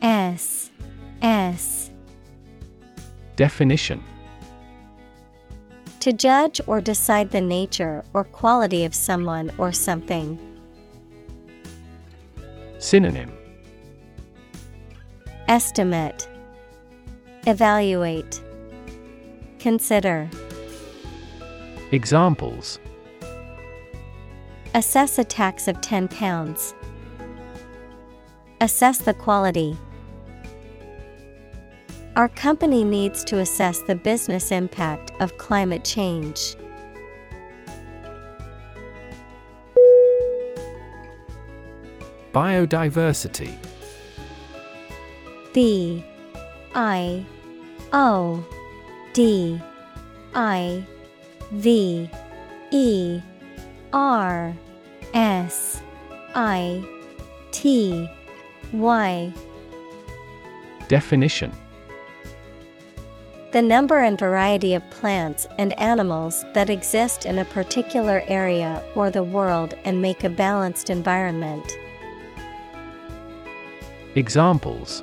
S 0.00 0.70
S. 1.20 1.90
Definition. 3.36 4.02
To 6.00 6.12
judge 6.12 6.60
or 6.66 6.80
decide 6.80 7.30
the 7.30 7.40
nature 7.40 8.04
or 8.14 8.24
quality 8.24 8.84
of 8.84 8.94
someone 8.94 9.50
or 9.58 9.72
something. 9.72 10.38
Synonym. 12.78 13.32
Estimate. 15.48 16.28
Evaluate. 17.46 18.40
Consider 19.58 20.30
Examples 21.90 22.80
Assess 24.74 25.18
a 25.18 25.24
tax 25.24 25.68
of 25.68 25.80
£10. 25.80 26.74
Assess 28.60 28.98
the 28.98 29.14
quality. 29.14 29.74
Our 32.16 32.28
company 32.28 32.84
needs 32.84 33.24
to 33.24 33.38
assess 33.38 33.80
the 33.80 33.94
business 33.94 34.52
impact 34.52 35.12
of 35.20 35.38
climate 35.38 35.84
change. 35.84 36.56
Biodiversity 42.32 43.56
B 45.54 46.04
I 46.74 47.24
O 47.92 48.44
D 49.14 49.58
I 50.34 50.84
V 51.52 52.10
E 52.70 53.20
R 53.92 54.54
S 55.14 55.82
I 56.34 56.84
T 57.50 58.08
Y. 58.72 59.32
Definition. 60.88 61.52
The 63.52 63.62
number 63.62 64.00
and 64.00 64.18
variety 64.18 64.74
of 64.74 64.88
plants 64.90 65.46
and 65.56 65.78
animals 65.80 66.44
that 66.52 66.68
exist 66.68 67.24
in 67.24 67.38
a 67.38 67.46
particular 67.46 68.22
area 68.28 68.82
or 68.94 69.10
the 69.10 69.22
world 69.22 69.74
and 69.84 70.02
make 70.02 70.22
a 70.22 70.28
balanced 70.28 70.90
environment. 70.90 71.64
Examples. 74.14 75.02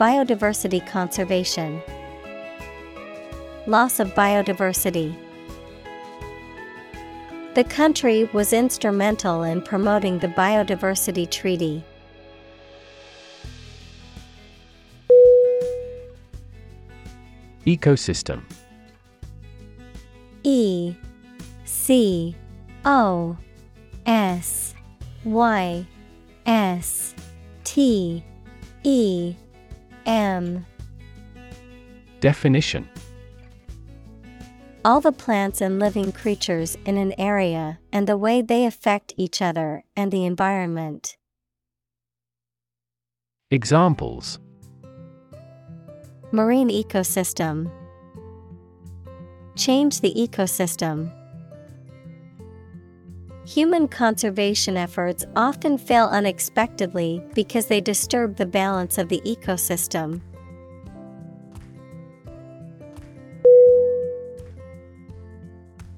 Biodiversity 0.00 0.86
conservation, 0.86 1.82
Loss 3.68 4.00
of 4.00 4.14
biodiversity. 4.14 5.14
The 7.52 7.64
country 7.64 8.24
was 8.32 8.54
instrumental 8.54 9.42
in 9.42 9.60
promoting 9.60 10.20
the 10.20 10.28
Biodiversity 10.28 11.30
Treaty. 11.30 11.84
Ecosystem 17.66 18.40
E 20.44 20.94
C 21.66 22.34
O 22.86 23.36
S 24.06 24.74
Y 25.24 25.86
S 26.46 27.14
T 27.64 28.24
E 28.82 29.34
M 30.06 30.64
Definition 32.20 32.88
All 34.84 35.00
the 35.00 35.12
plants 35.12 35.60
and 35.60 35.80
living 35.80 36.12
creatures 36.12 36.76
in 36.86 36.96
an 36.96 37.12
area 37.18 37.80
and 37.92 38.06
the 38.06 38.16
way 38.16 38.40
they 38.42 38.64
affect 38.64 39.12
each 39.16 39.42
other 39.42 39.84
and 39.96 40.12
the 40.12 40.24
environment. 40.24 41.16
Examples 43.50 44.38
Marine 46.30 46.68
ecosystem. 46.68 47.70
Change 49.56 50.00
the 50.00 50.14
ecosystem. 50.14 51.12
Human 53.46 53.88
conservation 53.88 54.76
efforts 54.76 55.24
often 55.34 55.78
fail 55.78 56.06
unexpectedly 56.06 57.24
because 57.34 57.66
they 57.66 57.80
disturb 57.80 58.36
the 58.36 58.46
balance 58.46 58.98
of 58.98 59.08
the 59.08 59.22
ecosystem. 59.22 60.20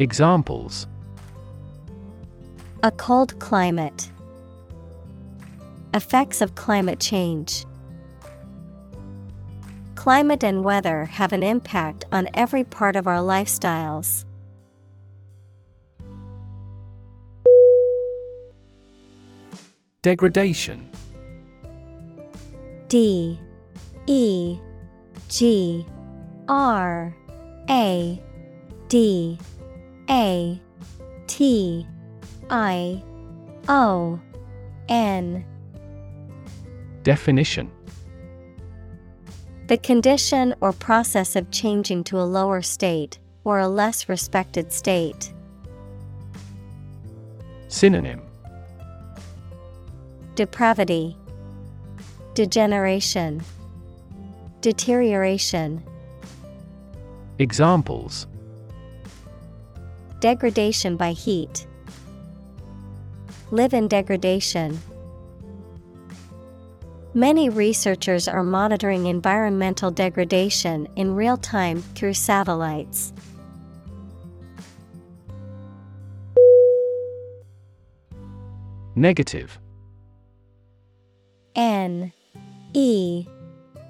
Examples. 0.00 0.86
A 2.84 2.92
cold 2.92 3.36
climate. 3.40 4.08
Effects 5.92 6.40
of 6.40 6.54
climate 6.54 7.00
change. 7.00 7.66
Climate 9.96 10.44
and 10.44 10.62
weather 10.62 11.06
have 11.06 11.32
an 11.32 11.42
impact 11.42 12.04
on 12.12 12.28
every 12.34 12.62
part 12.62 12.94
of 12.94 13.08
our 13.08 13.16
lifestyles. 13.16 14.24
Degradation. 20.02 20.88
D. 22.86 23.40
E. 24.06 24.58
G. 25.28 25.84
R. 26.46 27.16
A. 27.68 28.22
D 28.86 29.38
A 30.10 30.60
T 31.26 31.86
I 32.48 33.02
O 33.68 34.18
N. 34.88 35.44
Definition. 37.02 37.70
The 39.66 39.76
condition 39.76 40.54
or 40.60 40.72
process 40.72 41.36
of 41.36 41.50
changing 41.50 42.04
to 42.04 42.18
a 42.18 42.24
lower 42.24 42.62
state 42.62 43.18
or 43.44 43.58
a 43.58 43.68
less 43.68 44.08
respected 44.08 44.72
state. 44.72 45.32
Synonym. 47.68 48.22
Depravity, 50.34 51.16
Degeneration, 52.34 53.42
Deterioration. 54.62 55.82
Examples 57.38 58.26
Degradation 60.20 60.96
by 60.96 61.12
heat. 61.12 61.68
Live 63.52 63.72
in 63.72 63.86
degradation. 63.86 64.80
Many 67.14 67.48
researchers 67.48 68.26
are 68.26 68.42
monitoring 68.42 69.06
environmental 69.06 69.92
degradation 69.92 70.88
in 70.96 71.14
real 71.14 71.36
time 71.36 71.82
through 71.94 72.14
satellites. 72.14 73.12
Negative 78.96 79.56
N 81.54 82.12
E 82.74 83.24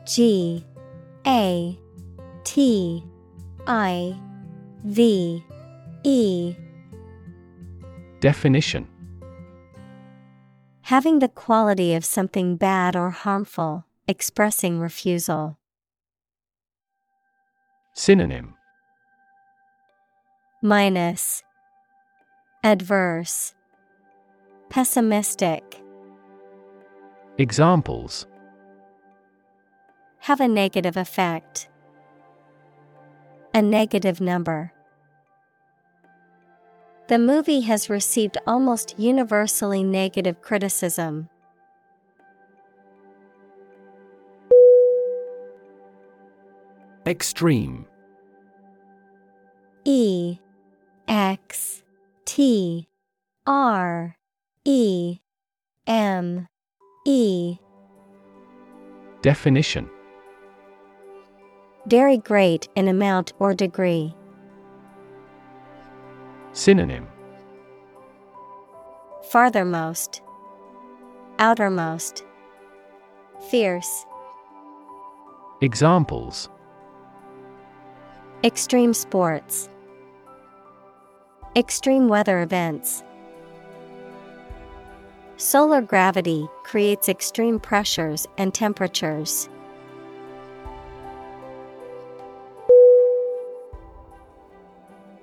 G 0.07 0.65
A 1.27 1.79
T 2.45 3.03
I 3.67 4.19
V 4.85 5.43
E. 6.09 6.57
Definition. 8.21 8.89
Having 10.81 11.19
the 11.19 11.29
quality 11.29 11.93
of 11.95 12.03
something 12.03 12.57
bad 12.57 12.97
or 12.97 13.11
harmful, 13.11 13.85
expressing 14.07 14.81
refusal. 14.81 15.59
Synonym. 17.93 18.55
Minus. 20.63 21.43
Adverse. 22.65 23.55
Pessimistic. 24.71 25.63
Examples. 27.37 28.27
Have 30.21 30.41
a 30.41 30.49
negative 30.49 30.97
effect. 30.97 31.69
A 33.53 33.61
negative 33.61 34.23
number. 34.23 34.73
The 37.09 37.19
movie 37.19 37.63
has 37.63 37.89
received 37.89 38.37
almost 38.47 38.99
universally 38.99 39.83
negative 39.83 40.43
criticism. 40.43 41.31
Extreme 47.07 47.87
E 49.87 50.39
X 51.09 51.83
T 52.27 52.87
R 53.47 54.15
E 54.67 55.19
M 55.87 56.47
E 57.07 57.57
Definition 59.23 59.89
Very 61.87 62.19
great 62.19 62.69
in 62.77 62.87
amount 62.89 63.33
or 63.39 63.55
degree. 63.55 64.15
Synonym. 66.53 67.07
Farthermost, 69.31 70.23
Outermost, 71.39 72.25
Fierce, 73.51 74.05
Examples. 75.61 76.49
Extreme 78.45 78.95
sports, 78.95 79.69
Extreme 81.57 82.09
weather 82.09 82.43
events. 82.43 83.03
Solar 85.37 85.81
gravity 85.81 86.49
creates 86.65 87.09
extreme 87.09 87.61
pressures 87.61 88.27
and 88.39 88.55
temperatures. 88.55 89.49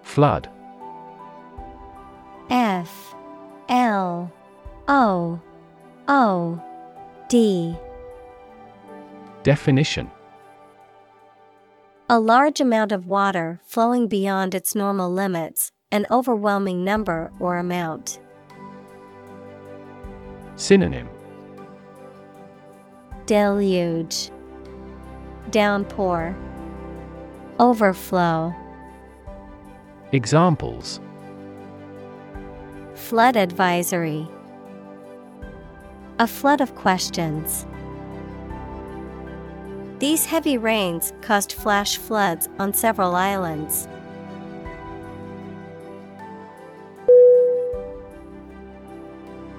Flood 0.03 0.49
F 2.49 3.15
L 3.69 4.31
O 4.87 5.39
O 6.07 6.61
D. 7.27 7.75
Definition. 9.43 10.11
A 12.07 12.19
large 12.19 12.61
amount 12.61 12.91
of 12.91 13.07
water 13.07 13.59
flowing 13.65 14.07
beyond 14.07 14.53
its 14.53 14.75
normal 14.75 15.11
limits, 15.11 15.71
an 15.91 16.05
overwhelming 16.11 16.83
number 16.83 17.31
or 17.39 17.57
amount. 17.57 18.19
Synonym. 20.55 21.09
Deluge, 23.25 24.29
Downpour, 25.49 26.35
Overflow, 27.59 28.53
Examples 30.11 30.99
Flood 32.95 33.35
advisory. 33.35 34.25
A 36.17 36.25
flood 36.25 36.61
of 36.61 36.73
questions. 36.75 37.65
These 39.99 40.25
heavy 40.25 40.57
rains 40.57 41.11
caused 41.21 41.51
flash 41.51 41.97
floods 41.97 42.47
on 42.57 42.73
several 42.73 43.13
islands. 43.15 43.87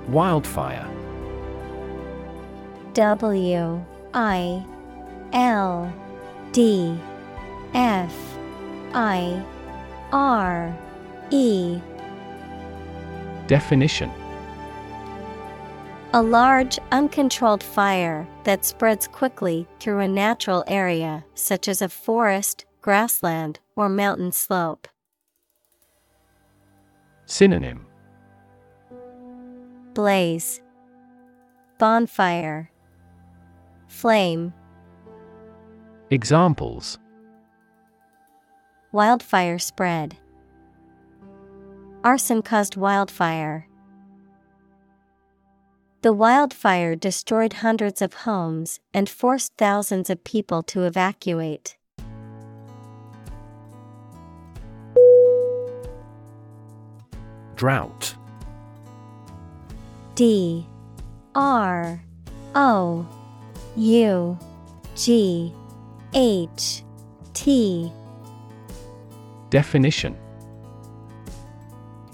Wildfire 0.09 0.89
W 2.95 3.85
I 4.15 4.65
L 5.35 5.93
D 6.53 6.99
F 7.75 8.15
I 8.95 9.45
R 10.11 10.75
E 11.31 11.81
Definition. 13.47 14.11
A 16.13 16.23
large, 16.23 16.79
uncontrolled 16.93 17.63
fire 17.63 18.27
that 18.45 18.65
spreads 18.65 19.07
quickly 19.07 19.67
through 19.81 20.01
a 20.01 20.09
natural 20.09 20.65
area 20.67 21.25
such 21.35 21.69
as 21.69 21.83
a 21.83 21.89
forest, 21.89 22.65
grassland, 22.81 23.61
or 23.75 23.89
mountain 23.89 24.33
slope. 24.33 24.89
Synonym. 27.27 27.87
Blaze, 29.95 30.61
Bonfire, 31.79 32.71
Flame, 33.89 34.53
Examples. 36.11 36.99
Wildfire 38.93 39.59
spread. 39.59 40.17
Arson 42.07 42.41
caused 42.41 42.77
wildfire. 42.77 43.67
The 46.03 46.13
wildfire 46.13 46.95
destroyed 46.95 47.55
hundreds 47.55 48.01
of 48.01 48.15
homes 48.15 48.79
and 48.95 49.09
forced 49.09 49.57
thousands 49.59 50.09
of 50.09 50.23
people 50.23 50.63
to 50.71 50.85
evacuate. 50.85 51.77
Drought. 57.57 58.15
D. 60.15 60.65
R. 61.35 62.01
O. 62.55 63.05
U. 63.75 64.39
G. 64.95 65.53
H. 66.15 66.85
T. 67.35 67.91
Definition 69.51 70.17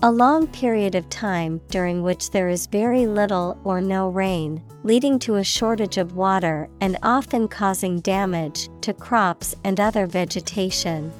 A 0.05 0.11
long 0.11 0.49
period 0.49 0.97
of 0.97 1.09
time 1.11 1.61
during 1.70 2.03
which 2.03 2.33
there 2.33 2.49
is 2.49 2.66
very 2.66 3.07
little 3.07 3.57
or 3.62 3.81
no 3.81 4.09
rain, 4.09 4.61
leading 4.83 5.16
to 5.20 5.37
a 5.37 5.45
shortage 5.45 5.97
of 5.97 6.16
water 6.16 6.69
and 6.81 6.99
often 7.05 7.47
causing 7.47 8.01
damage 8.01 8.69
to 8.81 8.93
crops 8.95 9.55
and 9.62 9.79
other 9.79 10.07
vegetation. 10.07 11.12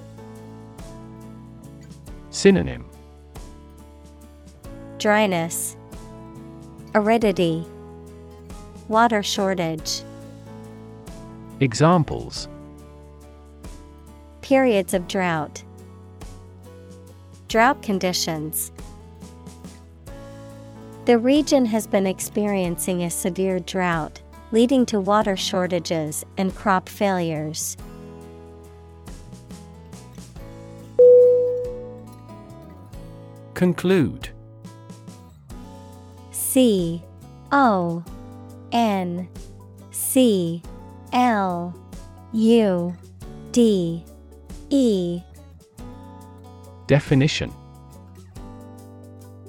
Synonym 2.31 2.85
Dryness, 4.99 5.77
Aridity, 6.93 7.65
water 8.89 9.23
shortage. 9.23 10.03
Examples 11.61 12.49
Periods 14.41 14.93
of 14.93 15.07
drought. 15.07 15.63
Drought 17.53 17.83
conditions. 17.83 18.73
The 21.05 21.19
region 21.19 21.67
has 21.67 21.87
been 21.87 22.07
experiencing 22.07 23.03
a 23.03 23.11
severe 23.11 23.61
drought, 23.61 24.23
leading 24.53 24.87
to 24.87 24.99
water 24.99 25.37
shortages 25.37 26.25
and 26.39 26.57
crop 26.57 26.89
failures. 26.89 27.77
Conclude 33.53 34.31
C 36.31 37.03
O 37.53 38.03
N 38.73 39.29
C 39.91 40.63
L 41.13 41.75
U 42.33 42.97
D 43.53 44.03
E 44.71 45.23
Definition 46.93 47.51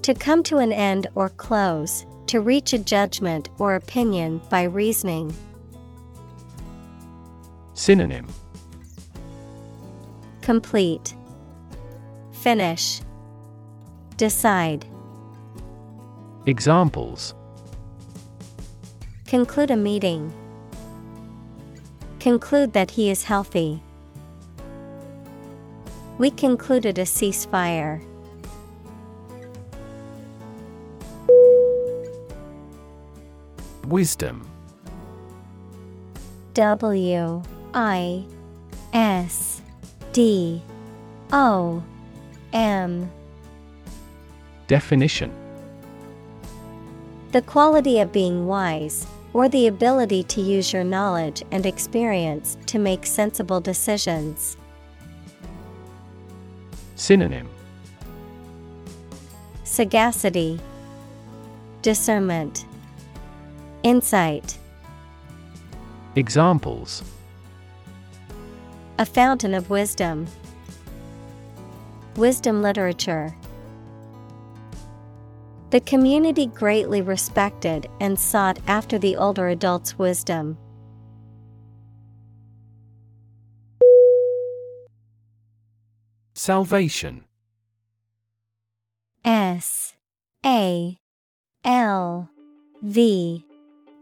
To 0.03 0.13
come 0.13 0.43
to 0.43 0.59
an 0.59 0.71
end 0.71 1.07
or 1.13 1.27
close, 1.27 2.05
to 2.27 2.39
reach 2.39 2.71
a 2.71 2.77
judgment 2.77 3.49
or 3.59 3.75
opinion 3.75 4.39
by 4.49 4.63
reasoning. 4.63 5.35
Synonym 7.73 8.27
Complete. 10.41 11.15
Finish. 12.31 13.01
Decide. 14.15 14.85
Examples 16.45 17.35
Conclude 19.27 19.71
a 19.71 19.75
meeting. 19.75 20.31
Conclude 22.21 22.71
that 22.71 22.91
he 22.91 23.09
is 23.09 23.23
healthy. 23.23 23.82
We 26.23 26.31
concluded 26.31 26.99
a 26.99 27.01
ceasefire. 27.01 28.01
Wisdom 33.89 34.49
W 36.53 37.43
I 37.73 38.25
S 38.93 39.61
D 40.13 40.61
O 41.33 41.83
M 42.53 43.11
Definition 44.67 45.29
The 47.33 47.41
quality 47.41 47.99
of 47.99 48.13
being 48.13 48.47
wise, 48.47 49.05
or 49.33 49.49
the 49.49 49.67
ability 49.67 50.23
to 50.23 50.39
use 50.39 50.71
your 50.71 50.85
knowledge 50.85 51.43
and 51.51 51.65
experience 51.65 52.57
to 52.67 52.79
make 52.79 53.05
sensible 53.05 53.59
decisions. 53.59 54.55
Synonym 56.95 57.49
Sagacity, 59.63 60.59
Discernment, 61.81 62.65
Insight. 63.81 64.57
Examples 66.15 67.01
A 68.99 69.05
fountain 69.05 69.55
of 69.55 69.71
wisdom. 69.71 70.27
Wisdom 72.15 72.61
literature. 72.61 73.35
The 75.71 75.79
community 75.79 76.45
greatly 76.45 77.01
respected 77.01 77.87
and 77.99 78.19
sought 78.19 78.59
after 78.67 78.99
the 78.99 79.15
older 79.15 79.47
adult's 79.47 79.97
wisdom. 79.97 80.59
Salvation. 86.43 87.23
S 89.23 89.95
A 90.45 90.97
L 91.63 92.29
V 92.81 93.45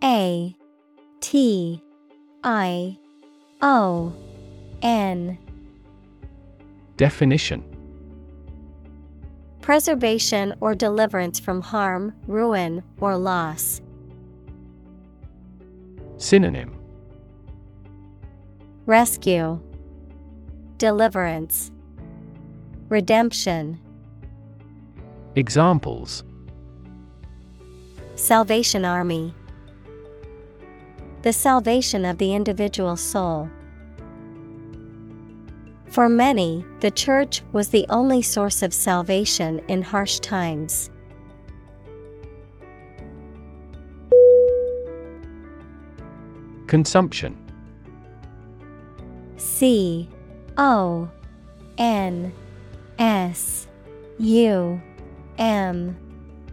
A 0.04 0.56
T 1.20 1.84
I 2.44 2.98
O 3.62 4.12
N. 4.82 5.38
Definition. 6.98 7.64
Preservation 9.62 10.56
or 10.62 10.74
deliverance 10.74 11.40
from 11.40 11.62
harm, 11.62 12.12
ruin, 12.26 12.82
or 13.00 13.18
loss. 13.18 13.82
Synonym. 16.18 16.76
Rescue, 18.88 19.62
Deliverance, 20.80 21.72
Redemption. 22.92 23.80
Examples 25.38 26.26
Salvation 28.16 28.84
Army. 28.84 29.34
The 31.22 31.32
salvation 31.32 32.04
of 32.04 32.18
the 32.18 32.34
individual 32.34 32.98
soul. 32.98 33.50
For 35.88 36.10
many, 36.10 36.66
the 36.82 36.92
church 36.92 37.42
was 37.54 37.70
the 37.70 37.86
only 37.88 38.22
source 38.22 38.62
of 38.62 38.74
salvation 38.74 39.62
in 39.70 39.84
harsh 39.84 40.20
times. 40.20 40.90
Consumption 46.68 47.38
C 49.38 50.10
O 50.58 51.10
N 51.78 52.34
S 53.02 53.68
U 54.20 54.80
M 55.40 55.98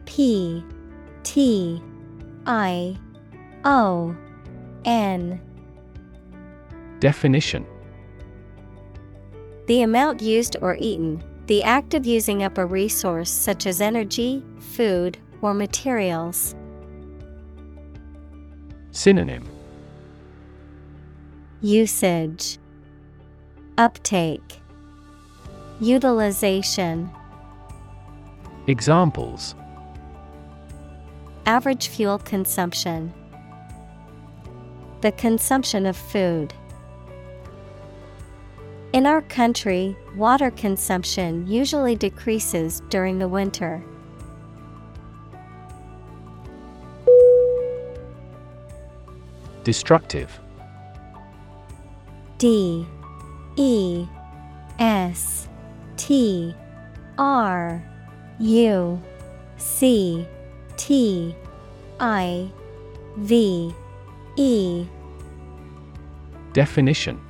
P 0.07 0.65
T 1.23 1.83
I 2.47 2.97
O 3.67 4.17
N. 4.87 5.41
Definition. 7.01 7.67
The 9.67 9.83
amount 9.83 10.23
used 10.23 10.57
or 10.63 10.79
eaten, 10.81 11.23
the 11.49 11.63
act 11.63 11.93
of 11.93 12.07
using 12.07 12.43
up 12.43 12.57
a 12.57 12.65
resource 12.65 13.31
such 13.31 13.67
as 13.67 13.83
energy, 13.83 14.43
food, 14.59 15.19
or 15.43 15.53
materials. 15.53 16.55
Synonym. 18.91 19.45
Usage, 21.61 22.57
Uptake, 23.77 24.58
Utilization. 25.81 27.09
Examples 28.67 29.55
Average 31.47 31.89
fuel 31.89 32.19
consumption. 32.19 33.15
The 35.03 35.13
consumption 35.13 35.87
of 35.87 35.97
food. 35.97 36.53
In 38.93 39.07
our 39.07 39.23
country, 39.23 39.97
water 40.17 40.51
consumption 40.51 41.47
usually 41.47 41.95
decreases 41.95 42.83
during 42.89 43.21
the 43.21 43.29
winter. 43.29 43.81
Destructive 49.63 50.41
D 52.39 52.87
E 53.57 54.07
S 54.79 55.48
T 55.99 56.55
R 57.19 57.83
U 58.39 59.03
C 59.59 60.27
T 60.77 61.35
I 62.01 62.51
V 63.19 63.75
E. 64.37 64.87
Definition. 66.55 67.21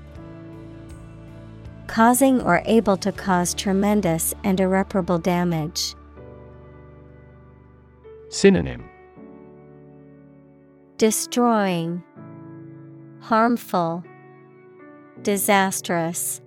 Causing 1.86 2.40
or 2.42 2.62
able 2.66 2.96
to 2.98 3.10
cause 3.10 3.54
tremendous 3.54 4.34
and 4.44 4.60
irreparable 4.60 5.18
damage. 5.18 5.94
Synonym. 8.28 8.84
Destroying, 10.98 12.02
Harmful, 13.20 14.04
Disastrous. 15.22 16.42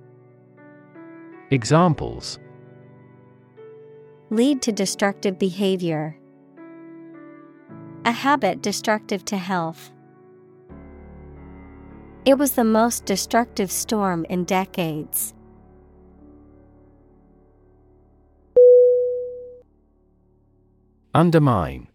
Examples 1.52 2.40
Lead 4.30 4.62
to 4.62 4.72
destructive 4.72 5.38
behavior. 5.38 6.18
A 8.06 8.12
habit 8.12 8.62
destructive 8.62 9.26
to 9.26 9.36
health. 9.36 9.92
It 12.24 12.36
was 12.36 12.54
the 12.54 12.64
most 12.64 13.04
destructive 13.06 13.70
storm 13.70 14.26
in 14.30 14.46
decades. 14.46 15.34
Undermine 21.14 21.90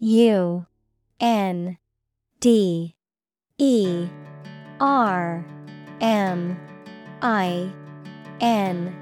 U 0.00 0.66
N 1.18 1.78
D 2.40 2.94
E 3.56 4.08
R 4.78 5.46
M 6.02 6.58
I 7.24 7.72
N 8.42 8.94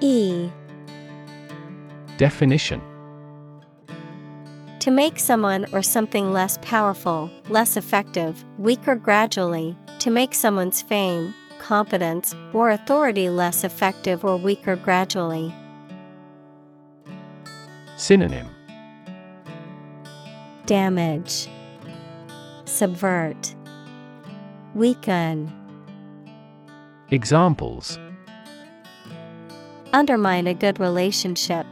E 0.00 0.48
Definition. 2.16 2.80
To 4.78 4.92
make 4.92 5.18
someone 5.18 5.66
or 5.72 5.82
something 5.82 6.32
less 6.32 6.58
powerful, 6.62 7.28
less 7.48 7.76
effective, 7.76 8.44
weaker 8.56 8.94
gradually, 8.94 9.76
to 9.98 10.10
make 10.10 10.32
someone's 10.32 10.80
fame, 10.80 11.34
competence, 11.58 12.36
or 12.52 12.70
authority 12.70 13.28
less 13.28 13.64
effective 13.64 14.24
or 14.24 14.36
weaker 14.36 14.76
gradually. 14.76 15.52
Synonym. 17.96 18.46
Damage, 20.66 21.48
Subvert, 22.64 23.56
Weaken. 24.76 25.52
Examples 27.12 28.00
Undermine 29.92 30.48
a 30.48 30.54
good 30.54 30.80
relationship. 30.80 31.64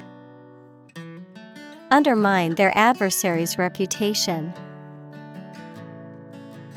Undermine 1.90 2.55
their 2.55 2.70
adversary's 2.78 3.59
reputation. 3.59 4.55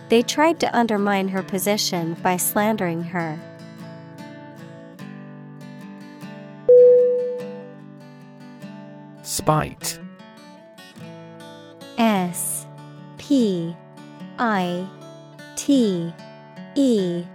They 0.10 0.24
tried 0.24 0.60
to 0.62 0.76
undermine 0.76 1.28
her 1.28 1.44
position 1.44 2.16
by 2.24 2.38
slandering 2.38 3.04
her. 3.04 3.40
Spite 9.22 10.00
S 12.00 12.66
P 13.20 13.76
I 14.40 14.88
T 15.56 16.12
E 16.76 17.26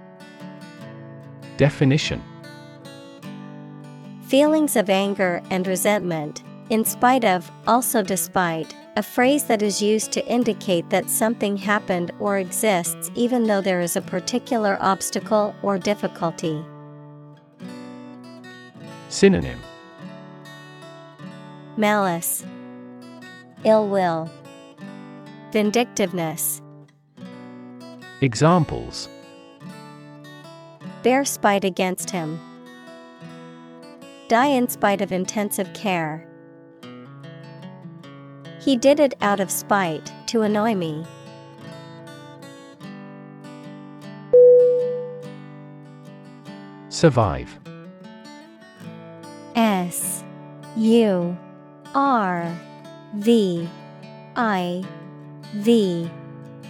Definition. 1.63 2.21
Feelings 4.23 4.75
of 4.75 4.91
anger 4.91 5.41
and 5.49 5.65
resentment, 5.65 6.43
in 6.71 6.85
spite 6.85 7.25
of, 7.25 7.49
also 7.69 8.03
despite, 8.03 8.75
a 8.97 9.03
phrase 9.05 9.45
that 9.45 9.63
is 9.63 9.81
used 9.81 10.11
to 10.11 10.27
indicate 10.27 10.91
that 10.91 11.09
something 11.09 11.57
happened 11.57 12.11
or 12.19 12.39
exists 12.39 13.13
even 13.15 13.47
though 13.47 13.61
there 13.61 13.81
is 13.81 13.95
a 13.95 14.01
particular 14.01 14.77
obstacle 14.81 15.55
or 15.63 15.79
difficulty. 15.79 16.65
Synonym. 19.09 19.61
Malice, 21.77 22.45
Ill 23.63 23.87
will, 23.87 24.29
Vindictiveness. 25.53 26.61
Examples 28.21 29.09
Bear 31.03 31.25
spite 31.25 31.65
against 31.65 32.11
him. 32.11 32.41
Die 34.29 34.47
in 34.47 34.69
spite 34.69 35.01
of 35.01 35.11
intensive 35.11 35.73
care. 35.75 36.27
He 38.61 38.77
did 38.77 39.01
it 39.01 39.15
out 39.21 39.41
of 39.41 39.51
spite 39.51 40.13
to 40.27 40.43
annoy 40.43 40.75
me. 40.77 41.05
Survive 46.89 47.59
S 49.57 50.23
U 50.77 51.37
R 51.97 52.57
V 53.17 53.69
I 54.37 54.85
V 55.55 56.09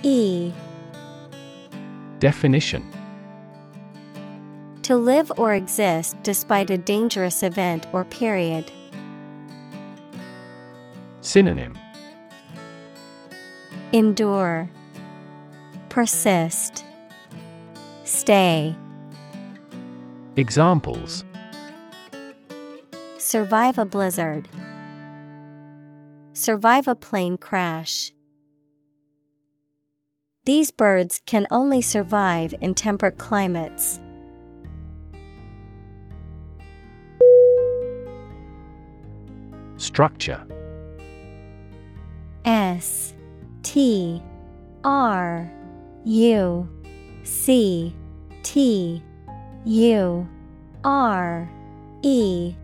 E 0.03 0.53
Definition 2.19 3.02
To 4.83 4.97
live 4.97 5.31
or 5.37 5.55
exist 5.55 6.17
despite 6.23 6.69
a 6.71 6.77
dangerous 6.77 7.43
event 7.43 7.87
or 7.93 8.05
period. 8.05 8.71
Synonym 11.21 11.79
Endure, 13.93 14.69
Persist, 15.89 16.85
Stay. 18.03 18.75
Examples 20.37 21.25
Survive 23.19 23.79
a 23.79 23.85
blizzard. 23.85 24.49
Survive 26.33 26.89
a 26.89 26.97
plane 26.97 27.39
crash. 27.39 28.13
These 30.45 30.73
birds 30.73 31.23
can 31.25 31.47
only 31.53 31.81
survive 31.81 32.53
in 32.61 32.75
temperate 32.75 33.19
climates. 33.19 34.01
Structure. 39.83 40.41
S 42.45 43.15
T 43.65 44.23
R 44.85 45.51
U 46.05 46.69
C 47.25 47.93
T 48.45 49.03
U 49.65 50.29
R 50.85 51.51
E. 52.03 52.55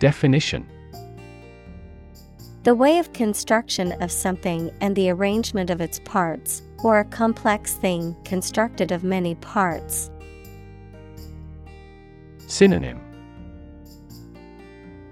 Definition. 0.00 0.66
The 2.64 2.74
way 2.74 2.98
of 2.98 3.12
construction 3.12 3.92
of 4.02 4.10
something 4.10 4.72
and 4.80 4.96
the 4.96 5.10
arrangement 5.10 5.70
of 5.70 5.80
its 5.80 6.00
parts, 6.00 6.62
or 6.82 6.98
a 6.98 7.04
complex 7.04 7.74
thing 7.74 8.16
constructed 8.24 8.90
of 8.90 9.04
many 9.04 9.36
parts. 9.36 10.10
Synonym 12.48 13.11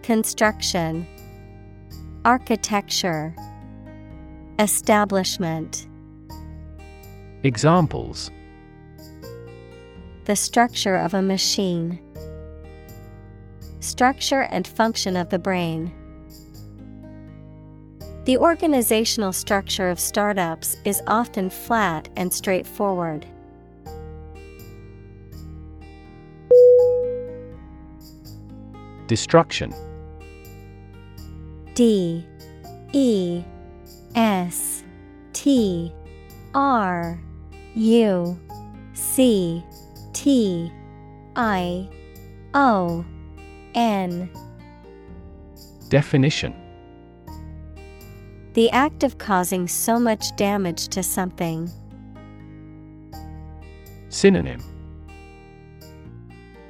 Construction 0.02 1.06
Architecture 2.24 3.34
Establishment 4.58 5.86
Examples 7.42 8.30
The 10.24 10.36
structure 10.36 10.96
of 10.96 11.12
a 11.12 11.20
machine. 11.20 12.00
Structure 13.80 14.42
and 14.50 14.66
function 14.66 15.16
of 15.16 15.28
the 15.28 15.38
brain. 15.38 15.92
The 18.24 18.38
organizational 18.38 19.32
structure 19.32 19.90
of 19.90 20.00
startups 20.00 20.76
is 20.86 21.02
often 21.06 21.50
flat 21.50 22.08
and 22.16 22.32
straightforward. 22.32 23.26
Destruction 29.06 29.74
D 31.80 32.26
E 32.92 33.42
S 34.14 34.84
T 35.32 35.90
R 36.52 37.18
U 37.74 38.38
C 38.92 39.64
T 40.12 40.70
I 41.36 41.88
O 42.52 43.02
N 43.74 44.28
Definition. 45.88 46.54
The 48.52 48.70
act 48.72 49.02
of 49.02 49.16
causing 49.16 49.66
so 49.66 49.98
much 49.98 50.36
damage 50.36 50.88
to 50.88 51.02
something. 51.02 51.70
Synonym. 54.10 54.60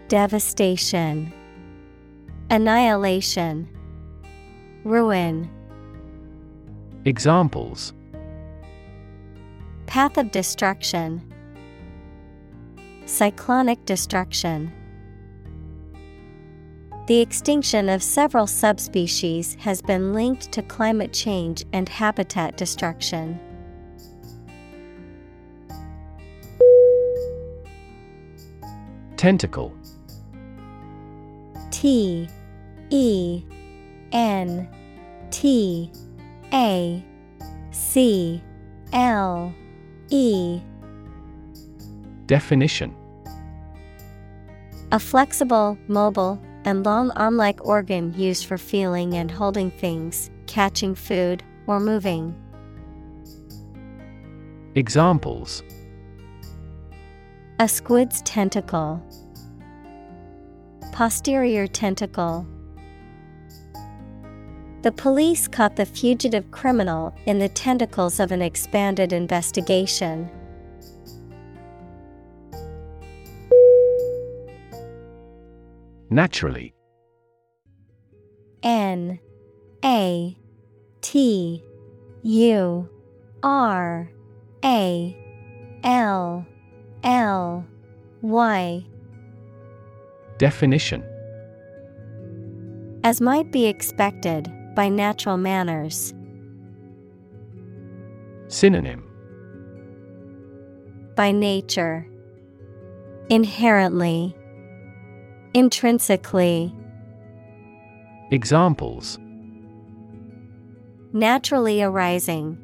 Devastation, 0.06 1.32
Annihilation, 2.48 3.68
Ruin. 4.85 5.51
Examples 7.05 7.93
Path 9.86 10.16
of 10.16 10.31
destruction, 10.31 11.20
Cyclonic 13.05 13.85
destruction. 13.85 14.73
The 17.09 17.20
extinction 17.20 17.89
of 17.89 18.02
several 18.02 18.47
subspecies 18.47 19.57
has 19.57 19.82
been 19.82 20.15
linked 20.15 20.52
to 20.52 20.62
climate 20.62 21.12
change 21.12 21.65
and 21.73 21.89
habitat 21.89 22.57
destruction. 22.57 23.39
Tentacle 29.16 29.74
T 31.70 32.28
E 32.90 33.43
N 34.12 34.68
T 35.30 35.90
A 36.52 37.04
C 37.70 38.42
L 38.92 39.54
E 40.08 40.60
Definition 42.26 42.94
A 44.92 44.98
flexible, 44.98 45.78
mobile, 45.88 46.40
and 46.64 46.84
long 46.84 47.10
arm 47.12 47.36
like 47.36 47.64
organ 47.64 48.12
used 48.14 48.46
for 48.46 48.58
feeling 48.58 49.14
and 49.14 49.30
holding 49.30 49.70
things, 49.70 50.30
catching 50.46 50.94
food, 50.94 51.42
or 51.66 51.80
moving. 51.80 52.34
Examples 54.74 55.62
A 57.58 57.68
squid's 57.68 58.22
tentacle, 58.22 59.02
posterior 60.92 61.66
tentacle. 61.66 62.46
The 64.82 64.93
police 64.93 65.47
caught 65.47 65.77
the 65.77 65.85
fugitive 65.85 66.51
criminal 66.51 67.15
in 67.27 67.39
the 67.39 67.51
tentacles 67.51 68.19
of 68.19 68.32
an 68.32 68.40
expanded 68.40 69.12
investigation. 69.12 70.31
Naturally. 76.09 76.74
N 78.62 79.19
A 79.85 80.36
T 81.02 81.62
U 82.23 82.89
R 83.43 84.11
A 84.65 85.16
L 85.85 86.47
L 87.05 87.66
Y 88.23 88.86
Definition 90.39 91.05
As 93.05 93.20
might 93.20 93.52
be 93.52 93.66
expected 93.66 94.51
by 94.74 94.88
natural 94.88 95.36
manners. 95.36 96.14
Synonym 98.48 99.05
By 101.16 101.32
nature. 101.32 102.06
Inherently. 103.28 104.36
Intrinsically. 105.55 106.74
Examples 108.30 109.18
Naturally 111.12 111.82
arising. 111.82 112.56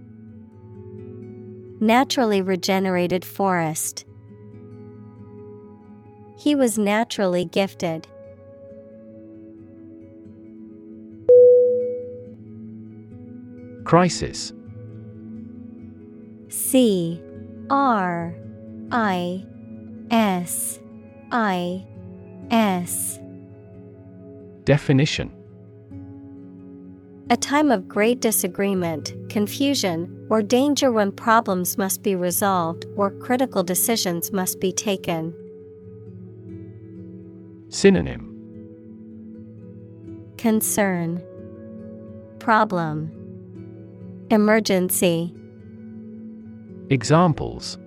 Naturally 1.80 2.40
regenerated 2.42 3.24
forest. 3.24 4.04
He 6.38 6.54
was 6.54 6.78
naturally 6.78 7.44
gifted. 7.44 8.06
Crisis. 13.86 14.52
C 16.48 17.22
R 17.70 18.34
I 18.90 19.46
S 20.10 20.80
I 21.30 21.86
S. 22.50 23.20
Definition. 24.64 25.30
A 27.30 27.36
time 27.36 27.70
of 27.70 27.86
great 27.86 28.20
disagreement, 28.20 29.14
confusion, 29.28 30.26
or 30.30 30.42
danger 30.42 30.90
when 30.90 31.12
problems 31.12 31.78
must 31.78 32.02
be 32.02 32.16
resolved 32.16 32.86
or 32.96 33.12
critical 33.12 33.62
decisions 33.62 34.32
must 34.32 34.58
be 34.58 34.72
taken. 34.72 35.32
Synonym. 37.68 38.32
Concern. 40.36 41.22
Problem 42.40 43.15
Emergency. 44.30 45.32
Examples. 46.90 47.78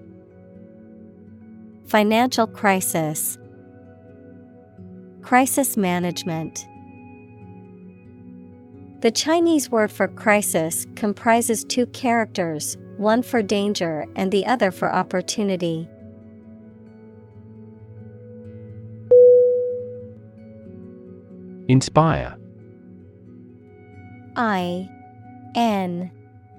Financial 1.86 2.48
crisis. 2.48 3.38
Crisis 5.22 5.76
management. 5.76 6.66
The 9.02 9.12
Chinese 9.12 9.70
word 9.70 9.92
for 9.92 10.08
crisis 10.08 10.88
comprises 10.96 11.66
two 11.66 11.86
characters, 11.88 12.78
one 12.96 13.22
for 13.22 13.42
danger 13.42 14.06
and 14.16 14.32
the 14.32 14.46
other 14.46 14.72
for 14.72 14.90
opportunity. 14.90 15.90
Inspire. 21.68 22.38
I 24.38 24.90
N 25.56 26.12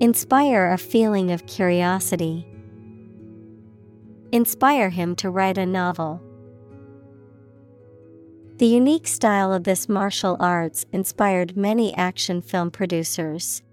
Inspire 0.00 0.70
a 0.70 0.78
feeling 0.78 1.32
of 1.32 1.44
curiosity. 1.46 2.46
Inspire 4.30 4.90
him 4.90 5.16
to 5.16 5.28
write 5.28 5.58
a 5.58 5.66
novel. 5.66 6.22
The 8.58 8.66
unique 8.66 9.08
style 9.08 9.52
of 9.52 9.64
this 9.64 9.88
martial 9.88 10.36
arts 10.38 10.86
inspired 10.92 11.56
many 11.56 11.92
action 11.96 12.42
film 12.42 12.70
producers. 12.70 13.64